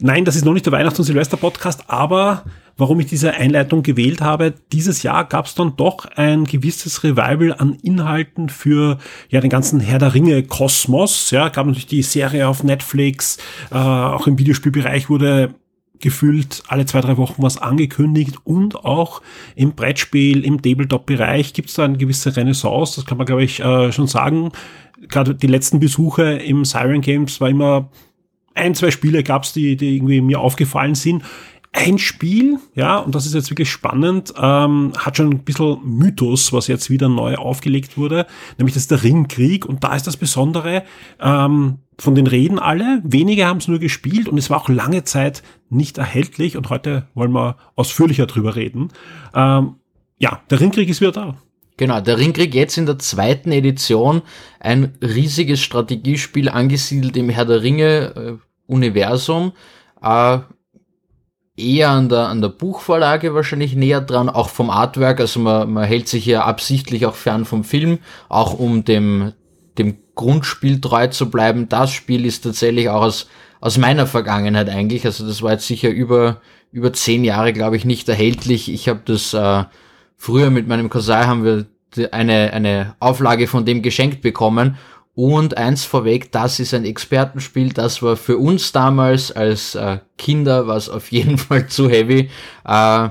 Nein, 0.00 0.24
das 0.24 0.36
ist 0.36 0.44
noch 0.44 0.52
nicht 0.52 0.66
der 0.66 0.72
Weihnachts- 0.72 0.98
und 0.98 1.04
Silvester-Podcast, 1.04 1.84
aber 1.86 2.44
warum 2.76 2.98
ich 3.00 3.06
diese 3.06 3.34
Einleitung 3.34 3.82
gewählt 3.82 4.20
habe. 4.20 4.54
Dieses 4.72 5.02
Jahr 5.02 5.24
gab 5.24 5.46
es 5.46 5.54
dann 5.54 5.76
doch 5.76 6.06
ein 6.16 6.44
gewisses 6.44 7.04
Revival 7.04 7.54
an 7.56 7.74
Inhalten 7.82 8.48
für 8.48 8.98
ja 9.28 9.40
den 9.40 9.50
ganzen 9.50 9.80
Herr 9.80 9.98
der 9.98 10.14
Ringe 10.14 10.42
Kosmos. 10.42 11.30
Ja, 11.30 11.48
gab 11.48 11.66
natürlich 11.66 11.86
die 11.86 12.02
Serie 12.02 12.48
auf 12.48 12.64
Netflix, 12.64 13.38
äh, 13.70 13.76
auch 13.76 14.26
im 14.26 14.38
Videospielbereich 14.38 15.08
wurde 15.08 15.54
gefühlt 16.00 16.62
alle 16.66 16.84
zwei, 16.84 17.00
drei 17.00 17.16
Wochen 17.16 17.42
was 17.42 17.56
angekündigt 17.56 18.36
und 18.44 18.84
auch 18.84 19.22
im 19.54 19.72
Brettspiel, 19.72 20.44
im 20.44 20.60
Tabletop-Bereich 20.60 21.54
gibt 21.54 21.70
es 21.70 21.76
da 21.76 21.84
eine 21.84 21.96
gewisse 21.96 22.36
Renaissance, 22.36 22.96
das 22.96 23.06
kann 23.06 23.16
man 23.16 23.26
glaube 23.26 23.44
ich 23.44 23.60
äh, 23.60 23.90
schon 23.90 24.06
sagen. 24.06 24.50
Gerade 25.08 25.34
die 25.34 25.46
letzten 25.46 25.80
Besuche 25.80 26.22
im 26.22 26.64
Siren 26.64 27.00
Games 27.00 27.40
war 27.40 27.48
immer 27.48 27.90
ein, 28.54 28.74
zwei 28.74 28.90
Spiele 28.90 29.22
gab 29.24 29.44
es, 29.44 29.52
die, 29.52 29.76
die 29.76 29.96
irgendwie 29.96 30.20
mir 30.20 30.40
aufgefallen 30.40 30.94
sind 30.94 31.24
ein 31.74 31.98
Spiel, 31.98 32.60
ja, 32.74 32.98
und 32.98 33.14
das 33.16 33.26
ist 33.26 33.34
jetzt 33.34 33.50
wirklich 33.50 33.70
spannend, 33.70 34.32
ähm, 34.40 34.92
hat 34.96 35.16
schon 35.16 35.30
ein 35.30 35.38
bisschen 35.40 35.78
Mythos, 35.84 36.52
was 36.52 36.68
jetzt 36.68 36.88
wieder 36.88 37.08
neu 37.08 37.34
aufgelegt 37.34 37.98
wurde, 37.98 38.26
nämlich 38.58 38.74
das 38.74 38.84
ist 38.84 38.92
der 38.92 39.02
Ringkrieg. 39.02 39.66
Und 39.66 39.82
da 39.82 39.94
ist 39.94 40.06
das 40.06 40.16
Besondere, 40.16 40.84
ähm, 41.20 41.78
von 41.98 42.14
den 42.14 42.26
Reden 42.26 42.58
alle, 42.58 43.00
wenige 43.04 43.46
haben 43.46 43.58
es 43.58 43.68
nur 43.68 43.80
gespielt 43.80 44.28
und 44.28 44.38
es 44.38 44.50
war 44.50 44.60
auch 44.60 44.68
lange 44.68 45.04
Zeit 45.04 45.42
nicht 45.68 45.98
erhältlich 45.98 46.56
und 46.56 46.70
heute 46.70 47.08
wollen 47.14 47.32
wir 47.32 47.56
ausführlicher 47.74 48.26
drüber 48.26 48.56
reden. 48.56 48.88
Ähm, 49.34 49.76
ja, 50.18 50.40
der 50.50 50.60
Ringkrieg 50.60 50.88
ist 50.88 51.00
wieder 51.00 51.12
da. 51.12 51.36
Genau, 51.76 52.00
der 52.00 52.18
Ringkrieg 52.18 52.54
jetzt 52.54 52.78
in 52.78 52.86
der 52.86 52.98
zweiten 53.00 53.50
Edition, 53.50 54.22
ein 54.60 54.96
riesiges 55.02 55.60
Strategiespiel 55.60 56.48
angesiedelt 56.48 57.16
im 57.16 57.28
Herr 57.28 57.44
der 57.44 57.62
Ringe 57.62 58.14
äh, 58.14 58.72
Universum. 58.72 59.52
Äh, 60.00 60.38
eher 61.56 61.90
an 61.90 62.08
der, 62.08 62.28
an 62.28 62.40
der 62.40 62.48
Buchvorlage 62.48 63.34
wahrscheinlich 63.34 63.74
näher 63.74 64.00
dran, 64.00 64.28
auch 64.28 64.48
vom 64.48 64.70
Artwork. 64.70 65.20
Also 65.20 65.40
man, 65.40 65.72
man 65.72 65.84
hält 65.84 66.08
sich 66.08 66.26
ja 66.26 66.44
absichtlich 66.44 67.06
auch 67.06 67.14
fern 67.14 67.44
vom 67.44 67.64
Film, 67.64 67.98
auch 68.28 68.54
um 68.54 68.84
dem, 68.84 69.32
dem 69.78 69.96
Grundspiel 70.14 70.80
treu 70.80 71.08
zu 71.08 71.30
bleiben. 71.30 71.68
Das 71.68 71.90
Spiel 71.90 72.24
ist 72.24 72.42
tatsächlich 72.42 72.88
auch 72.88 73.02
aus, 73.02 73.28
aus 73.60 73.78
meiner 73.78 74.06
Vergangenheit 74.06 74.68
eigentlich. 74.68 75.04
Also 75.06 75.26
das 75.26 75.42
war 75.42 75.52
jetzt 75.52 75.66
sicher 75.66 75.90
über, 75.90 76.40
über 76.70 76.92
zehn 76.92 77.24
Jahre, 77.24 77.52
glaube 77.52 77.76
ich, 77.76 77.84
nicht 77.84 78.08
erhältlich. 78.08 78.70
Ich 78.70 78.88
habe 78.88 79.00
das 79.04 79.34
äh, 79.34 79.64
früher 80.16 80.50
mit 80.50 80.66
meinem 80.68 80.90
Cousin 80.90 81.26
haben 81.26 81.44
wir 81.44 81.66
eine, 82.12 82.52
eine 82.52 82.96
Auflage 83.00 83.46
von 83.46 83.64
dem 83.64 83.82
geschenkt 83.82 84.22
bekommen. 84.22 84.76
Und 85.16 85.56
eins 85.56 85.84
vorweg, 85.84 86.32
das 86.32 86.58
ist 86.58 86.74
ein 86.74 86.84
Expertenspiel, 86.84 87.72
das 87.72 88.02
war 88.02 88.16
für 88.16 88.36
uns 88.36 88.72
damals 88.72 89.30
als 89.30 89.76
äh, 89.76 89.98
Kinder 90.18 90.66
was 90.66 90.88
auf 90.88 91.12
jeden 91.12 91.38
Fall 91.38 91.68
zu 91.68 91.88
heavy. 91.88 92.30
Äh, 92.64 93.08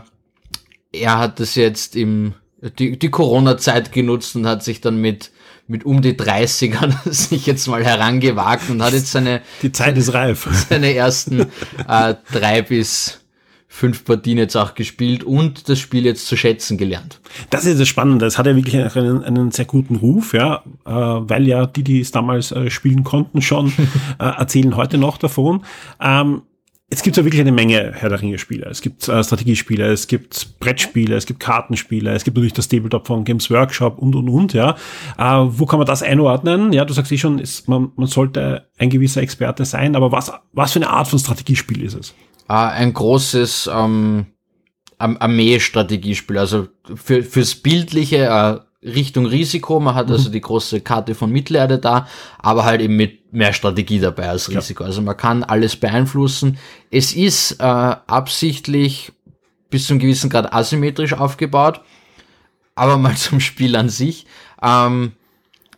er 0.95 1.17
hat 1.17 1.39
das 1.39 1.55
jetzt 1.55 1.95
im 1.95 2.33
die, 2.79 2.97
die 2.97 3.09
Corona-Zeit 3.09 3.91
genutzt 3.91 4.35
und 4.35 4.45
hat 4.47 4.63
sich 4.63 4.81
dann 4.81 4.97
mit 4.97 5.31
mit 5.67 5.85
um 5.85 6.01
die 6.01 6.13
30ern 6.13 6.93
sich 7.09 7.45
jetzt 7.45 7.67
mal 7.67 7.83
herangewagt 7.83 8.69
und 8.69 8.81
hat 8.81 8.93
jetzt 8.93 9.11
seine 9.11 9.41
die 9.61 9.71
Zeit 9.71 9.97
ist 9.97 10.13
reif. 10.13 10.47
seine 10.69 10.93
ersten 10.93 11.47
äh, 11.87 12.15
drei 12.31 12.61
bis 12.61 13.22
fünf 13.75 14.05
Partien 14.05 14.37
jetzt 14.37 14.55
auch 14.55 14.75
gespielt 14.75 15.23
und 15.23 15.67
das 15.67 15.79
Spiel 15.79 16.05
jetzt 16.05 16.27
zu 16.27 16.37
schätzen 16.37 16.77
gelernt. 16.77 17.19
Das 17.49 17.65
ist 17.65 17.79
das 17.79 17.87
Spannende. 17.87 18.27
Es 18.27 18.37
hat 18.37 18.45
ja 18.45 18.55
wirklich 18.55 18.77
einen, 18.77 19.23
einen 19.23 19.49
sehr 19.49 19.65
guten 19.65 19.95
Ruf, 19.95 20.33
ja, 20.33 20.63
äh, 20.85 20.91
weil 20.91 21.47
ja 21.47 21.65
die, 21.65 21.83
die 21.83 21.99
es 21.99 22.11
damals 22.11 22.51
äh, 22.51 22.69
spielen 22.69 23.03
konnten, 23.03 23.41
schon 23.41 23.73
äh, 24.19 24.25
erzählen 24.25 24.75
heute 24.75 24.99
noch 24.99 25.17
davon. 25.17 25.65
Ähm, 25.99 26.43
Jetzt 26.91 27.01
gibt 27.01 27.17
es 27.17 27.21
ja 27.21 27.25
wirklich 27.25 27.41
eine 27.41 27.51
Menge 27.51 27.91
Herr 27.95 28.09
der 28.09 28.21
Ringe-Spiele. 28.21 28.67
Es 28.67 28.81
gibt 28.81 29.07
äh, 29.07 29.23
Strategiespiele, 29.23 29.91
es 29.91 30.05
gibt 30.05 30.59
Brettspiele, 30.59 31.15
es 31.15 31.25
gibt 31.25 31.39
Kartenspiele, 31.39 32.11
es 32.11 32.23
gibt 32.23 32.37
natürlich 32.37 32.53
das 32.53 32.67
Tabletop 32.67 33.07
von 33.07 33.23
Games 33.23 33.49
Workshop 33.49 33.97
und 33.97 34.15
und 34.15 34.29
und, 34.29 34.53
ja. 34.53 34.75
Äh, 35.17 35.23
wo 35.23 35.65
kann 35.65 35.79
man 35.79 35.87
das 35.87 36.03
einordnen? 36.03 36.71
Ja, 36.71 36.85
du 36.85 36.93
sagst 36.93 37.11
eh 37.11 37.17
schon, 37.17 37.39
ist, 37.39 37.67
man, 37.67 37.91
man 37.95 38.05
sollte 38.05 38.67
ein 38.77 38.91
gewisser 38.91 39.23
Experte 39.23 39.65
sein, 39.65 39.95
aber 39.95 40.11
was, 40.11 40.31
was 40.51 40.73
für 40.73 40.79
eine 40.79 40.91
Art 40.91 41.07
von 41.07 41.17
Strategiespiel 41.17 41.81
ist 41.81 41.95
es? 41.95 42.13
Äh, 42.49 42.53
ein 42.53 42.93
großes 42.93 43.69
ähm, 43.73 44.27
Armee-Strategiespiel. 44.97 46.37
Also 46.37 46.67
für, 46.95 47.23
fürs 47.23 47.55
Bildliche 47.55 48.25
äh, 48.25 48.59
Richtung 48.85 49.25
Risiko. 49.25 49.79
Man 49.79 49.95
hat 49.95 50.05
also 50.05 50.13
mhm. 50.13 50.19
also 50.19 50.29
die 50.31 50.41
große 50.41 50.81
Karte 50.81 51.15
von 51.15 51.31
Mittelerde 51.31 51.79
da, 51.79 52.07
aber 52.39 52.65
halt 52.65 52.81
eben 52.81 52.95
mit 52.95 53.33
mehr 53.33 53.53
Strategie 53.53 53.99
dabei 53.99 54.29
als 54.29 54.49
Risiko. 54.49 54.83
Ja. 54.83 54.87
Also 54.87 55.01
man 55.01 55.17
kann 55.17 55.43
alles 55.43 55.75
beeinflussen. 55.75 56.57
Es 56.91 57.13
ist 57.13 57.59
äh, 57.59 57.63
absichtlich 57.63 59.11
bis 59.69 59.87
zu 59.87 59.93
einem 59.93 60.01
gewissen 60.01 60.29
Grad 60.29 60.53
asymmetrisch 60.53 61.13
aufgebaut. 61.13 61.81
Aber 62.75 62.97
mal 62.99 63.15
zum 63.15 63.39
Spiel 63.39 63.75
an 63.75 63.89
sich. 63.89 64.25
Ähm, 64.61 65.13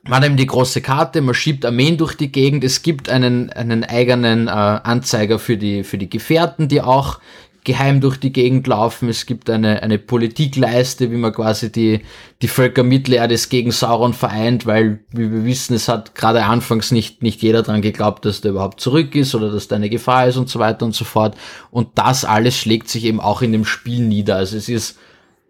man 0.08 0.24
eben 0.24 0.38
die 0.38 0.46
große 0.46 0.82
Karte, 0.82 1.22
man 1.22 1.34
schiebt 1.34 1.66
Armeen 1.66 1.98
durch 1.98 2.16
die 2.16 2.32
Gegend, 2.32 2.64
es 2.64 2.82
gibt 2.82 3.10
einen, 3.10 3.50
einen 3.52 3.84
eigenen 3.84 4.48
äh, 4.48 4.52
Anzeiger 4.52 5.40
für 5.40 5.58
die, 5.58 5.84
für 5.84 5.98
die 5.98 6.10
Gefährten, 6.10 6.68
die 6.68 6.82
auch 6.82 7.20
geheim 7.64 8.00
durch 8.00 8.18
die 8.18 8.32
Gegend 8.32 8.68
laufen. 8.68 9.10
Es 9.10 9.26
gibt 9.26 9.50
eine, 9.50 9.82
eine 9.82 9.98
Politikleiste, 9.98 11.12
wie 11.12 11.18
man 11.18 11.34
quasi 11.34 11.72
die, 11.72 12.02
die 12.44 12.48
Völker 12.48 12.84
Mittelerdes 12.84 13.50
gegen 13.50 13.72
Sauron 13.72 14.14
vereint, 14.14 14.68
weil, 14.68 15.00
wie 15.10 15.32
wir 15.32 15.44
wissen, 15.44 15.74
es 15.74 15.88
hat 15.88 16.14
gerade 16.14 16.46
anfangs 16.46 16.92
nicht, 16.92 17.24
nicht 17.24 17.42
jeder 17.42 17.64
dran 17.64 17.82
geglaubt, 17.82 18.24
dass 18.26 18.42
der 18.42 18.52
überhaupt 18.52 18.80
zurück 18.80 19.16
ist 19.16 19.34
oder 19.34 19.52
dass 19.52 19.68
da 19.68 19.76
eine 19.76 19.90
Gefahr 19.90 20.28
ist 20.28 20.38
und 20.38 20.48
so 20.48 20.60
weiter 20.60 20.86
und 20.86 20.94
so 20.94 21.04
fort. 21.04 21.36
Und 21.72 21.90
das 21.96 22.24
alles 22.24 22.56
schlägt 22.56 22.88
sich 22.88 23.04
eben 23.04 23.20
auch 23.20 23.42
in 23.42 23.52
dem 23.52 23.66
Spiel 23.66 24.02
nieder. 24.02 24.36
Also 24.36 24.56
es 24.56 24.70
ist 24.70 25.00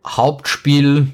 Hauptspiel 0.07 1.07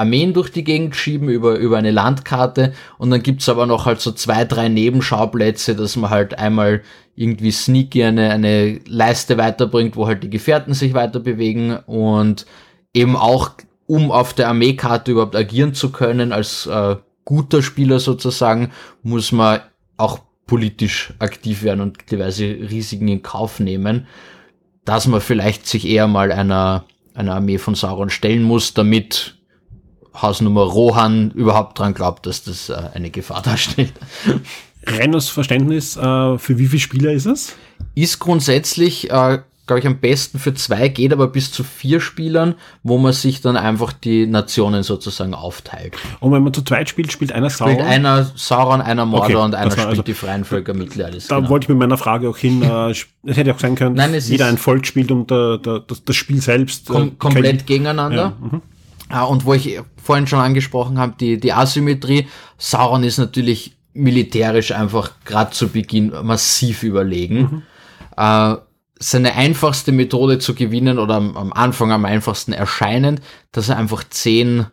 Armeen 0.00 0.32
durch 0.32 0.50
die 0.50 0.64
Gegend 0.64 0.96
schieben 0.96 1.28
über, 1.28 1.56
über 1.56 1.76
eine 1.76 1.90
Landkarte. 1.90 2.72
Und 2.96 3.10
dann 3.10 3.22
gibt's 3.22 3.50
aber 3.50 3.66
noch 3.66 3.84
halt 3.84 4.00
so 4.00 4.12
zwei, 4.12 4.46
drei 4.46 4.68
Nebenschauplätze, 4.68 5.76
dass 5.76 5.96
man 5.96 6.08
halt 6.08 6.38
einmal 6.38 6.80
irgendwie 7.14 7.50
sneaky 7.50 8.04
eine, 8.04 8.30
eine 8.30 8.80
Leiste 8.86 9.36
weiterbringt, 9.36 9.96
wo 9.96 10.06
halt 10.06 10.22
die 10.22 10.30
Gefährten 10.30 10.72
sich 10.72 10.94
weiter 10.94 11.20
bewegen. 11.20 11.76
Und 11.86 12.46
eben 12.94 13.14
auch, 13.14 13.50
um 13.86 14.10
auf 14.10 14.32
der 14.32 14.48
Armeekarte 14.48 15.12
überhaupt 15.12 15.36
agieren 15.36 15.74
zu 15.74 15.92
können, 15.92 16.32
als 16.32 16.66
äh, 16.66 16.96
guter 17.26 17.62
Spieler 17.62 18.00
sozusagen, 18.00 18.72
muss 19.02 19.32
man 19.32 19.60
auch 19.98 20.20
politisch 20.46 21.12
aktiv 21.18 21.62
werden 21.62 21.82
und 21.82 22.10
diverse 22.10 22.44
Risiken 22.44 23.08
in 23.08 23.22
Kauf 23.22 23.60
nehmen, 23.60 24.06
dass 24.86 25.06
man 25.06 25.20
vielleicht 25.20 25.66
sich 25.66 25.86
eher 25.86 26.08
mal 26.08 26.32
einer, 26.32 26.86
einer 27.12 27.34
Armee 27.34 27.58
von 27.58 27.74
Sauron 27.74 28.08
stellen 28.08 28.42
muss, 28.42 28.72
damit 28.72 29.36
Hausnummer 30.14 30.62
Rohan 30.62 31.30
überhaupt 31.32 31.78
dran 31.78 31.94
glaubt, 31.94 32.26
dass 32.26 32.44
das 32.44 32.68
äh, 32.68 32.76
eine 32.94 33.10
Gefahr 33.10 33.42
darstellt. 33.44 33.92
Reines 34.86 35.28
Verständnis, 35.28 35.96
äh, 35.96 36.38
für 36.38 36.58
wie 36.58 36.66
viele 36.66 36.80
Spieler 36.80 37.12
ist 37.12 37.26
es? 37.26 37.54
Ist 37.94 38.18
grundsätzlich 38.18 39.10
äh, 39.10 39.38
glaube 39.70 39.78
ich, 39.78 39.86
am 39.86 39.98
besten 39.98 40.40
für 40.40 40.52
zwei, 40.52 40.88
geht 40.88 41.12
aber 41.12 41.28
bis 41.28 41.52
zu 41.52 41.62
vier 41.62 42.00
Spielern, 42.00 42.56
wo 42.82 42.98
man 42.98 43.12
sich 43.12 43.40
dann 43.40 43.56
einfach 43.56 43.92
die 43.92 44.26
Nationen 44.26 44.82
sozusagen 44.82 45.32
aufteilt. 45.32 45.94
Und 46.18 46.32
wenn 46.32 46.42
man 46.42 46.52
zu 46.52 46.62
zweit 46.62 46.88
spielt, 46.88 47.12
spielt 47.12 47.30
einer 47.30 47.50
Sauron? 47.50 47.74
Spielt 47.74 47.88
einer 47.88 48.24
Sauron, 48.34 48.80
einer 48.80 49.06
Mordor 49.06 49.28
okay, 49.28 49.44
und 49.44 49.54
einer 49.54 49.70
spielt 49.70 49.86
also, 49.86 50.02
die 50.02 50.14
freien 50.14 50.44
Völker 50.44 50.74
Mittelalters. 50.74 51.28
Da 51.28 51.36
genau. 51.36 51.50
wollte 51.50 51.66
ich 51.66 51.68
mit 51.68 51.78
meiner 51.78 51.98
Frage 51.98 52.28
auch 52.28 52.36
hin, 52.36 52.62
äh, 52.62 52.90
es 52.90 53.06
hätte 53.36 53.54
auch 53.54 53.60
sein 53.60 53.76
können, 53.76 53.94
Nein, 53.94 54.12
jeder 54.18 54.46
ein 54.46 54.58
Volk 54.58 54.88
spielt 54.88 55.12
und 55.12 55.30
äh, 55.30 55.58
das, 55.86 56.04
das 56.04 56.16
Spiel 56.16 56.40
selbst. 56.40 56.88
Kom 56.88 57.08
äh, 57.08 57.10
komplett 57.16 57.64
gegeneinander. 57.64 58.16
Ja, 58.16 58.32
mhm. 58.40 58.62
Und 59.10 59.44
wo 59.44 59.54
ich 59.54 59.80
vorhin 60.02 60.26
schon 60.26 60.40
angesprochen 60.40 60.98
habe, 60.98 61.14
die, 61.18 61.38
die 61.38 61.52
Asymmetrie, 61.52 62.28
Sauron 62.58 63.04
ist 63.04 63.18
natürlich 63.18 63.76
militärisch 63.92 64.72
einfach 64.72 65.12
gerade 65.24 65.50
zu 65.50 65.68
Beginn 65.68 66.12
massiv 66.22 66.82
überlegen. 66.82 67.38
Mhm. 67.38 67.62
Äh, 68.16 68.56
seine 69.02 69.34
einfachste 69.34 69.92
Methode 69.92 70.38
zu 70.38 70.54
gewinnen 70.54 70.98
oder 70.98 71.14
am, 71.14 71.36
am 71.36 71.52
Anfang 71.52 71.90
am 71.90 72.04
einfachsten 72.04 72.52
erscheinend, 72.52 73.22
dass 73.50 73.70
er 73.70 73.78
einfach 73.78 74.04
zehn 74.08 74.66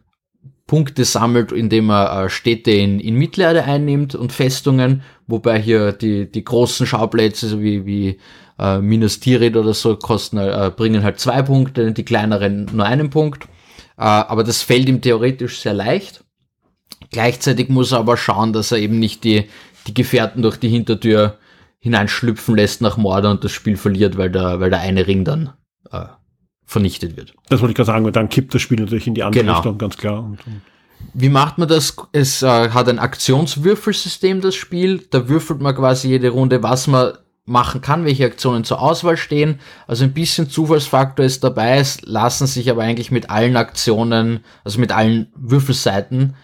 Punkte 0.67 1.05
sammelt, 1.05 1.53
indem 1.53 1.89
er 1.89 2.25
äh, 2.25 2.29
Städte 2.29 2.71
in, 2.71 2.99
in 2.99 3.15
Mittelerde 3.15 3.63
einnimmt 3.63 4.15
und 4.15 4.33
Festungen, 4.33 5.01
wobei 5.25 5.59
hier 5.59 5.93
die, 5.93 6.29
die 6.29 6.43
großen 6.43 6.85
Schauplätze, 6.85 7.61
wie, 7.61 7.85
wie 7.85 8.19
äh, 8.59 8.79
Minas 8.79 9.21
Tirith 9.21 9.55
oder 9.55 9.73
so, 9.73 9.95
kosten, 9.95 10.37
äh, 10.37 10.71
bringen 10.75 11.03
halt 11.03 11.21
zwei 11.21 11.41
Punkte, 11.41 11.93
die 11.93 12.03
kleineren 12.03 12.69
nur 12.73 12.85
einen 12.85 13.09
Punkt. 13.09 13.47
Äh, 13.97 14.03
aber 14.03 14.43
das 14.43 14.61
fällt 14.61 14.87
ihm 14.87 15.01
theoretisch 15.01 15.59
sehr 15.59 15.73
leicht. 15.73 16.23
Gleichzeitig 17.11 17.69
muss 17.69 17.91
er 17.91 17.99
aber 17.99 18.17
schauen, 18.17 18.53
dass 18.53 18.71
er 18.71 18.79
eben 18.79 18.99
nicht 18.99 19.23
die, 19.23 19.45
die 19.87 19.93
Gefährten 19.93 20.41
durch 20.41 20.57
die 20.57 20.69
Hintertür 20.69 21.37
hineinschlüpfen 21.79 22.55
lässt 22.55 22.81
nach 22.81 22.97
Morde 22.97 23.29
und 23.29 23.43
das 23.43 23.51
Spiel 23.51 23.77
verliert, 23.77 24.17
weil 24.17 24.29
der, 24.29 24.59
weil 24.59 24.69
der 24.69 24.79
eine 24.79 25.07
Ring 25.07 25.23
dann 25.23 25.53
äh, 25.91 26.05
vernichtet 26.65 27.15
wird. 27.15 27.33
Das 27.49 27.61
wollte 27.61 27.71
ich 27.71 27.75
gerade 27.75 27.87
sagen, 27.87 28.05
weil 28.05 28.11
dann 28.11 28.29
kippt 28.29 28.53
das 28.53 28.61
Spiel 28.61 28.79
natürlich 28.79 29.07
in 29.07 29.15
die 29.15 29.23
andere 29.23 29.43
genau. 29.43 29.55
Richtung, 29.55 29.77
ganz 29.77 29.97
klar. 29.97 30.23
Und, 30.23 30.45
und 30.45 30.61
Wie 31.13 31.29
macht 31.29 31.57
man 31.57 31.67
das? 31.67 31.95
Es 32.11 32.41
äh, 32.41 32.69
hat 32.69 32.89
ein 32.89 32.99
Aktionswürfelsystem, 32.99 34.41
das 34.41 34.55
Spiel. 34.55 35.05
Da 35.09 35.29
würfelt 35.29 35.61
man 35.61 35.75
quasi 35.75 36.09
jede 36.09 36.29
Runde, 36.29 36.61
was 36.63 36.87
man 36.87 37.13
machen 37.47 37.79
kann, 37.79 38.05
welche 38.05 38.25
Aktionen 38.25 38.65
zur 38.65 38.81
Auswahl 38.81 39.15
stehen. 39.15 39.59
Also 39.87 40.03
ein 40.03 40.13
bisschen 40.13 40.49
Zufallsfaktor 40.49 41.25
ist 41.25 41.43
dabei. 41.43 41.77
Es 41.77 42.01
lassen 42.01 42.45
sich 42.45 42.69
aber 42.69 42.83
eigentlich 42.83 43.09
mit 43.09 43.29
allen 43.29 43.55
Aktionen, 43.55 44.41
also 44.65 44.79
mit 44.79 44.91
allen 44.91 45.31
Würfelseiten, 45.33 46.35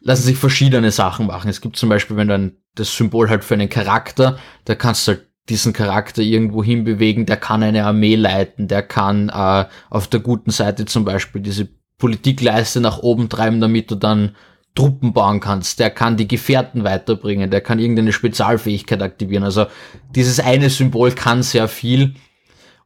lassen 0.00 0.24
sich 0.24 0.36
verschiedene 0.36 0.90
Sachen 0.90 1.28
machen. 1.28 1.48
Es 1.48 1.60
gibt 1.60 1.76
zum 1.76 1.88
Beispiel, 1.88 2.16
wenn 2.16 2.28
du 2.28 2.34
ein, 2.34 2.56
das 2.74 2.94
Symbol 2.94 3.30
halt 3.30 3.44
für 3.44 3.54
einen 3.54 3.68
Charakter, 3.68 4.38
da 4.64 4.74
kannst 4.74 5.06
du 5.06 5.12
halt 5.12 5.28
diesen 5.48 5.72
Charakter 5.72 6.20
irgendwo 6.20 6.64
hinbewegen, 6.64 7.26
der 7.26 7.36
kann 7.36 7.62
eine 7.62 7.84
Armee 7.84 8.16
leiten, 8.16 8.66
der 8.66 8.82
kann 8.82 9.28
äh, 9.28 9.66
auf 9.88 10.08
der 10.08 10.20
guten 10.20 10.50
Seite 10.50 10.84
zum 10.84 11.04
Beispiel 11.04 11.42
diese 11.42 11.68
Politikleiste 11.98 12.80
nach 12.80 12.98
oben 12.98 13.28
treiben, 13.28 13.60
damit 13.60 13.90
du 13.90 13.94
dann 13.94 14.34
Truppen 14.74 15.12
bauen 15.12 15.40
kannst, 15.40 15.80
der 15.80 15.90
kann 15.90 16.16
die 16.16 16.28
Gefährten 16.28 16.84
weiterbringen, 16.84 17.50
der 17.50 17.60
kann 17.60 17.78
irgendeine 17.78 18.12
Spezialfähigkeit 18.12 19.02
aktivieren. 19.02 19.44
Also 19.44 19.66
dieses 20.14 20.40
eine 20.40 20.70
Symbol 20.70 21.12
kann 21.12 21.42
sehr 21.42 21.68
viel 21.68 22.14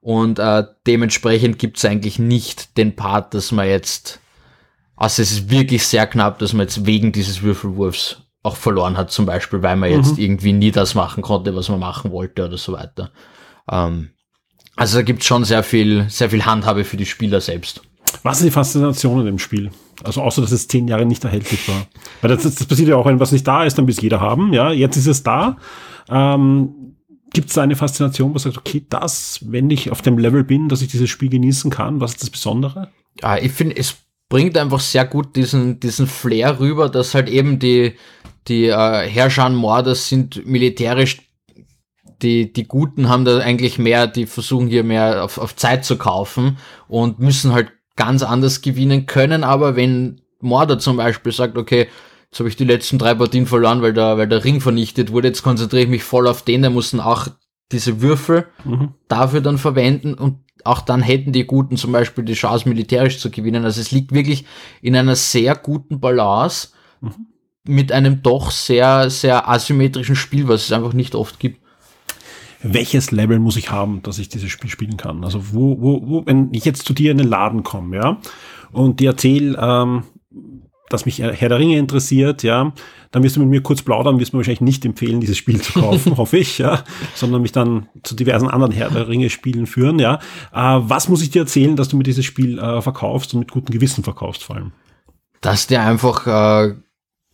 und 0.00 0.38
äh, 0.38 0.64
dementsprechend 0.86 1.58
gibt's 1.58 1.84
eigentlich 1.84 2.18
nicht 2.18 2.76
den 2.78 2.96
Part, 2.96 3.34
dass 3.34 3.52
man 3.52 3.68
jetzt 3.68 4.20
also 4.96 5.22
es 5.22 5.32
ist 5.32 5.50
wirklich 5.50 5.86
sehr 5.86 6.06
knapp, 6.06 6.38
dass 6.38 6.52
man 6.52 6.66
jetzt 6.66 6.86
wegen 6.86 7.12
dieses 7.12 7.42
Würfelwurfs 7.42 8.22
auch 8.42 8.56
verloren 8.56 8.96
hat, 8.96 9.10
zum 9.10 9.26
Beispiel, 9.26 9.62
weil 9.62 9.76
man 9.76 9.90
jetzt 9.90 10.12
mhm. 10.12 10.22
irgendwie 10.22 10.52
nie 10.52 10.70
das 10.70 10.94
machen 10.94 11.22
konnte, 11.22 11.56
was 11.56 11.68
man 11.68 11.80
machen 11.80 12.10
wollte 12.12 12.44
oder 12.44 12.58
so 12.58 12.72
weiter. 12.72 13.10
Ähm, 13.70 14.10
also 14.76 14.98
da 14.98 15.02
gibt 15.02 15.24
schon 15.24 15.44
sehr 15.44 15.62
viel, 15.62 16.08
sehr 16.08 16.30
viel 16.30 16.44
Handhabe 16.44 16.84
für 16.84 16.96
die 16.96 17.06
Spieler 17.06 17.40
selbst. 17.40 17.82
Was 18.22 18.38
ist 18.38 18.46
die 18.46 18.50
Faszination 18.50 19.20
in 19.20 19.26
dem 19.26 19.38
Spiel? 19.38 19.70
Also 20.02 20.22
außer, 20.22 20.42
dass 20.42 20.52
es 20.52 20.68
zehn 20.68 20.88
Jahre 20.88 21.06
nicht 21.06 21.24
erhältlich 21.24 21.68
war. 21.68 21.86
Weil 22.20 22.30
das, 22.30 22.42
das 22.42 22.66
passiert 22.66 22.88
ja 22.88 22.96
auch, 22.96 23.06
wenn 23.06 23.20
was 23.20 23.32
nicht 23.32 23.46
da 23.46 23.64
ist, 23.64 23.78
dann 23.78 23.86
will 23.86 23.94
es 23.94 24.00
jeder 24.00 24.20
haben. 24.20 24.52
Ja, 24.52 24.72
jetzt 24.72 24.96
ist 24.96 25.06
es 25.06 25.22
da. 25.22 25.56
Ähm, 26.08 26.96
Gibt 27.32 27.48
es 27.48 27.54
da 27.54 27.62
eine 27.62 27.76
Faszination, 27.76 28.28
wo 28.28 28.32
man 28.34 28.38
sagt, 28.38 28.58
okay, 28.58 28.84
das, 28.88 29.40
wenn 29.42 29.70
ich 29.70 29.90
auf 29.90 30.02
dem 30.02 30.18
Level 30.18 30.44
bin, 30.44 30.68
dass 30.68 30.82
ich 30.82 30.88
dieses 30.88 31.10
Spiel 31.10 31.28
genießen 31.28 31.70
kann, 31.70 32.00
was 32.00 32.12
ist 32.12 32.22
das 32.22 32.30
Besondere? 32.30 32.90
Ja, 33.20 33.36
ich 33.36 33.52
finde, 33.52 33.76
es 33.76 33.96
bringt 34.28 34.56
einfach 34.56 34.80
sehr 34.80 35.04
gut 35.04 35.36
diesen, 35.36 35.80
diesen 35.80 36.06
Flair 36.06 36.60
rüber, 36.60 36.88
dass 36.88 37.14
halt 37.14 37.28
eben 37.28 37.58
die, 37.58 37.94
die 38.48 38.66
äh, 38.66 39.08
Herrscher 39.08 39.48
Mordor 39.50 39.94
sind 39.94 40.46
militärisch 40.46 41.18
die, 42.24 42.52
die 42.52 42.66
Guten 42.66 43.08
haben 43.08 43.24
da 43.24 43.38
eigentlich 43.38 43.78
mehr, 43.78 44.06
die 44.06 44.26
versuchen 44.26 44.66
hier 44.66 44.82
mehr 44.82 45.22
auf, 45.24 45.38
auf 45.38 45.54
Zeit 45.56 45.84
zu 45.84 45.96
kaufen 45.96 46.58
und 46.88 47.18
müssen 47.18 47.52
halt 47.52 47.72
ganz 47.96 48.22
anders 48.22 48.62
gewinnen 48.62 49.06
können, 49.06 49.44
aber 49.44 49.76
wenn 49.76 50.20
Mordor 50.40 50.78
zum 50.78 50.96
Beispiel 50.96 51.32
sagt, 51.32 51.56
okay, 51.56 51.88
jetzt 52.30 52.38
habe 52.38 52.48
ich 52.48 52.56
die 52.56 52.64
letzten 52.64 52.98
drei 52.98 53.14
Partien 53.14 53.46
verloren, 53.46 53.82
weil 53.82 53.92
der, 53.92 54.18
weil 54.18 54.28
der 54.28 54.44
Ring 54.44 54.60
vernichtet 54.60 55.12
wurde, 55.12 55.28
jetzt 55.28 55.42
konzentriere 55.42 55.84
ich 55.84 55.88
mich 55.88 56.04
voll 56.04 56.26
auf 56.26 56.42
den, 56.42 56.62
der 56.62 56.70
muss 56.70 56.90
dann 56.90 57.00
auch 57.00 57.28
diese 57.72 58.02
Würfel 58.02 58.46
mhm. 58.64 58.94
dafür 59.08 59.40
dann 59.40 59.58
verwenden 59.58 60.14
und 60.14 60.38
auch 60.64 60.80
dann 60.80 61.02
hätten 61.02 61.32
die 61.32 61.46
Guten 61.46 61.76
zum 61.76 61.92
Beispiel 61.92 62.24
die 62.24 62.34
Chance, 62.34 62.68
militärisch 62.68 63.18
zu 63.18 63.30
gewinnen. 63.30 63.64
Also 63.64 63.80
es 63.80 63.90
liegt 63.90 64.12
wirklich 64.12 64.46
in 64.80 64.96
einer 64.96 65.14
sehr 65.14 65.54
guten 65.56 66.00
Balance 66.00 66.68
mhm. 67.00 67.26
mit 67.64 67.92
einem 67.92 68.22
doch 68.22 68.50
sehr, 68.50 69.10
sehr 69.10 69.48
asymmetrischen 69.48 70.16
Spiel, 70.16 70.48
was 70.48 70.64
es 70.64 70.72
einfach 70.72 70.94
nicht 70.94 71.14
oft 71.14 71.38
gibt. 71.38 71.63
Welches 72.64 73.10
Level 73.10 73.38
muss 73.38 73.56
ich 73.56 73.70
haben, 73.70 74.02
dass 74.02 74.18
ich 74.18 74.28
dieses 74.28 74.50
Spiel 74.50 74.70
spielen 74.70 74.96
kann? 74.96 75.22
Also 75.22 75.52
wo, 75.52 75.80
wo, 75.80 76.08
wo 76.08 76.26
wenn 76.26 76.48
ich 76.52 76.64
jetzt 76.64 76.86
zu 76.86 76.94
dir 76.94 77.12
in 77.12 77.18
den 77.18 77.28
Laden 77.28 77.62
komme, 77.62 77.96
ja, 77.96 78.18
und 78.72 79.00
dir 79.00 79.10
erzähle, 79.10 79.58
ähm, 79.60 80.04
dass 80.88 81.06
mich 81.06 81.18
Herr 81.18 81.48
der 81.48 81.58
Ringe 81.58 81.78
interessiert, 81.78 82.42
ja, 82.42 82.72
dann 83.10 83.22
wirst 83.22 83.36
du 83.36 83.40
mit 83.40 83.48
mir 83.48 83.62
kurz 83.62 83.82
plaudern, 83.82 84.18
wirst 84.18 84.32
mir 84.32 84.38
wahrscheinlich 84.38 84.60
nicht 84.60 84.84
empfehlen, 84.84 85.20
dieses 85.20 85.36
Spiel 85.36 85.60
zu 85.60 85.72
kaufen, 85.80 86.16
hoffe 86.16 86.38
ich, 86.38 86.58
ja, 86.58 86.84
sondern 87.14 87.42
mich 87.42 87.52
dann 87.52 87.88
zu 88.02 88.14
diversen 88.14 88.48
anderen 88.48 88.72
Herr 88.72 88.90
der 88.90 89.08
Ringe 89.08 89.30
Spielen 89.30 89.66
führen, 89.66 89.98
ja. 89.98 90.20
Äh, 90.52 90.80
was 90.82 91.08
muss 91.08 91.22
ich 91.22 91.30
dir 91.30 91.42
erzählen, 91.42 91.76
dass 91.76 91.88
du 91.88 91.96
mir 91.96 92.02
dieses 92.02 92.24
Spiel 92.24 92.58
äh, 92.58 92.80
verkaufst 92.80 93.34
und 93.34 93.40
mit 93.40 93.50
gutem 93.50 93.72
Gewissen 93.72 94.04
verkaufst 94.04 94.44
vor 94.44 94.56
allem? 94.56 94.72
Dass 95.40 95.66
dir 95.66 95.82
einfach 95.82 96.26
äh, 96.26 96.74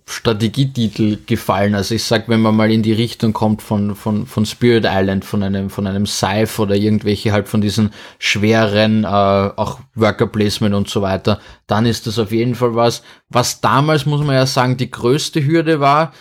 Strategietitel 0.07 1.19
gefallen. 1.27 1.75
Also 1.75 1.95
ich 1.95 2.05
sag, 2.05 2.29
wenn 2.29 2.41
man 2.41 2.57
mal 2.57 2.71
in 2.71 2.83
die 2.83 2.93
Richtung 2.93 3.33
kommt 3.33 3.63
von, 3.63 3.95
von, 3.95 4.27
von 4.27 4.47
Spirit 4.47 4.85
Island, 4.87 5.25
von 5.25 5.43
einem, 5.43 5.71
von 5.71 5.87
einem 5.87 6.07
Scythe 6.07 6.61
oder 6.61 6.75
irgendwelche 6.75 7.33
halt 7.33 7.49
von 7.49 7.61
diesen 7.61 7.91
schweren, 8.19 9.05
äh, 9.05 9.07
auch 9.07 9.81
Worker 9.95 10.27
Placement 10.27 10.75
und 10.75 10.89
so 10.89 11.03
weiter, 11.03 11.41
dann 11.67 11.87
ist 11.87 12.07
das 12.07 12.19
auf 12.19 12.33
jeden 12.33 12.55
Fall 12.55 12.75
was. 12.75 13.03
Was 13.29 13.61
damals, 13.61 14.07
muss 14.07 14.25
man 14.25 14.35
ja 14.35 14.47
sagen, 14.47 14.77
die 14.77 14.91
größte 14.91 15.45
Hürde 15.45 15.81
war, 15.81 16.13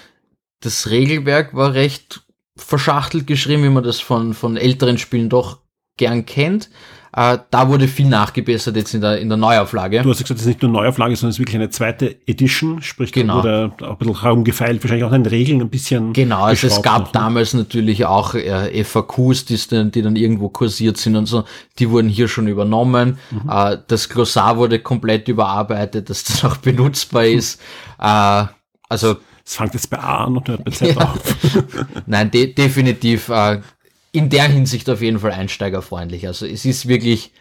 das 0.62 0.90
Regelwerk 0.90 1.56
war 1.56 1.74
recht 1.74 2.22
verschachtelt 2.56 3.26
geschrieben, 3.26 3.64
wie 3.64 3.70
man 3.70 3.84
das 3.84 4.00
von, 4.00 4.34
von 4.34 4.58
älteren 4.58 4.98
Spielen 4.98 5.30
doch 5.30 5.60
gern 5.98 6.26
kennt. 6.26 6.70
Äh, 7.16 7.39
da 7.49 7.68
wurde 7.68 7.88
viel 7.88 8.07
nachgebessert 8.07 8.76
jetzt 8.76 8.93
in 8.93 9.01
der, 9.01 9.20
in 9.20 9.30
der 9.30 9.38
Neuauflage. 9.38 10.01
Du 10.01 10.10
hast 10.10 10.20
gesagt, 10.20 10.39
es 10.39 10.41
ist 10.41 10.47
nicht 10.47 10.62
nur 10.62 10.72
Neuauflage, 10.72 11.16
sondern 11.16 11.32
es 11.32 11.36
ist 11.36 11.39
wirklich 11.39 11.55
eine 11.55 11.70
zweite 11.70 12.18
Edition, 12.28 12.82
sprich, 12.82 13.12
genau. 13.12 13.41
da 13.41 13.72
wurde 13.72 13.88
auch 13.88 13.91
ein 13.91 13.97
bisschen 13.97 14.22
herumgefeilt, 14.22 14.84
wahrscheinlich 14.84 15.05
auch 15.05 15.12
in 15.12 15.24
den 15.24 15.30
Regeln 15.30 15.62
ein 15.62 15.70
bisschen. 15.70 16.14
Genau, 16.14 16.43
also 16.43 16.68
es 16.68 16.82
gab 16.82 16.99
noch, 16.99 17.07
ne? 17.07 17.12
damals 17.14 17.53
natürlich 17.53 18.05
auch 18.05 18.36
äh, 18.36 18.84
FAQs, 18.84 19.45
die, 19.45 19.57
dann, 19.70 19.91
die 19.91 20.01
dann 20.01 20.16
irgendwo 20.16 20.49
kursiert 20.49 20.97
sind 20.97 21.16
und 21.16 21.26
so, 21.26 21.43
die 21.80 21.89
wurden 21.89 22.10
hier 22.10 22.28
schon 22.28 22.47
übernommen. 22.47 23.18
Mhm. 23.32 23.49
Äh, 23.49 23.78
das 23.88 24.10
Glossar 24.10 24.57
wurde 24.57 24.80
komplett 24.80 25.28
überarbeitet, 25.28 26.10
dass 26.10 26.24
das 26.24 26.45
auch 26.45 26.57
benutzbar 26.57 27.24
mhm. 27.24 27.38
ist. 27.38 27.62
Äh, 27.99 28.45
also 28.88 29.18
es 29.45 29.55
fängt 29.55 29.74
jetzt 29.74 29.89
bei 29.89 29.99
A 29.99 30.26
an 30.26 30.38
und 30.38 30.47
hört 30.47 30.64
bei 30.64 30.72
Z 30.72 30.95
ja. 30.95 31.01
auf. 31.01 31.36
Nein, 32.05 32.30
de 32.30 32.53
definitiv. 32.53 33.30
Äh, 33.30 33.62
in 34.20 34.30
der 34.30 34.49
Hinsicht 34.49 34.89
auf 34.89 35.01
jeden 35.01 35.20
Fall 35.20 35.32
einsteigerfreundlich. 35.32 36.28
Also 36.28 36.45
es 36.45 36.65
ist 36.65 36.88
wirklich 36.88 37.32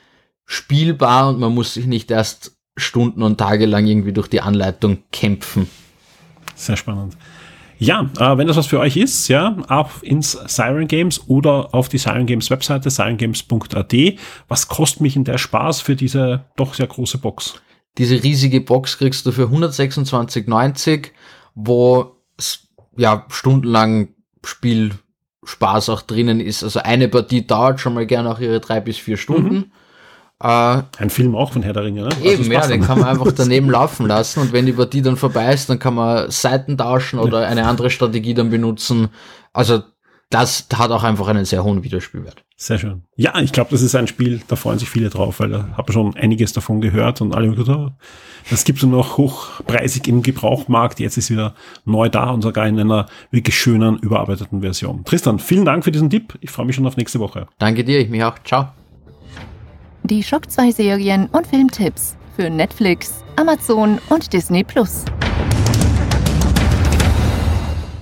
spielbar 0.46 1.28
und 1.28 1.40
man 1.40 1.52
muss 1.52 1.74
sich 1.74 1.86
nicht 1.86 2.10
erst 2.10 2.56
Stunden 2.76 3.22
und 3.22 3.38
Tage 3.38 3.66
lang 3.66 3.86
irgendwie 3.86 4.12
durch 4.12 4.28
die 4.28 4.40
Anleitung 4.40 5.02
kämpfen. 5.10 5.68
Sehr 6.54 6.76
spannend. 6.76 7.16
Ja, 7.80 8.10
äh, 8.18 8.36
wenn 8.36 8.46
das 8.46 8.56
was 8.56 8.66
für 8.66 8.80
euch 8.80 8.96
ist, 8.96 9.28
ja, 9.28 9.56
ab 9.68 10.02
ins 10.02 10.32
Siren 10.32 10.88
Games 10.88 11.28
oder 11.28 11.74
auf 11.74 11.88
die 11.88 11.98
Siren 11.98 12.26
Games 12.26 12.50
Webseite 12.50 12.90
sirengames.at. 12.90 13.94
Was 14.48 14.68
kostet 14.68 15.00
mich 15.00 15.16
in 15.16 15.24
der 15.24 15.38
Spaß 15.38 15.80
für 15.80 15.94
diese 15.94 16.44
doch 16.56 16.74
sehr 16.74 16.88
große 16.88 17.18
Box? 17.18 17.60
Diese 17.96 18.22
riesige 18.22 18.60
Box 18.60 18.98
kriegst 18.98 19.26
du 19.26 19.32
für 19.32 19.46
126,90, 19.46 21.10
wo 21.54 22.16
ja 22.96 23.26
stundenlang 23.28 24.08
Spielspaß 25.48 25.88
auch 25.88 26.02
drinnen 26.02 26.40
ist. 26.40 26.62
Also 26.62 26.80
eine 26.80 27.08
Partie 27.08 27.46
dauert 27.46 27.80
schon 27.80 27.94
mal 27.94 28.06
gerne 28.06 28.30
auch 28.30 28.38
ihre 28.38 28.60
drei 28.60 28.80
bis 28.80 28.98
vier 28.98 29.16
Stunden. 29.16 29.54
Mhm. 29.54 29.72
Äh, 30.40 30.82
Ein 30.98 31.10
Film 31.10 31.34
auch 31.34 31.52
von 31.52 31.62
Herr 31.62 31.72
der 31.72 31.84
Ringe, 31.84 32.02
ne? 32.02 32.10
Also 32.10 32.24
eben, 32.24 32.52
ja, 32.52 32.66
den 32.66 32.82
kann 32.82 33.00
man 33.00 33.08
einfach 33.08 33.32
daneben 33.36 33.70
laufen 33.70 34.06
lassen 34.06 34.40
und 34.40 34.52
wenn 34.52 34.66
die 34.66 34.72
Partie 34.72 35.02
dann 35.02 35.16
vorbei 35.16 35.52
ist, 35.52 35.68
dann 35.68 35.78
kann 35.80 35.94
man 35.94 36.30
Seiten 36.30 36.76
tauschen 36.78 37.18
oder 37.18 37.46
eine 37.48 37.66
andere 37.66 37.90
Strategie 37.90 38.34
dann 38.34 38.50
benutzen. 38.50 39.08
Also 39.52 39.82
das 40.30 40.66
hat 40.74 40.90
auch 40.90 41.02
einfach 41.02 41.26
einen 41.26 41.44
sehr 41.44 41.64
hohen 41.64 41.82
Wiederspielwert. 41.82 42.44
Sehr 42.60 42.76
schön. 42.76 43.04
Ja, 43.14 43.38
ich 43.40 43.52
glaube, 43.52 43.70
das 43.70 43.82
ist 43.82 43.94
ein 43.94 44.08
Spiel, 44.08 44.40
da 44.48 44.56
freuen 44.56 44.80
sich 44.80 44.90
viele 44.90 45.10
drauf, 45.10 45.38
weil 45.38 45.50
da 45.50 45.68
habe 45.76 45.92
schon 45.92 46.16
einiges 46.16 46.52
davon 46.52 46.80
gehört 46.80 47.20
und 47.20 47.32
alle 47.32 47.48
gesagt, 47.54 47.68
oh, 47.68 47.90
das 48.50 48.64
gibt 48.64 48.78
es 48.78 48.84
nur 48.84 48.98
noch 48.98 49.16
hochpreisig 49.16 50.08
im 50.08 50.24
Gebrauchmarkt. 50.24 50.98
Jetzt 50.98 51.16
ist 51.16 51.30
wieder 51.30 51.54
neu 51.84 52.08
da 52.08 52.30
und 52.30 52.42
sogar 52.42 52.66
in 52.66 52.80
einer 52.80 53.06
wirklich 53.30 53.56
schönen, 53.56 53.98
überarbeiteten 53.98 54.60
Version. 54.60 55.04
Tristan, 55.04 55.38
vielen 55.38 55.64
Dank 55.64 55.84
für 55.84 55.92
diesen 55.92 56.10
Tipp. 56.10 56.36
Ich 56.40 56.50
freue 56.50 56.66
mich 56.66 56.74
schon 56.74 56.86
auf 56.86 56.96
nächste 56.96 57.20
Woche. 57.20 57.46
Danke 57.58 57.84
dir, 57.84 58.00
ich 58.00 58.08
mich 58.08 58.24
auch. 58.24 58.34
Ciao. 58.42 58.70
Die 60.02 60.24
Schock 60.24 60.50
2 60.50 60.72
Serien 60.72 61.26
und 61.26 61.46
Filmtipps 61.46 62.16
für 62.34 62.50
Netflix, 62.50 63.22
Amazon 63.36 64.00
und 64.08 64.32
Disney 64.32 64.64
Plus. 64.64 65.04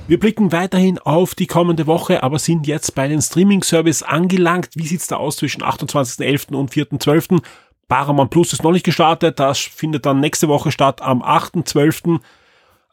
Wir 0.09 0.21
blicken 0.21 0.53
weiterhin 0.53 0.99
auf 0.99 1.35
die 1.35 1.49
kommende 1.49 1.89
Woche, 1.89 2.23
aber 2.23 2.39
sind 2.39 2.69
jetzt 2.69 2.95
bei 2.95 3.09
den 3.09 3.21
Streaming-Service 3.21 4.05
angelangt. 4.05 4.69
Wie 4.75 4.87
sieht's 4.87 5.09
da 5.09 5.17
aus 5.17 5.37
zwischen 5.37 5.63
28.11. 5.63 6.55
und 6.55 6.71
4.12.? 6.71 7.43
Paramount 7.89 8.31
Plus 8.31 8.53
ist 8.53 8.63
noch 8.63 8.71
nicht 8.71 8.85
gestartet. 8.85 9.41
Das 9.41 9.59
findet 9.59 10.07
dann 10.07 10.21
nächste 10.21 10.47
Woche 10.47 10.71
statt 10.71 11.03
am 11.03 11.23
8.12 11.23 12.21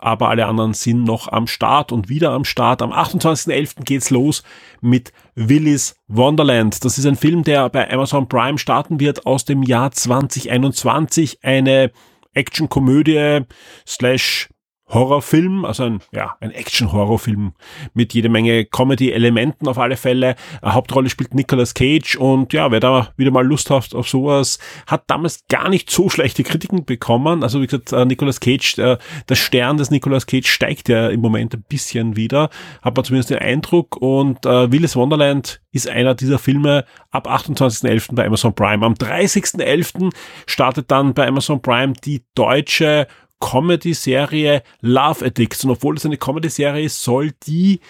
aber 0.03 0.27
alle 0.27 0.47
anderen 0.47 0.73
sind 0.73 1.05
noch 1.05 1.29
am 1.29 1.47
Start 1.47 1.93
und 1.93 2.09
wieder 2.09 2.31
am 2.31 2.43
Start. 2.43 2.81
Am 2.81 2.91
28.11. 2.91 3.85
geht's 3.85 4.09
los 4.09 4.43
mit 4.81 5.13
Willis 5.33 5.95
Wonderland. 6.09 6.83
Das 6.83 6.97
ist 6.97 7.05
ein 7.05 7.15
Film, 7.15 7.45
der 7.45 7.69
bei 7.69 7.89
Amazon 7.89 8.27
Prime 8.27 8.57
starten 8.57 8.99
wird 8.99 9.25
aus 9.25 9.45
dem 9.45 9.63
Jahr 9.63 9.93
2021. 9.93 11.45
Eine 11.45 11.91
Action-Komödie 12.33 13.45
slash 13.87 14.49
Horrorfilm, 14.93 15.65
also 15.65 15.83
ein, 15.83 15.99
ja, 16.11 16.35
ein 16.39 16.51
Action-Horrorfilm 16.51 17.53
mit 17.93 18.13
jede 18.13 18.29
Menge 18.29 18.65
Comedy-Elementen 18.65 19.67
auf 19.67 19.77
alle 19.77 19.97
Fälle. 19.97 20.35
Eine 20.61 20.73
Hauptrolle 20.73 21.09
spielt 21.09 21.33
Nicolas 21.33 21.73
Cage 21.73 22.15
und 22.15 22.53
ja, 22.53 22.71
wer 22.71 22.79
da 22.79 23.09
wieder 23.17 23.31
mal 23.31 23.45
Lust 23.45 23.69
hat 23.69 23.93
auf 23.93 24.07
sowas, 24.07 24.59
hat 24.87 25.03
damals 25.07 25.45
gar 25.47 25.69
nicht 25.69 25.89
so 25.89 26.09
schlechte 26.09 26.43
Kritiken 26.43 26.85
bekommen. 26.85 27.43
Also 27.43 27.61
wie 27.61 27.67
gesagt, 27.67 27.91
äh, 27.91 28.05
Nicolas 28.05 28.39
Cage, 28.39 28.75
der, 28.75 28.99
der 29.29 29.35
Stern 29.35 29.77
des 29.77 29.91
Nicolas 29.91 30.27
Cage 30.27 30.47
steigt 30.47 30.89
ja 30.89 31.09
im 31.09 31.21
Moment 31.21 31.53
ein 31.53 31.63
bisschen 31.67 32.15
wieder, 32.15 32.49
hat 32.81 32.95
man 32.95 33.05
zumindest 33.05 33.29
den 33.29 33.39
Eindruck 33.39 33.97
und 33.97 34.45
äh, 34.45 34.71
Willis 34.71 34.95
Wonderland 34.95 35.61
ist 35.71 35.89
einer 35.89 36.13
dieser 36.13 36.37
Filme 36.37 36.85
ab 37.09 37.27
28.11. 37.27 38.15
bei 38.15 38.25
Amazon 38.25 38.53
Prime. 38.53 38.85
Am 38.85 38.93
30.11. 38.93 40.13
startet 40.45 40.91
dann 40.91 41.13
bei 41.13 41.27
Amazon 41.27 41.61
Prime 41.61 41.93
die 42.05 42.23
deutsche 42.35 43.07
Comedy-Serie 43.43 44.63
Love 44.81 45.25
Addicts. 45.25 45.65
Und 45.65 45.71
obwohl 45.71 45.97
es 45.97 46.05
eine 46.05 46.17
Comedy-Serie 46.17 46.85
ist, 46.85 47.03
soll 47.03 47.31
die 47.45 47.81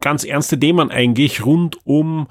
ganz 0.00 0.22
ernste 0.24 0.58
Themen 0.58 0.90
eigentlich 0.90 1.44
rund 1.44 1.78
um 1.84 2.28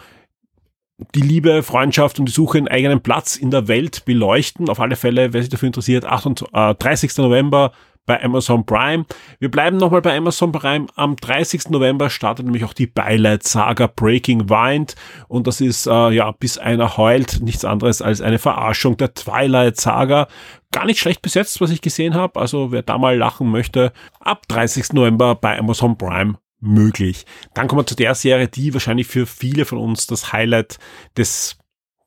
die 1.13 1.21
Liebe, 1.21 1.63
Freundschaft 1.63 2.19
und 2.19 2.27
die 2.27 2.31
Suche 2.31 2.59
einen 2.59 2.67
eigenen 2.69 3.01
Platz 3.01 3.35
in 3.35 3.51
der 3.51 3.67
Welt 3.67 4.05
beleuchten. 4.05 4.69
Auf 4.69 4.79
alle 4.79 4.95
Fälle, 4.95 5.33
wer 5.33 5.41
sich 5.41 5.49
dafür 5.49 5.67
interessiert, 5.67 6.05
30. 6.05 7.17
Äh, 7.17 7.21
November 7.21 7.73
bei 8.05 8.21
Amazon 8.23 8.65
Prime. 8.65 9.05
Wir 9.39 9.49
bleiben 9.49 9.77
nochmal 9.77 10.01
bei 10.01 10.15
Amazon 10.15 10.51
Prime. 10.51 10.87
Am 10.95 11.15
30. 11.15 11.69
November 11.69 12.09
startet 12.09 12.45
nämlich 12.45 12.65
auch 12.65 12.73
die 12.73 12.87
Beileid-Saga 12.87 13.87
Breaking 13.87 14.49
Wind 14.49 14.95
und 15.27 15.47
das 15.47 15.61
ist 15.61 15.87
äh, 15.87 16.09
ja 16.11 16.31
bis 16.31 16.57
einer 16.57 16.97
heult 16.97 17.41
nichts 17.41 17.65
anderes 17.65 18.01
als 18.01 18.21
eine 18.21 18.39
Verarschung 18.39 18.97
der 18.97 19.13
Twilight-Saga. 19.13 20.27
Gar 20.71 20.85
nicht 20.85 20.99
schlecht 20.99 21.21
besetzt, 21.21 21.61
was 21.61 21.69
ich 21.69 21.81
gesehen 21.81 22.15
habe. 22.15 22.39
Also 22.39 22.71
wer 22.71 22.81
da 22.81 22.97
mal 22.97 23.17
lachen 23.17 23.49
möchte, 23.49 23.93
ab 24.19 24.47
30. 24.47 24.93
November 24.93 25.35
bei 25.35 25.57
Amazon 25.57 25.97
Prime 25.97 26.35
möglich. 26.63 27.25
Dann 27.53 27.67
kommen 27.67 27.81
wir 27.81 27.85
zu 27.85 27.95
der 27.95 28.15
Serie, 28.15 28.47
die 28.47 28.73
wahrscheinlich 28.73 29.07
für 29.07 29.25
viele 29.25 29.65
von 29.65 29.77
uns 29.77 30.07
das 30.07 30.31
Highlight 30.33 30.79
des 31.17 31.57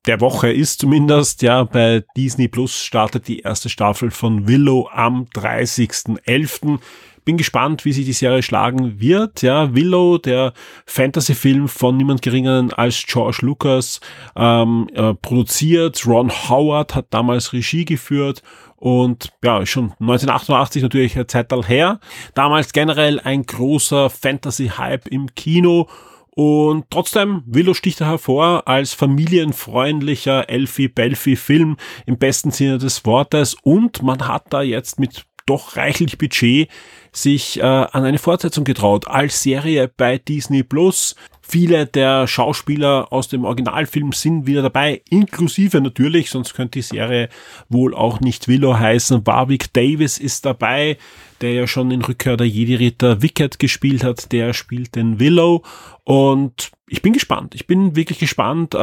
der 0.07 0.21
Woche 0.21 0.53
ist 0.53 0.81
zumindest, 0.81 1.43
ja, 1.43 1.65
bei 1.65 2.05
Disney 2.17 2.49
Plus 2.49 2.83
startet 2.83 3.29
die 3.29 3.41
erste 3.41 3.69
Staffel 3.69 4.11
von 4.11 4.47
Willow 4.47 4.89
am 4.93 5.25
30.11. 5.35 6.79
Bin 7.25 7.37
gespannt, 7.37 7.85
wie 7.85 7.93
sich 7.93 8.05
die 8.05 8.13
Serie 8.13 8.43
schlagen 8.45 9.01
wird. 9.01 9.43
Ja, 9.43 9.75
Willow, 9.75 10.19
der 10.19 10.53
Fantasy-Film 10.87 11.67
von 11.67 11.97
niemand 11.97 12.23
geringeren 12.23 12.73
als 12.73 13.05
George 13.05 13.39
Lucas, 13.43 14.01
ähm, 14.37 14.89
äh, 14.95 15.13
produziert. 15.15 16.07
Ron 16.07 16.31
Howard 16.31 16.95
hat 16.95 17.07
damals 17.11 17.53
Regie 17.53 17.85
geführt 17.85 18.43
und 18.77 19.33
ja, 19.43 19.67
schon 19.67 19.93
1988 19.99 20.83
natürlich 20.83 21.17
eine 21.17 21.27
Zeit 21.27 21.53
her. 21.67 21.99
Damals 22.35 22.73
generell 22.73 23.19
ein 23.19 23.43
großer 23.43 24.09
Fantasy-Hype 24.09 25.09
im 25.09 25.35
Kino 25.35 25.89
und 26.39 26.85
trotzdem, 26.91 27.43
Willow 27.47 27.73
sticht 27.73 28.03
er 28.03 28.09
hervor 28.09 28.69
als 28.69 28.93
familienfreundlicher 28.93 30.51
Elfie-Belfie-Film 30.51 31.79
im 32.05 32.19
besten 32.19 32.51
Sinne 32.51 32.77
des 32.77 33.07
Wortes. 33.07 33.57
Und 33.63 34.03
man 34.03 34.29
hat 34.29 34.45
da 34.51 34.61
jetzt 34.61 35.01
mit 35.01 35.25
doch 35.47 35.77
reichlich 35.77 36.19
Budget 36.19 36.69
sich 37.17 37.59
äh, 37.61 37.63
an 37.63 38.05
eine 38.05 38.19
Fortsetzung 38.19 38.65
getraut 38.65 39.09
als 39.09 39.43
Serie 39.43 39.89
bei 39.89 40.19
Disney 40.19 40.63
Plus. 40.63 41.17
Viele 41.41 41.87
der 41.87 42.27
Schauspieler 42.27 43.13
aus 43.13 43.29
dem 43.29 43.45
Originalfilm 43.45 44.13
sind 44.13 44.47
wieder 44.47 44.63
dabei, 44.63 45.01
inklusive 45.09 45.81
natürlich, 45.81 46.29
sonst 46.29 46.55
könnte 46.55 46.79
die 46.79 46.83
Serie 46.83 47.29
wohl 47.69 47.95
auch 47.95 48.21
nicht 48.21 48.49
Willow 48.49 48.79
heißen. 48.79 49.27
Warwick 49.27 49.73
Davis 49.73 50.19
ist 50.19 50.45
dabei, 50.45 50.99
der 51.41 51.53
ja 51.53 51.67
schon 51.67 51.91
in 51.91 52.03
Rückkehr 52.03 52.37
der 52.37 52.49
Jedi-Ritter 52.49 53.23
Wicked 53.23 53.59
gespielt 53.59 54.05
hat, 54.05 54.33
der 54.33 54.53
spielt 54.53 54.95
den 54.95 55.19
Willow 55.19 55.63
und 56.05 56.71
ich 56.89 57.01
bin 57.01 57.15
gespannt. 57.15 57.55
Ich 57.55 57.67
bin 57.67 57.97
wirklich 57.97 58.19
gespannt, 58.19 58.75
äh, 58.75 58.79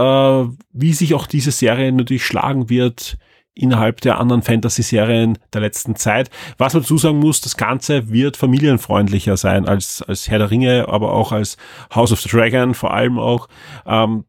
wie 0.73 0.93
sich 0.93 1.13
auch 1.13 1.27
diese 1.27 1.51
Serie 1.51 1.91
natürlich 1.91 2.25
schlagen 2.25 2.69
wird 2.69 3.17
innerhalb 3.55 4.01
der 4.01 4.19
anderen 4.19 4.41
Fantasy-Serien 4.41 5.37
der 5.53 5.61
letzten 5.61 5.95
Zeit. 5.95 6.29
Was 6.57 6.73
man 6.73 6.83
dazu 6.83 6.97
sagen 6.97 7.19
muss, 7.19 7.41
das 7.41 7.57
Ganze 7.57 8.09
wird 8.09 8.37
familienfreundlicher 8.37 9.37
sein 9.37 9.67
als, 9.67 10.01
als 10.01 10.29
Herr 10.29 10.39
der 10.39 10.51
Ringe, 10.51 10.87
aber 10.87 11.13
auch 11.13 11.31
als 11.31 11.57
House 11.93 12.11
of 12.11 12.21
the 12.21 12.29
Dragon 12.29 12.73
vor 12.73 12.93
allem 12.93 13.19
auch. 13.19 13.47
Ähm, 13.85 14.25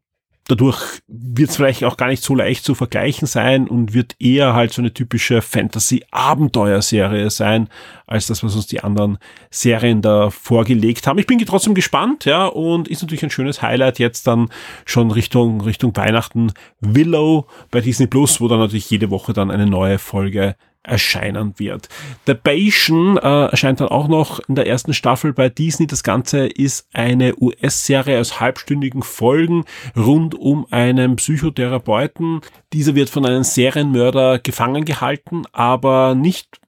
dadurch 0.47 1.01
wird 1.07 1.49
es 1.49 1.55
vielleicht 1.55 1.83
auch 1.83 1.97
gar 1.97 2.07
nicht 2.07 2.23
so 2.23 2.35
leicht 2.35 2.63
zu 2.63 2.75
vergleichen 2.75 3.27
sein 3.27 3.67
und 3.67 3.93
wird 3.93 4.15
eher 4.19 4.53
halt 4.53 4.73
so 4.73 4.81
eine 4.81 4.93
typische 4.93 5.41
Fantasy-Abenteuerserie 5.41 7.29
sein, 7.29 7.69
als 8.05 8.27
das, 8.27 8.43
was 8.43 8.55
uns 8.55 8.67
die 8.67 8.81
anderen 8.81 9.17
Serien 9.49 10.01
da 10.01 10.29
vorgelegt 10.29 11.07
haben. 11.07 11.17
Ich 11.19 11.27
bin 11.27 11.39
trotzdem 11.39 11.73
gespannt, 11.73 12.25
ja, 12.25 12.45
und 12.45 12.87
ist 12.87 13.01
natürlich 13.01 13.23
ein 13.23 13.31
schönes 13.31 13.61
Highlight 13.61 13.99
jetzt 13.99 14.27
dann 14.27 14.49
schon 14.85 15.11
Richtung, 15.11 15.61
Richtung 15.61 15.95
Weihnachten 15.95 16.51
Willow 16.79 17.47
bei 17.71 17.81
Disney 17.81 18.07
Plus, 18.07 18.39
wo 18.39 18.47
dann 18.47 18.59
natürlich 18.59 18.89
jede 18.89 19.09
Woche 19.09 19.33
dann 19.33 19.49
eine 19.51 19.65
neue 19.65 19.97
Folge 19.97 20.55
erscheinen 20.85 21.53
wird. 21.57 21.89
The 22.27 22.33
Bayesian 22.33 23.17
äh, 23.17 23.45
erscheint 23.47 23.81
dann 23.81 23.89
auch 23.89 24.07
noch 24.07 24.39
in 24.47 24.55
der 24.55 24.67
ersten 24.67 24.93
Staffel 24.93 25.33
bei 25.33 25.49
Disney. 25.49 25.87
Das 25.87 26.03
Ganze 26.03 26.47
ist 26.47 26.87
eine 26.93 27.35
US-Serie 27.39 28.19
aus 28.19 28.39
halbstündigen 28.39 29.03
Folgen 29.03 29.65
rund 29.95 30.35
um 30.35 30.67
einen 30.71 31.15
Psychotherapeuten. 31.15 32.41
Dieser 32.73 32.95
wird 32.95 33.09
von 33.09 33.25
einem 33.25 33.43
Serienmörder 33.43 34.39
gefangen 34.39 34.85
gehalten, 34.85 35.43
aber 35.51 36.15
nicht 36.15 36.59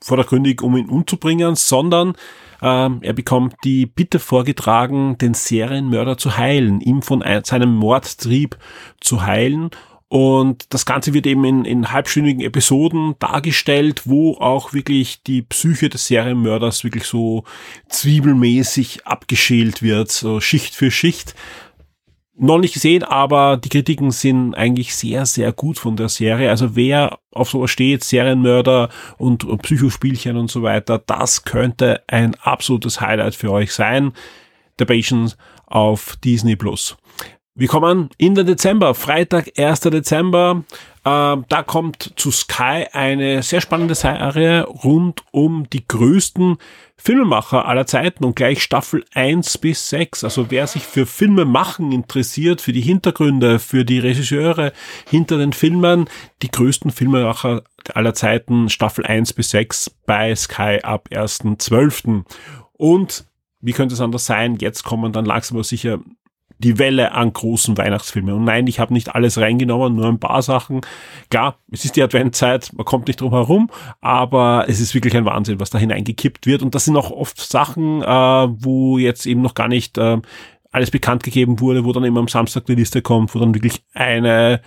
vordergründig, 0.00 0.62
um 0.62 0.76
ihn 0.76 0.88
umzubringen, 0.88 1.54
sondern 1.54 2.14
ähm, 2.60 2.98
er 3.02 3.12
bekommt 3.12 3.56
die 3.64 3.86
Bitte 3.86 4.18
vorgetragen, 4.18 5.18
den 5.18 5.34
Serienmörder 5.34 6.16
zu 6.16 6.36
heilen, 6.36 6.80
ihm 6.80 7.02
von 7.02 7.24
seinem 7.44 7.74
Mordtrieb 7.74 8.56
zu 9.00 9.26
heilen 9.26 9.70
und 10.12 10.66
das 10.74 10.84
Ganze 10.84 11.14
wird 11.14 11.26
eben 11.26 11.42
in, 11.46 11.64
in 11.64 11.90
halbstündigen 11.90 12.42
Episoden 12.42 13.14
dargestellt, 13.18 14.02
wo 14.04 14.34
auch 14.34 14.74
wirklich 14.74 15.22
die 15.22 15.40
Psyche 15.40 15.88
des 15.88 16.06
Serienmörders 16.06 16.84
wirklich 16.84 17.04
so 17.04 17.44
zwiebelmäßig 17.88 19.06
abgeschält 19.06 19.80
wird, 19.80 20.12
so 20.12 20.38
Schicht 20.38 20.74
für 20.74 20.90
Schicht 20.90 21.34
noch 22.36 22.58
nicht 22.58 22.74
gesehen, 22.74 23.04
aber 23.04 23.56
die 23.56 23.70
Kritiken 23.70 24.10
sind 24.10 24.54
eigentlich 24.54 24.94
sehr, 24.94 25.24
sehr 25.24 25.50
gut 25.50 25.78
von 25.78 25.96
der 25.96 26.10
Serie. 26.10 26.50
Also 26.50 26.76
wer 26.76 27.18
auf 27.30 27.48
sowas 27.48 27.70
steht, 27.70 28.04
Serienmörder 28.04 28.90
und 29.16 29.46
Psychospielchen 29.62 30.36
und 30.36 30.50
so 30.50 30.62
weiter, 30.62 30.98
das 30.98 31.44
könnte 31.44 32.02
ein 32.06 32.34
absolutes 32.42 33.00
Highlight 33.00 33.34
für 33.34 33.50
euch 33.50 33.72
sein. 33.72 34.12
The 34.78 34.84
Patience 34.84 35.38
auf 35.64 36.16
Disney 36.22 36.56
Plus. 36.56 36.98
Wir 37.54 37.68
kommen 37.68 38.08
in 38.16 38.34
den 38.34 38.46
Dezember, 38.46 38.94
Freitag, 38.94 39.58
1. 39.58 39.80
Dezember. 39.80 40.64
Äh, 41.04 41.36
da 41.48 41.62
kommt 41.66 42.14
zu 42.16 42.30
Sky 42.30 42.86
eine 42.92 43.42
sehr 43.42 43.60
spannende 43.60 43.94
Serie 43.94 44.64
rund 44.64 45.22
um 45.32 45.68
die 45.68 45.86
größten 45.86 46.56
Filmemacher 46.96 47.66
aller 47.66 47.86
Zeiten 47.86 48.24
und 48.24 48.36
gleich 48.36 48.62
Staffel 48.62 49.04
1 49.12 49.58
bis 49.58 49.90
6. 49.90 50.24
Also 50.24 50.50
wer 50.50 50.66
sich 50.66 50.84
für 50.84 51.04
Filme 51.04 51.44
machen 51.44 51.92
interessiert, 51.92 52.62
für 52.62 52.72
die 52.72 52.80
Hintergründe, 52.80 53.58
für 53.58 53.84
die 53.84 53.98
Regisseure 53.98 54.72
hinter 55.10 55.36
den 55.36 55.52
Filmen, 55.52 56.08
die 56.40 56.50
größten 56.50 56.90
Filmemacher 56.90 57.64
aller 57.92 58.14
Zeiten, 58.14 58.70
Staffel 58.70 59.04
1 59.04 59.34
bis 59.34 59.50
6 59.50 59.90
bei 60.06 60.34
Sky 60.34 60.78
ab 60.82 61.08
1.12. 61.10 62.24
Und 62.72 63.26
wie 63.60 63.72
könnte 63.72 63.94
es 63.94 64.00
anders 64.00 64.24
sein? 64.24 64.56
Jetzt 64.58 64.84
kommen 64.84 65.12
dann 65.12 65.26
langsam 65.26 65.58
aber 65.58 65.64
sicher 65.64 65.98
die 66.62 66.78
Welle 66.78 67.12
an 67.12 67.32
großen 67.32 67.76
Weihnachtsfilmen. 67.76 68.34
Und 68.34 68.44
nein, 68.44 68.66
ich 68.66 68.80
habe 68.80 68.92
nicht 68.92 69.14
alles 69.14 69.38
reingenommen, 69.38 69.96
nur 69.96 70.06
ein 70.06 70.20
paar 70.20 70.42
Sachen. 70.42 70.80
Klar, 71.30 71.58
es 71.70 71.84
ist 71.84 71.96
die 71.96 72.02
Adventzeit, 72.02 72.70
man 72.74 72.84
kommt 72.84 73.08
nicht 73.08 73.20
drum 73.20 73.32
herum, 73.32 73.70
aber 74.00 74.64
es 74.68 74.80
ist 74.80 74.94
wirklich 74.94 75.16
ein 75.16 75.24
Wahnsinn, 75.24 75.60
was 75.60 75.70
da 75.70 75.78
hineingekippt 75.78 76.46
wird. 76.46 76.62
Und 76.62 76.74
das 76.74 76.84
sind 76.84 76.96
auch 76.96 77.10
oft 77.10 77.40
Sachen, 77.40 78.02
äh, 78.02 78.06
wo 78.06 78.98
jetzt 78.98 79.26
eben 79.26 79.42
noch 79.42 79.54
gar 79.54 79.68
nicht 79.68 79.98
äh, 79.98 80.18
alles 80.70 80.90
bekannt 80.90 81.22
gegeben 81.22 81.60
wurde, 81.60 81.84
wo 81.84 81.92
dann 81.92 82.04
immer 82.04 82.20
am 82.20 82.28
Samstag 82.28 82.66
die 82.66 82.74
Liste 82.74 83.02
kommt, 83.02 83.34
wo 83.34 83.38
dann 83.38 83.54
wirklich 83.54 83.82
eine 83.94 84.60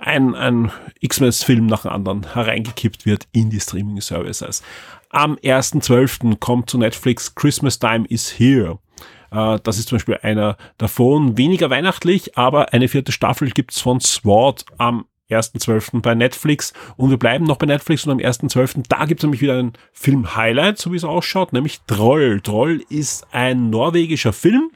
ein, 0.00 0.34
ein 0.34 0.72
X-Men-Film 1.00 1.66
nach 1.66 1.82
dem 1.82 1.92
anderen 1.92 2.32
hereingekippt 2.32 3.06
wird 3.06 3.28
in 3.32 3.50
die 3.50 3.60
Streaming-Services. 3.60 4.62
Am 5.10 5.34
1.12. 5.36 6.38
kommt 6.38 6.70
zu 6.70 6.78
Netflix 6.78 7.34
Christmas 7.34 7.78
Time 7.78 8.06
is 8.08 8.38
Here. 8.38 8.78
Äh, 9.30 9.58
das 9.62 9.78
ist 9.78 9.88
zum 9.88 9.96
Beispiel 9.96 10.18
einer 10.22 10.56
davon. 10.78 11.36
Weniger 11.36 11.70
weihnachtlich, 11.70 12.36
aber 12.36 12.72
eine 12.72 12.88
vierte 12.88 13.12
Staffel 13.12 13.50
gibt's 13.50 13.80
von 13.80 14.00
SWAT 14.00 14.64
am 14.78 15.06
1.12. 15.30 16.00
bei 16.00 16.14
Netflix 16.14 16.72
und 16.96 17.10
wir 17.10 17.18
bleiben 17.18 17.44
noch 17.44 17.56
bei 17.56 17.66
Netflix 17.66 18.04
und 18.04 18.12
am 18.12 18.18
1.12. 18.18 18.82
da 18.88 19.04
gibt's 19.04 19.22
nämlich 19.22 19.40
wieder 19.40 19.58
ein 19.58 19.74
Film-Highlight, 19.92 20.78
so 20.78 20.92
wie 20.92 20.96
es 20.96 21.04
ausschaut, 21.04 21.52
nämlich 21.52 21.80
Troll. 21.86 22.40
Troll 22.40 22.82
ist 22.88 23.26
ein 23.32 23.70
norwegischer 23.70 24.32
Film 24.32 24.70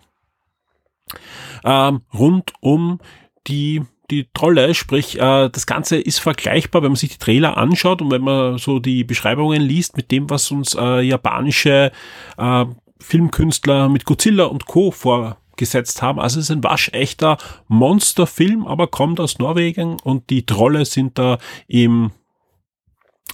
ähm, 1.64 2.02
rund 2.12 2.52
um 2.60 3.00
die 3.46 3.82
die 4.10 4.28
Trolle, 4.34 4.74
sprich 4.74 5.18
äh, 5.18 5.48
das 5.48 5.66
Ganze 5.66 5.96
ist 5.96 6.18
vergleichbar, 6.18 6.82
wenn 6.82 6.90
man 6.90 6.96
sich 6.96 7.12
die 7.12 7.18
Trailer 7.18 7.56
anschaut 7.56 8.02
und 8.02 8.10
wenn 8.10 8.20
man 8.20 8.58
so 8.58 8.78
die 8.78 9.02
Beschreibungen 9.02 9.62
liest 9.62 9.96
mit 9.96 10.10
dem, 10.10 10.28
was 10.28 10.50
uns 10.50 10.76
äh, 10.78 11.00
japanische 11.00 11.90
äh, 12.36 12.64
Filmkünstler 13.04 13.88
mit 13.88 14.04
Godzilla 14.04 14.44
und 14.44 14.66
Co. 14.66 14.90
vorgesetzt 14.90 16.02
haben. 16.02 16.18
Also 16.18 16.40
es 16.40 16.46
ist 16.46 16.56
ein 16.56 16.64
waschechter 16.64 17.38
Monsterfilm, 17.68 18.66
aber 18.66 18.86
kommt 18.86 19.20
aus 19.20 19.38
Norwegen 19.38 19.98
und 20.02 20.30
die 20.30 20.46
Trolle 20.46 20.84
sind 20.84 21.18
da 21.18 21.38
im 21.68 22.10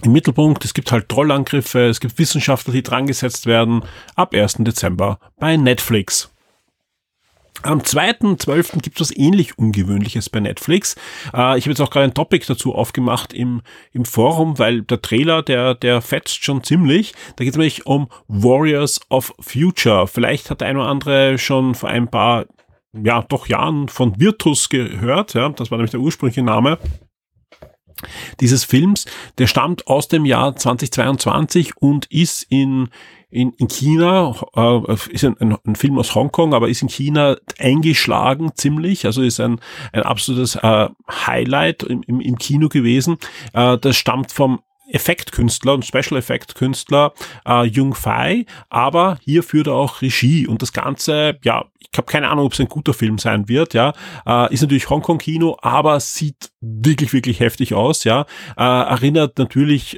im 0.03 0.13
Mittelpunkt. 0.13 0.65
Es 0.65 0.73
gibt 0.73 0.91
halt 0.91 1.09
Trollangriffe, 1.09 1.87
es 1.87 1.99
gibt 1.99 2.17
Wissenschaftler, 2.17 2.73
die 2.73 2.81
drangesetzt 2.81 3.45
werden. 3.45 3.83
Ab 4.15 4.33
1. 4.33 4.55
Dezember 4.59 5.19
bei 5.37 5.57
Netflix. 5.57 6.30
Am 7.63 7.79
2.12. 7.79 8.81
gibt 8.81 8.99
es 8.99 9.09
was 9.09 9.17
ähnlich 9.17 9.57
Ungewöhnliches 9.57 10.29
bei 10.29 10.39
Netflix. 10.39 10.95
Äh, 11.33 11.57
ich 11.57 11.65
habe 11.65 11.71
jetzt 11.71 11.81
auch 11.81 11.91
gerade 11.91 12.05
ein 12.05 12.13
Topic 12.13 12.45
dazu 12.47 12.73
aufgemacht 12.73 13.33
im, 13.33 13.61
im 13.93 14.05
Forum, 14.05 14.57
weil 14.57 14.81
der 14.81 15.01
Trailer, 15.01 15.43
der, 15.43 15.75
der 15.75 16.01
fetzt 16.01 16.43
schon 16.43 16.63
ziemlich. 16.63 17.13
Da 17.35 17.43
geht 17.43 17.53
es 17.53 17.57
nämlich 17.57 17.85
um 17.85 18.07
Warriors 18.27 18.99
of 19.09 19.33
Future. 19.39 20.07
Vielleicht 20.07 20.49
hat 20.49 20.61
der 20.61 20.69
eine 20.69 20.79
oder 20.79 20.89
andere 20.89 21.37
schon 21.37 21.75
vor 21.75 21.89
ein 21.89 22.07
paar, 22.07 22.45
ja, 22.93 23.21
doch 23.21 23.47
Jahren 23.47 23.89
von 23.89 24.19
Virtus 24.19 24.69
gehört. 24.69 25.35
Ja, 25.35 25.49
das 25.49 25.69
war 25.69 25.77
nämlich 25.77 25.91
der 25.91 25.99
ursprüngliche 25.99 26.43
Name 26.43 26.79
dieses 28.39 28.63
Films. 28.63 29.05
Der 29.37 29.45
stammt 29.45 29.85
aus 29.85 30.07
dem 30.07 30.25
Jahr 30.25 30.55
2022 30.55 31.77
und 31.77 32.07
ist 32.07 32.43
in 32.49 32.89
in, 33.31 33.53
in 33.53 33.69
China, 33.69 34.35
äh, 34.55 34.93
ist 35.11 35.23
ein, 35.23 35.37
ein, 35.39 35.57
ein, 35.65 35.75
Film 35.75 35.97
aus 35.97 36.13
Hongkong, 36.13 36.53
aber 36.53 36.67
ist 36.67 36.81
in 36.81 36.89
China 36.89 37.37
eingeschlagen 37.57 38.51
ziemlich, 38.55 39.05
also 39.05 39.21
ist 39.21 39.39
ein, 39.39 39.59
ein 39.93 40.03
absolutes 40.03 40.55
äh, 40.55 40.89
Highlight 41.09 41.83
im, 41.83 42.03
im, 42.03 42.19
im 42.19 42.37
Kino 42.37 42.67
gewesen. 42.67 43.17
Äh, 43.53 43.77
das 43.77 43.95
stammt 43.95 44.31
vom 44.31 44.59
Effektkünstler 44.89 45.73
und 45.73 45.85
Special 45.85 46.17
Effect 46.17 46.55
Künstler 46.55 47.13
äh, 47.47 47.65
Jung 47.65 47.95
Fei, 47.95 48.45
aber 48.69 49.17
hier 49.23 49.43
führt 49.43 49.67
er 49.67 49.75
auch 49.75 50.01
Regie. 50.01 50.45
Und 50.47 50.61
das 50.61 50.73
Ganze, 50.73 51.39
ja, 51.43 51.65
ich 51.79 51.97
habe 51.97 52.11
keine 52.11 52.29
Ahnung, 52.29 52.45
ob 52.45 52.53
es 52.53 52.59
ein 52.59 52.67
guter 52.67 52.93
Film 52.93 53.17
sein 53.17 53.47
wird, 53.47 53.73
ja, 53.73 53.93
äh, 54.25 54.53
ist 54.53 54.61
natürlich 54.61 54.89
Hongkong 54.89 55.17
Kino, 55.17 55.57
aber 55.61 55.99
sieht 56.01 56.51
wirklich 56.59 57.13
wirklich 57.13 57.39
heftig 57.39 57.73
aus, 57.73 58.03
ja, 58.03 58.25
äh, 58.57 58.63
erinnert 58.63 59.37
natürlich 59.37 59.97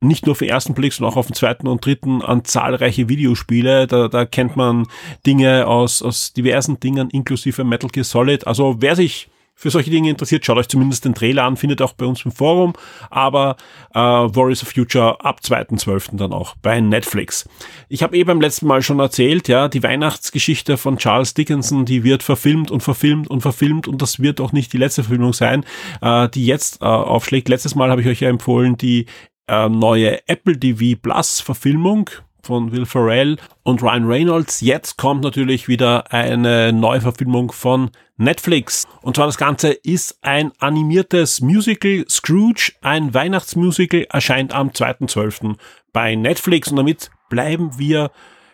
nicht 0.00 0.26
nur 0.26 0.34
für 0.34 0.48
ersten 0.48 0.74
Blick, 0.74 0.92
sondern 0.92 1.12
auch 1.12 1.18
auf 1.18 1.26
den 1.26 1.34
zweiten 1.34 1.66
und 1.66 1.84
dritten 1.84 2.22
an 2.22 2.44
zahlreiche 2.44 3.08
Videospiele. 3.08 3.86
Da, 3.86 4.08
da 4.08 4.24
kennt 4.24 4.56
man 4.56 4.86
Dinge 5.26 5.66
aus, 5.66 6.02
aus 6.02 6.32
diversen 6.32 6.80
Dingen, 6.80 7.10
inklusive 7.10 7.64
Metal 7.64 7.90
Gear 7.90 8.04
Solid. 8.04 8.46
Also 8.46 8.76
wer 8.80 8.96
sich 8.96 9.28
für 9.60 9.68
solche 9.68 9.90
Dinge 9.90 10.08
interessiert, 10.08 10.46
schaut 10.46 10.56
euch 10.56 10.68
zumindest 10.68 11.04
den 11.04 11.14
Trailer 11.14 11.44
an, 11.44 11.58
findet 11.58 11.82
auch 11.82 11.92
bei 11.92 12.06
uns 12.06 12.24
im 12.24 12.32
Forum, 12.32 12.72
aber 13.10 13.58
äh, 13.94 13.98
Warriors 13.98 14.62
of 14.62 14.70
Future 14.70 15.22
ab 15.22 15.40
2.12. 15.44 16.16
dann 16.16 16.32
auch 16.32 16.54
bei 16.62 16.80
Netflix. 16.80 17.46
Ich 17.90 18.02
habe 18.02 18.16
eh 18.16 18.24
beim 18.24 18.40
letzten 18.40 18.66
Mal 18.66 18.80
schon 18.80 19.00
erzählt, 19.00 19.48
ja, 19.48 19.68
die 19.68 19.82
Weihnachtsgeschichte 19.82 20.78
von 20.78 20.96
Charles 20.96 21.34
Dickinson, 21.34 21.84
die 21.84 22.04
wird 22.04 22.22
verfilmt 22.22 22.70
und 22.70 22.82
verfilmt 22.82 23.28
und 23.28 23.42
verfilmt 23.42 23.86
und 23.86 24.00
das 24.00 24.18
wird 24.18 24.40
auch 24.40 24.52
nicht 24.52 24.72
die 24.72 24.78
letzte 24.78 25.02
Verfilmung 25.02 25.34
sein, 25.34 25.66
äh, 26.00 26.30
die 26.30 26.46
jetzt 26.46 26.80
äh, 26.80 26.86
aufschlägt. 26.86 27.50
Letztes 27.50 27.74
Mal 27.74 27.90
habe 27.90 28.00
ich 28.00 28.06
euch 28.06 28.20
ja 28.20 28.30
empfohlen, 28.30 28.78
die 28.78 29.04
äh, 29.46 29.68
neue 29.68 30.26
Apple 30.28 30.58
TV 30.58 30.98
Plus 31.00 31.40
Verfilmung 31.40 32.10
von 32.42 32.72
Will 32.72 32.86
Ferrell 32.86 33.36
und 33.62 33.82
Ryan 33.82 34.06
Reynolds. 34.06 34.60
Jetzt 34.60 34.96
kommt 34.96 35.22
natürlich 35.22 35.68
wieder 35.68 36.12
eine 36.12 36.72
neue 36.72 37.00
Verfilmung 37.00 37.52
von 37.52 37.90
Netflix. 38.16 38.86
Und 39.02 39.16
zwar 39.16 39.26
das 39.26 39.38
Ganze 39.38 39.72
ist 39.72 40.18
ein 40.22 40.52
animiertes 40.58 41.40
Musical. 41.40 42.04
Scrooge, 42.08 42.72
ein 42.82 43.14
Weihnachtsmusical, 43.14 44.06
erscheint 44.10 44.52
am 44.52 44.70
2.12. 44.70 45.56
bei 45.92 46.14
Netflix. 46.14 46.70
Und 46.70 46.76
damit 46.76 47.10
bleiben 47.28 47.78
wir 47.78 48.10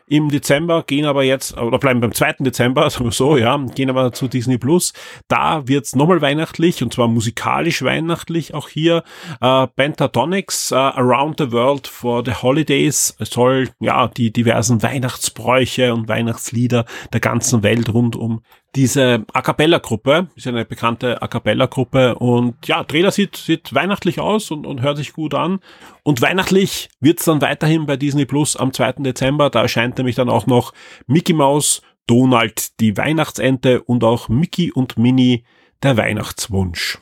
im 0.09 0.29
Dezember, 0.29 0.85
gehen 0.85 1.05
aber 1.05 1.25
jetzt, 1.25 1.57
oder 1.57 1.79
bleiben 1.79 2.01
beim 2.01 2.13
2. 2.13 2.37
Dezember, 2.41 2.89
sagen 2.91 3.05
wir 3.07 3.13
so, 3.13 3.37
ja, 3.37 3.57
gehen 3.75 3.91
aber 3.91 4.13
zu 4.13 4.29
Disney 4.29 4.59
Plus. 4.59 4.93
Da 5.29 5.67
wird's 5.67 5.97
nochmal 5.97 6.21
weihnachtlich 6.21 6.83
und 6.83 6.95
zwar 6.95 7.09
musikalisch 7.09 7.83
weihnachtlich 7.83 8.55
auch 8.55 8.69
hier. 8.69 9.03
Äh, 9.41 9.67
Pentatonics, 9.67 10.71
äh, 10.71 10.77
Around 10.77 11.39
the 11.39 11.53
World 11.53 11.87
for 11.89 12.25
the 12.25 12.35
Holidays 12.35 13.17
soll 13.21 13.69
ja 13.81 14.09
die 14.09 14.33
diversen 14.33 14.83
Weihnachtsbräuche 14.83 15.93
und 15.93 16.09
Weihnachtslieder 16.09 16.85
der 17.13 17.21
ganzen 17.21 17.63
Welt 17.63 17.93
rund 17.93 18.15
um 18.17 18.43
diese 18.77 19.25
A 19.33 19.41
Cappella-Gruppe, 19.41 20.29
ist 20.37 20.47
eine 20.47 20.67
bekannte 20.67 21.23
A 21.23 21.29
Cappella-Gruppe 21.29 22.15
und 22.17 22.55
ja, 22.67 22.85
Trailer 22.85 23.11
sieht, 23.11 23.37
sieht 23.37 23.75
weihnachtlich 23.75 24.21
aus 24.21 24.51
und, 24.51 24.67
und 24.67 24.83
hört 24.83 24.99
sich 24.99 25.15
gut 25.15 25.35
an. 25.35 25.61
Und 26.03 26.21
weihnachtlich 26.21 26.91
wird's 27.01 27.25
dann 27.25 27.41
weiterhin 27.41 27.87
bei 27.87 27.97
Disney 27.97 28.27
Plus 28.27 28.55
am 28.55 28.73
2. 28.73 28.93
Dezember, 28.99 29.49
da 29.49 29.63
erscheint 29.63 29.97
nämlich 29.97 30.15
dann 30.15 30.29
auch 30.29 30.47
noch 30.47 30.73
Mickey 31.07 31.33
Mouse, 31.33 31.81
Donald 32.07 32.79
die 32.79 32.97
Weihnachtsente 32.97 33.83
und 33.83 34.05
auch 34.05 34.29
Mickey 34.29 34.71
und 34.71 34.99
Minnie 34.99 35.45
der 35.83 35.97
Weihnachtswunsch. 35.97 36.99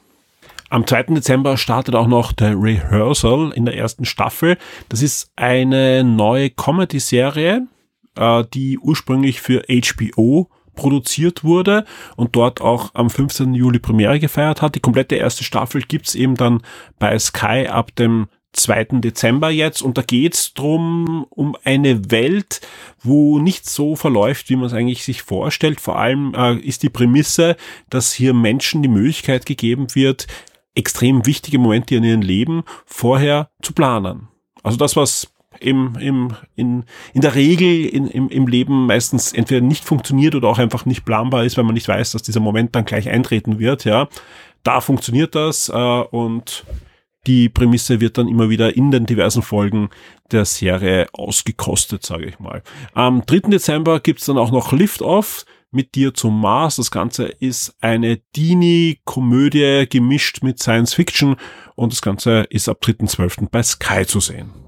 Am 0.70 0.86
2. 0.86 1.02
Dezember 1.14 1.56
startet 1.56 1.94
auch 1.96 2.06
noch 2.06 2.32
der 2.32 2.54
Rehearsal 2.56 3.52
in 3.52 3.64
der 3.64 3.76
ersten 3.76 4.04
Staffel. 4.04 4.56
Das 4.88 5.02
ist 5.02 5.30
eine 5.36 6.04
neue 6.04 6.50
Comedy-Serie, 6.50 7.66
äh, 8.16 8.44
die 8.54 8.78
ursprünglich 8.78 9.40
für 9.40 9.64
HBO 9.68 10.48
produziert 10.74 11.44
wurde 11.44 11.84
und 12.16 12.36
dort 12.36 12.60
auch 12.60 12.94
am 12.94 13.10
15. 13.10 13.54
Juli 13.54 13.78
Premiere 13.78 14.18
gefeiert 14.18 14.62
hat. 14.62 14.74
Die 14.74 14.80
komplette 14.80 15.16
erste 15.16 15.44
Staffel 15.44 15.82
gibt's 15.82 16.14
eben 16.14 16.34
dann 16.36 16.62
bei 16.98 17.18
Sky 17.18 17.66
ab 17.68 17.94
dem 17.96 18.28
2. 18.54 19.00
Dezember 19.00 19.50
jetzt 19.50 19.82
und 19.82 19.98
da 19.98 20.02
geht's 20.02 20.54
drum 20.54 21.26
um 21.30 21.56
eine 21.64 22.10
Welt, 22.10 22.60
wo 23.02 23.38
nicht 23.38 23.68
so 23.68 23.96
verläuft, 23.96 24.48
wie 24.48 24.56
man 24.56 24.66
es 24.66 24.72
eigentlich 24.72 25.04
sich 25.04 25.22
vorstellt. 25.22 25.80
Vor 25.80 25.98
allem 25.98 26.34
äh, 26.34 26.54
ist 26.56 26.82
die 26.82 26.88
Prämisse, 26.88 27.56
dass 27.90 28.12
hier 28.12 28.32
Menschen 28.32 28.82
die 28.82 28.88
Möglichkeit 28.88 29.44
gegeben 29.46 29.94
wird, 29.94 30.26
extrem 30.74 31.26
wichtige 31.26 31.58
Momente 31.58 31.96
in 31.96 32.04
ihrem 32.04 32.22
Leben 32.22 32.62
vorher 32.86 33.50
zu 33.62 33.72
planen. 33.72 34.28
Also 34.62 34.78
das, 34.78 34.96
was 34.96 35.33
im, 35.60 35.96
im, 36.00 36.34
in, 36.56 36.84
in 37.12 37.20
der 37.20 37.34
Regel 37.34 37.86
in, 37.86 38.06
im, 38.08 38.28
im 38.28 38.46
Leben 38.46 38.86
meistens 38.86 39.32
entweder 39.32 39.60
nicht 39.60 39.84
funktioniert 39.84 40.34
oder 40.34 40.48
auch 40.48 40.58
einfach 40.58 40.86
nicht 40.86 41.04
planbar 41.04 41.44
ist, 41.44 41.56
weil 41.56 41.64
man 41.64 41.74
nicht 41.74 41.88
weiß, 41.88 42.12
dass 42.12 42.22
dieser 42.22 42.40
Moment 42.40 42.74
dann 42.74 42.84
gleich 42.84 43.08
eintreten 43.08 43.58
wird, 43.58 43.84
ja. 43.84 44.08
Da 44.62 44.80
funktioniert 44.80 45.34
das 45.34 45.68
äh, 45.68 45.72
und 45.72 46.64
die 47.26 47.48
Prämisse 47.48 48.00
wird 48.00 48.18
dann 48.18 48.28
immer 48.28 48.50
wieder 48.50 48.76
in 48.76 48.90
den 48.90 49.06
diversen 49.06 49.42
Folgen 49.42 49.90
der 50.30 50.44
Serie 50.44 51.06
ausgekostet, 51.12 52.04
sage 52.04 52.26
ich 52.26 52.38
mal. 52.38 52.62
Am 52.92 53.24
3. 53.24 53.50
Dezember 53.50 54.00
gibt's 54.00 54.26
dann 54.26 54.38
auch 54.38 54.50
noch 54.50 54.72
Lift 54.72 55.02
Off 55.02 55.44
mit 55.70 55.94
dir 55.94 56.14
zum 56.14 56.40
Mars. 56.40 56.76
Das 56.76 56.90
Ganze 56.90 57.24
ist 57.24 57.74
eine 57.80 58.18
Dini-Komödie 58.36 59.86
gemischt 59.88 60.42
mit 60.42 60.60
Science 60.60 60.94
Fiction 60.94 61.36
und 61.74 61.92
das 61.92 62.02
Ganze 62.02 62.46
ist 62.50 62.68
ab 62.68 62.78
3.12. 62.82 63.48
bei 63.50 63.62
Sky 63.62 64.06
zu 64.06 64.20
sehen. 64.20 64.63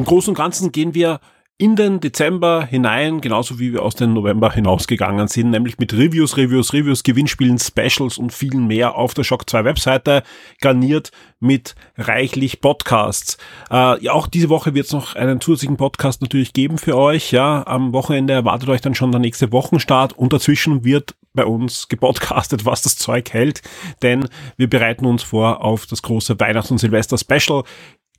Im 0.00 0.06
Großen 0.06 0.30
und 0.30 0.34
Ganzen 0.34 0.72
gehen 0.72 0.94
wir 0.94 1.20
in 1.58 1.76
den 1.76 2.00
Dezember 2.00 2.64
hinein, 2.64 3.20
genauso 3.20 3.58
wie 3.58 3.74
wir 3.74 3.82
aus 3.82 3.96
dem 3.96 4.14
November 4.14 4.50
hinausgegangen 4.50 5.28
sind, 5.28 5.50
nämlich 5.50 5.78
mit 5.78 5.92
Reviews, 5.92 6.38
Reviews, 6.38 6.72
Reviews, 6.72 7.02
Gewinnspielen, 7.02 7.58
Specials 7.58 8.16
und 8.16 8.32
viel 8.32 8.56
mehr 8.56 8.94
auf 8.94 9.12
der 9.12 9.24
Shock 9.24 9.50
2 9.50 9.66
Webseite, 9.66 10.22
garniert 10.62 11.12
mit 11.38 11.74
reichlich 11.98 12.62
Podcasts. 12.62 13.36
Äh, 13.70 14.02
ja, 14.02 14.12
auch 14.12 14.26
diese 14.26 14.48
Woche 14.48 14.72
wird 14.72 14.86
es 14.86 14.92
noch 14.94 15.16
einen 15.16 15.42
zusätzlichen 15.42 15.76
Podcast 15.76 16.22
natürlich 16.22 16.54
geben 16.54 16.78
für 16.78 16.96
euch. 16.96 17.30
Ja, 17.30 17.66
am 17.66 17.92
Wochenende 17.92 18.32
erwartet 18.32 18.70
euch 18.70 18.80
dann 18.80 18.94
schon 18.94 19.12
der 19.12 19.20
nächste 19.20 19.52
Wochenstart 19.52 20.14
und 20.14 20.32
dazwischen 20.32 20.82
wird 20.82 21.14
bei 21.34 21.44
uns 21.44 21.88
gepodcastet, 21.88 22.64
was 22.64 22.82
das 22.82 22.96
Zeug 22.96 23.32
hält, 23.32 23.62
denn 24.02 24.28
wir 24.56 24.68
bereiten 24.68 25.06
uns 25.06 25.22
vor 25.22 25.62
auf 25.62 25.86
das 25.86 26.02
große 26.02 26.40
Weihnachts- 26.40 26.70
und 26.70 26.78
Silvester-Special. 26.78 27.64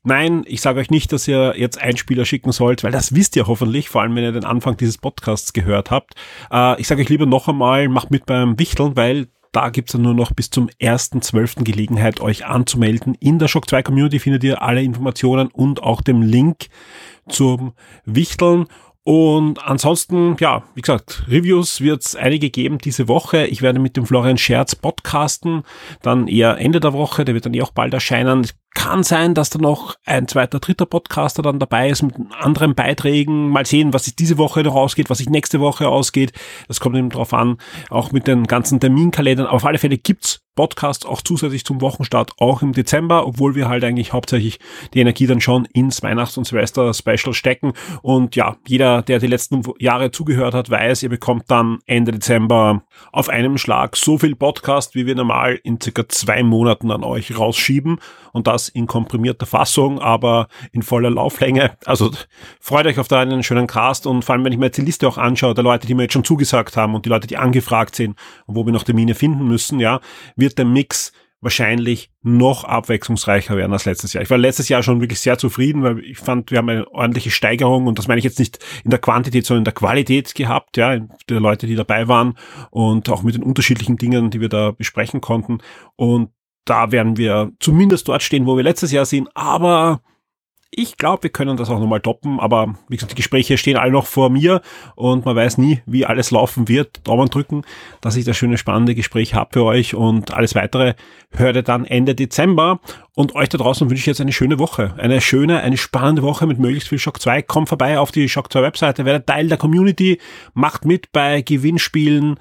Nein, 0.03 0.43
ich 0.47 0.61
sage 0.61 0.79
euch 0.79 0.89
nicht, 0.89 1.11
dass 1.11 1.27
ihr 1.27 1.53
jetzt 1.57 1.79
Einspieler 1.79 2.25
schicken 2.25 2.51
sollt, 2.51 2.83
weil 2.83 2.91
das 2.91 3.13
wisst 3.13 3.35
ihr 3.35 3.45
hoffentlich, 3.45 3.89
vor 3.89 4.01
allem 4.01 4.15
wenn 4.15 4.23
ihr 4.23 4.31
den 4.31 4.45
Anfang 4.45 4.75
dieses 4.75 4.97
Podcasts 4.97 5.53
gehört 5.53 5.91
habt. 5.91 6.15
Äh, 6.51 6.79
ich 6.81 6.87
sage 6.87 7.01
euch 7.01 7.09
lieber 7.09 7.27
noch 7.27 7.47
einmal, 7.47 7.87
macht 7.87 8.09
mit 8.09 8.25
beim 8.25 8.57
Wichteln, 8.57 8.95
weil 8.95 9.27
da 9.51 9.69
gibt's 9.69 9.91
dann 9.91 10.01
nur 10.01 10.13
noch 10.13 10.31
bis 10.31 10.49
zum 10.49 10.69
1.12. 10.81 11.63
Gelegenheit, 11.63 12.19
euch 12.19 12.45
anzumelden. 12.45 13.15
In 13.19 13.37
der 13.37 13.47
Shock 13.47 13.69
2 13.69 13.83
Community 13.83 14.17
findet 14.17 14.43
ihr 14.43 14.61
alle 14.61 14.81
Informationen 14.81 15.49
und 15.49 15.83
auch 15.83 16.01
den 16.01 16.21
Link 16.23 16.67
zum 17.27 17.73
Wichteln. 18.05 18.65
Und 19.03 19.63
ansonsten, 19.63 20.35
ja, 20.39 20.63
wie 20.75 20.81
gesagt, 20.81 21.25
Reviews 21.27 21.81
wird's 21.81 22.15
einige 22.15 22.49
geben 22.49 22.77
diese 22.77 23.07
Woche. 23.07 23.47
Ich 23.47 23.61
werde 23.61 23.79
mit 23.79 23.97
dem 23.97 24.05
Florian 24.05 24.37
Scherz 24.37 24.75
podcasten, 24.75 25.63
dann 26.01 26.27
eher 26.27 26.57
Ende 26.57 26.79
der 26.79 26.93
Woche, 26.93 27.25
der 27.25 27.33
wird 27.33 27.45
dann 27.45 27.53
eh 27.53 27.61
auch 27.61 27.71
bald 27.71 27.93
erscheinen. 27.93 28.47
Kann 28.73 29.03
sein, 29.03 29.33
dass 29.33 29.49
da 29.49 29.59
noch 29.59 29.95
ein 30.05 30.27
zweiter, 30.29 30.59
dritter 30.59 30.85
Podcaster 30.85 31.41
dann 31.41 31.59
dabei 31.59 31.89
ist 31.89 32.03
mit 32.03 32.15
anderen 32.39 32.73
Beiträgen. 32.73 33.49
Mal 33.49 33.65
sehen, 33.65 33.93
was 33.93 34.05
sich 34.05 34.15
diese 34.15 34.37
Woche 34.37 34.63
noch 34.63 34.75
ausgeht, 34.75 35.09
was 35.09 35.17
sich 35.17 35.29
nächste 35.29 35.59
Woche 35.59 35.89
ausgeht. 35.89 36.31
Das 36.67 36.79
kommt 36.79 36.95
eben 36.95 37.09
drauf 37.09 37.33
an, 37.33 37.57
auch 37.89 38.11
mit 38.13 38.27
den 38.27 38.47
ganzen 38.47 38.79
Terminkalendern. 38.79 39.47
Aber 39.47 39.57
auf 39.57 39.65
alle 39.65 39.77
Fälle 39.77 39.97
gibt's 39.97 40.41
Podcasts 40.55 41.05
auch 41.05 41.21
zusätzlich 41.21 41.63
zum 41.63 41.79
Wochenstart, 41.79 42.33
auch 42.39 42.61
im 42.61 42.73
Dezember, 42.73 43.25
obwohl 43.25 43.55
wir 43.55 43.69
halt 43.69 43.83
eigentlich 43.83 44.11
hauptsächlich 44.11 44.59
die 44.93 44.99
Energie 44.99 45.25
dann 45.25 45.39
schon 45.39 45.65
ins 45.65 46.03
Weihnachts- 46.03 46.37
und 46.37 46.45
Silvester-Special 46.45 47.33
stecken. 47.33 47.73
Und 48.01 48.35
ja, 48.35 48.57
jeder, 48.67 49.01
der 49.01 49.19
die 49.19 49.27
letzten 49.27 49.63
Jahre 49.79 50.11
zugehört 50.11 50.53
hat, 50.53 50.69
weiß, 50.69 51.03
ihr 51.03 51.09
bekommt 51.09 51.45
dann 51.47 51.79
Ende 51.85 52.11
Dezember 52.11 52.83
auf 53.13 53.29
einem 53.29 53.57
Schlag 53.57 53.95
so 53.95 54.17
viel 54.17 54.35
Podcast, 54.35 54.93
wie 54.93 55.05
wir 55.05 55.15
normal 55.15 55.59
in 55.63 55.79
circa 55.79 56.07
zwei 56.09 56.43
Monaten 56.43 56.91
an 56.91 57.03
euch 57.03 57.37
rausschieben. 57.37 57.99
Und 58.33 58.47
das 58.47 58.60
in 58.69 58.87
komprimierter 58.87 59.45
Fassung, 59.45 59.99
aber 59.99 60.47
in 60.71 60.81
voller 60.81 61.09
Lauflänge. 61.09 61.77
Also 61.85 62.11
freut 62.59 62.85
euch 62.85 62.99
auf 62.99 63.07
da 63.07 63.19
einen 63.19 63.43
schönen 63.43 63.67
Cast 63.67 64.07
und 64.07 64.23
vor 64.23 64.33
allem, 64.33 64.45
wenn 64.45 64.53
ich 64.53 64.59
mir 64.59 64.65
jetzt 64.65 64.77
die 64.77 64.83
Liste 64.83 65.07
auch 65.07 65.17
anschaue, 65.17 65.53
der 65.53 65.63
Leute, 65.63 65.87
die 65.87 65.93
mir 65.93 66.03
jetzt 66.03 66.13
schon 66.13 66.23
zugesagt 66.23 66.77
haben 66.77 66.95
und 66.95 67.05
die 67.05 67.09
Leute, 67.09 67.27
die 67.27 67.37
angefragt 67.37 67.95
sind 67.95 68.17
und 68.45 68.55
wo 68.55 68.65
wir 68.65 68.73
noch 68.73 68.83
Termine 68.83 69.15
finden 69.15 69.47
müssen, 69.47 69.79
ja, 69.79 69.99
wird 70.35 70.57
der 70.57 70.65
Mix 70.65 71.11
wahrscheinlich 71.41 72.11
noch 72.21 72.63
abwechslungsreicher 72.63 73.57
werden 73.57 73.73
als 73.73 73.85
letztes 73.85 74.13
Jahr. 74.13 74.23
Ich 74.23 74.29
war 74.29 74.37
letztes 74.37 74.69
Jahr 74.69 74.83
schon 74.83 75.01
wirklich 75.01 75.19
sehr 75.19 75.39
zufrieden, 75.39 75.81
weil 75.81 75.99
ich 75.99 76.19
fand, 76.19 76.51
wir 76.51 76.59
haben 76.59 76.69
eine 76.69 76.87
ordentliche 76.91 77.31
Steigerung 77.31 77.87
und 77.87 77.97
das 77.97 78.07
meine 78.07 78.19
ich 78.19 78.23
jetzt 78.23 78.37
nicht 78.37 78.59
in 78.83 78.91
der 78.91 78.99
Quantität, 78.99 79.45
sondern 79.45 79.61
in 79.61 79.65
der 79.65 79.73
Qualität 79.73 80.35
gehabt, 80.35 80.77
ja, 80.77 80.99
der 80.99 81.39
Leute, 81.39 81.65
die 81.65 81.75
dabei 81.75 82.07
waren 82.07 82.37
und 82.69 83.09
auch 83.09 83.23
mit 83.23 83.33
den 83.33 83.43
unterschiedlichen 83.43 83.97
Dingen, 83.97 84.29
die 84.29 84.39
wir 84.39 84.49
da 84.49 84.69
besprechen 84.71 85.19
konnten. 85.19 85.57
Und 85.95 86.29
da 86.65 86.91
werden 86.91 87.17
wir 87.17 87.51
zumindest 87.59 88.07
dort 88.07 88.23
stehen, 88.23 88.45
wo 88.45 88.57
wir 88.57 88.63
letztes 88.63 88.91
Jahr 88.91 89.05
sind, 89.05 89.29
aber 89.35 90.01
ich 90.73 90.95
glaube, 90.95 91.23
wir 91.23 91.29
können 91.29 91.57
das 91.57 91.69
auch 91.69 91.79
nochmal 91.79 91.99
toppen, 91.99 92.39
aber 92.39 92.75
wie 92.87 92.95
gesagt, 92.95 93.11
die 93.11 93.17
Gespräche 93.17 93.57
stehen 93.57 93.75
alle 93.75 93.91
noch 93.91 94.05
vor 94.05 94.29
mir 94.29 94.61
und 94.95 95.25
man 95.25 95.35
weiß 95.35 95.57
nie, 95.57 95.81
wie 95.85 96.05
alles 96.05 96.31
laufen 96.31 96.69
wird. 96.69 97.05
Daumen 97.05 97.27
drücken, 97.27 97.63
dass 97.99 98.15
ich 98.15 98.23
das 98.23 98.37
schöne, 98.37 98.57
spannende 98.57 98.95
Gespräch 98.95 99.33
habe 99.33 99.49
für 99.51 99.65
euch 99.65 99.95
und 99.95 100.33
alles 100.33 100.55
weitere 100.55 100.93
hört 101.31 101.57
ihr 101.57 101.63
dann 101.63 101.83
Ende 101.83 102.15
Dezember. 102.15 102.79
Und 103.15 103.35
euch 103.35 103.49
da 103.49 103.57
draußen 103.57 103.89
wünsche 103.89 103.99
ich 103.99 104.05
jetzt 104.05 104.21
eine 104.21 104.31
schöne 104.31 104.59
Woche. 104.59 104.93
Eine 104.97 105.19
schöne, 105.19 105.59
eine 105.59 105.75
spannende 105.75 106.21
Woche 106.21 106.47
mit 106.47 106.57
möglichst 106.57 106.87
viel 106.87 106.99
Shock 106.99 107.21
2. 107.21 107.41
Kommt 107.41 107.67
vorbei 107.67 107.99
auf 107.99 108.13
die 108.13 108.29
Shock 108.29 108.49
2 108.53 108.61
Webseite, 108.61 109.03
werdet 109.03 109.27
Teil 109.27 109.49
der 109.49 109.57
Community, 109.57 110.19
macht 110.53 110.85
mit 110.85 111.11
bei 111.11 111.41
Gewinnspielen, 111.41 112.39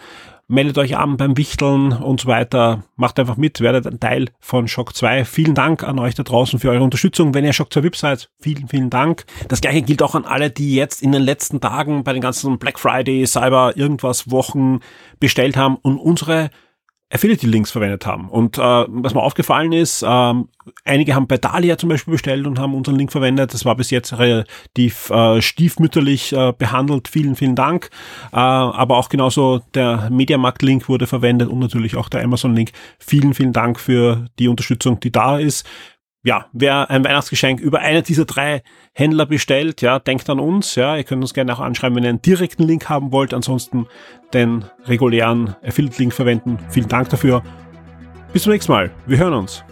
meldet 0.50 0.78
euch 0.78 0.96
an 0.96 1.16
beim 1.16 1.36
Wichteln 1.36 1.92
und 1.92 2.20
so 2.20 2.28
weiter. 2.28 2.82
Macht 2.96 3.18
einfach 3.18 3.36
mit, 3.36 3.60
werdet 3.60 3.86
ein 3.86 4.00
Teil 4.00 4.26
von 4.40 4.66
Shock 4.66 4.96
2. 4.96 5.24
Vielen 5.24 5.54
Dank 5.54 5.84
an 5.84 5.98
euch 5.98 6.14
da 6.14 6.24
draußen 6.24 6.58
für 6.58 6.70
eure 6.70 6.82
Unterstützung. 6.82 7.32
Wenn 7.32 7.44
ihr 7.44 7.52
Shock 7.52 7.72
2 7.72 7.84
VIP 7.84 7.96
seid, 7.96 8.30
vielen, 8.40 8.68
vielen 8.68 8.90
Dank. 8.90 9.24
Das 9.48 9.60
gleiche 9.60 9.82
gilt 9.82 10.02
auch 10.02 10.16
an 10.16 10.24
alle, 10.24 10.50
die 10.50 10.74
jetzt 10.74 11.02
in 11.02 11.12
den 11.12 11.22
letzten 11.22 11.60
Tagen 11.60 12.02
bei 12.02 12.12
den 12.12 12.20
ganzen 12.20 12.58
Black 12.58 12.80
Friday, 12.80 13.24
Cyber, 13.26 13.76
irgendwas 13.76 14.30
Wochen 14.30 14.80
bestellt 15.20 15.56
haben 15.56 15.76
und 15.76 15.98
unsere 15.98 16.50
Affiliate-Links 17.12 17.72
verwendet 17.72 18.06
haben. 18.06 18.28
Und 18.28 18.56
äh, 18.56 18.60
was 18.60 19.14
mir 19.14 19.22
aufgefallen 19.22 19.72
ist, 19.72 20.04
ähm, 20.06 20.48
einige 20.84 21.14
haben 21.14 21.26
bei 21.26 21.38
Dalia 21.38 21.76
zum 21.76 21.88
Beispiel 21.88 22.12
bestellt 22.12 22.46
und 22.46 22.58
haben 22.58 22.74
unseren 22.74 22.96
Link 22.96 23.10
verwendet. 23.10 23.52
Das 23.52 23.64
war 23.64 23.74
bis 23.74 23.90
jetzt 23.90 24.16
relativ 24.16 25.10
äh, 25.10 25.42
stiefmütterlich 25.42 26.32
äh, 26.32 26.52
behandelt. 26.56 27.08
Vielen, 27.08 27.34
vielen 27.34 27.56
Dank. 27.56 27.90
Äh, 28.32 28.36
aber 28.36 28.96
auch 28.96 29.08
genauso 29.08 29.60
der 29.74 30.08
Mediamarkt-Link 30.10 30.88
wurde 30.88 31.08
verwendet 31.08 31.48
und 31.48 31.58
natürlich 31.58 31.96
auch 31.96 32.08
der 32.08 32.22
Amazon-Link. 32.22 32.70
Vielen, 32.98 33.34
vielen 33.34 33.52
Dank 33.52 33.80
für 33.80 34.26
die 34.38 34.46
Unterstützung, 34.46 35.00
die 35.00 35.10
da 35.10 35.38
ist 35.38 35.66
ja, 36.22 36.46
wer 36.52 36.90
ein 36.90 37.04
Weihnachtsgeschenk 37.04 37.60
über 37.60 37.80
eine 37.80 38.02
dieser 38.02 38.24
drei 38.24 38.62
Händler 38.92 39.26
bestellt, 39.26 39.80
ja, 39.80 39.98
denkt 39.98 40.28
an 40.28 40.38
uns, 40.38 40.74
ja, 40.74 40.96
ihr 40.96 41.04
könnt 41.04 41.22
uns 41.22 41.34
gerne 41.34 41.54
auch 41.54 41.60
anschreiben, 41.60 41.96
wenn 41.96 42.04
ihr 42.04 42.10
einen 42.10 42.22
direkten 42.22 42.64
Link 42.64 42.88
haben 42.88 43.12
wollt, 43.12 43.32
ansonsten 43.32 43.86
den 44.34 44.64
regulären 44.84 45.56
Affiliate-Link 45.64 46.12
verwenden. 46.12 46.58
Vielen 46.68 46.88
Dank 46.88 47.08
dafür. 47.08 47.42
Bis 48.32 48.42
zum 48.42 48.52
nächsten 48.52 48.72
Mal. 48.72 48.90
Wir 49.06 49.18
hören 49.18 49.34
uns. 49.34 49.64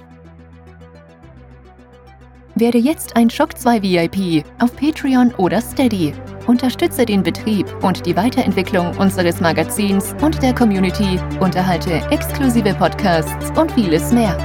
Werde 2.55 2.78
jetzt 2.78 3.14
ein 3.14 3.30
Shock 3.30 3.57
2 3.57 3.82
VIP 3.82 4.44
auf 4.59 4.74
Patreon 4.74 5.32
oder 5.34 5.61
Steady. 5.61 6.12
Unterstütze 6.49 7.07
den 7.07 7.22
Betrieb 7.22 7.66
und 7.84 8.05
die 8.05 8.16
Weiterentwicklung 8.16 8.96
unseres 8.96 9.40
Magazins 9.40 10.16
und 10.22 10.42
der 10.42 10.55
Community, 10.55 11.20
unterhalte 11.38 12.03
exklusive 12.11 12.74
Podcasts 12.74 13.53
und 13.57 13.70
vieles 13.72 14.12
mehr. 14.12 14.36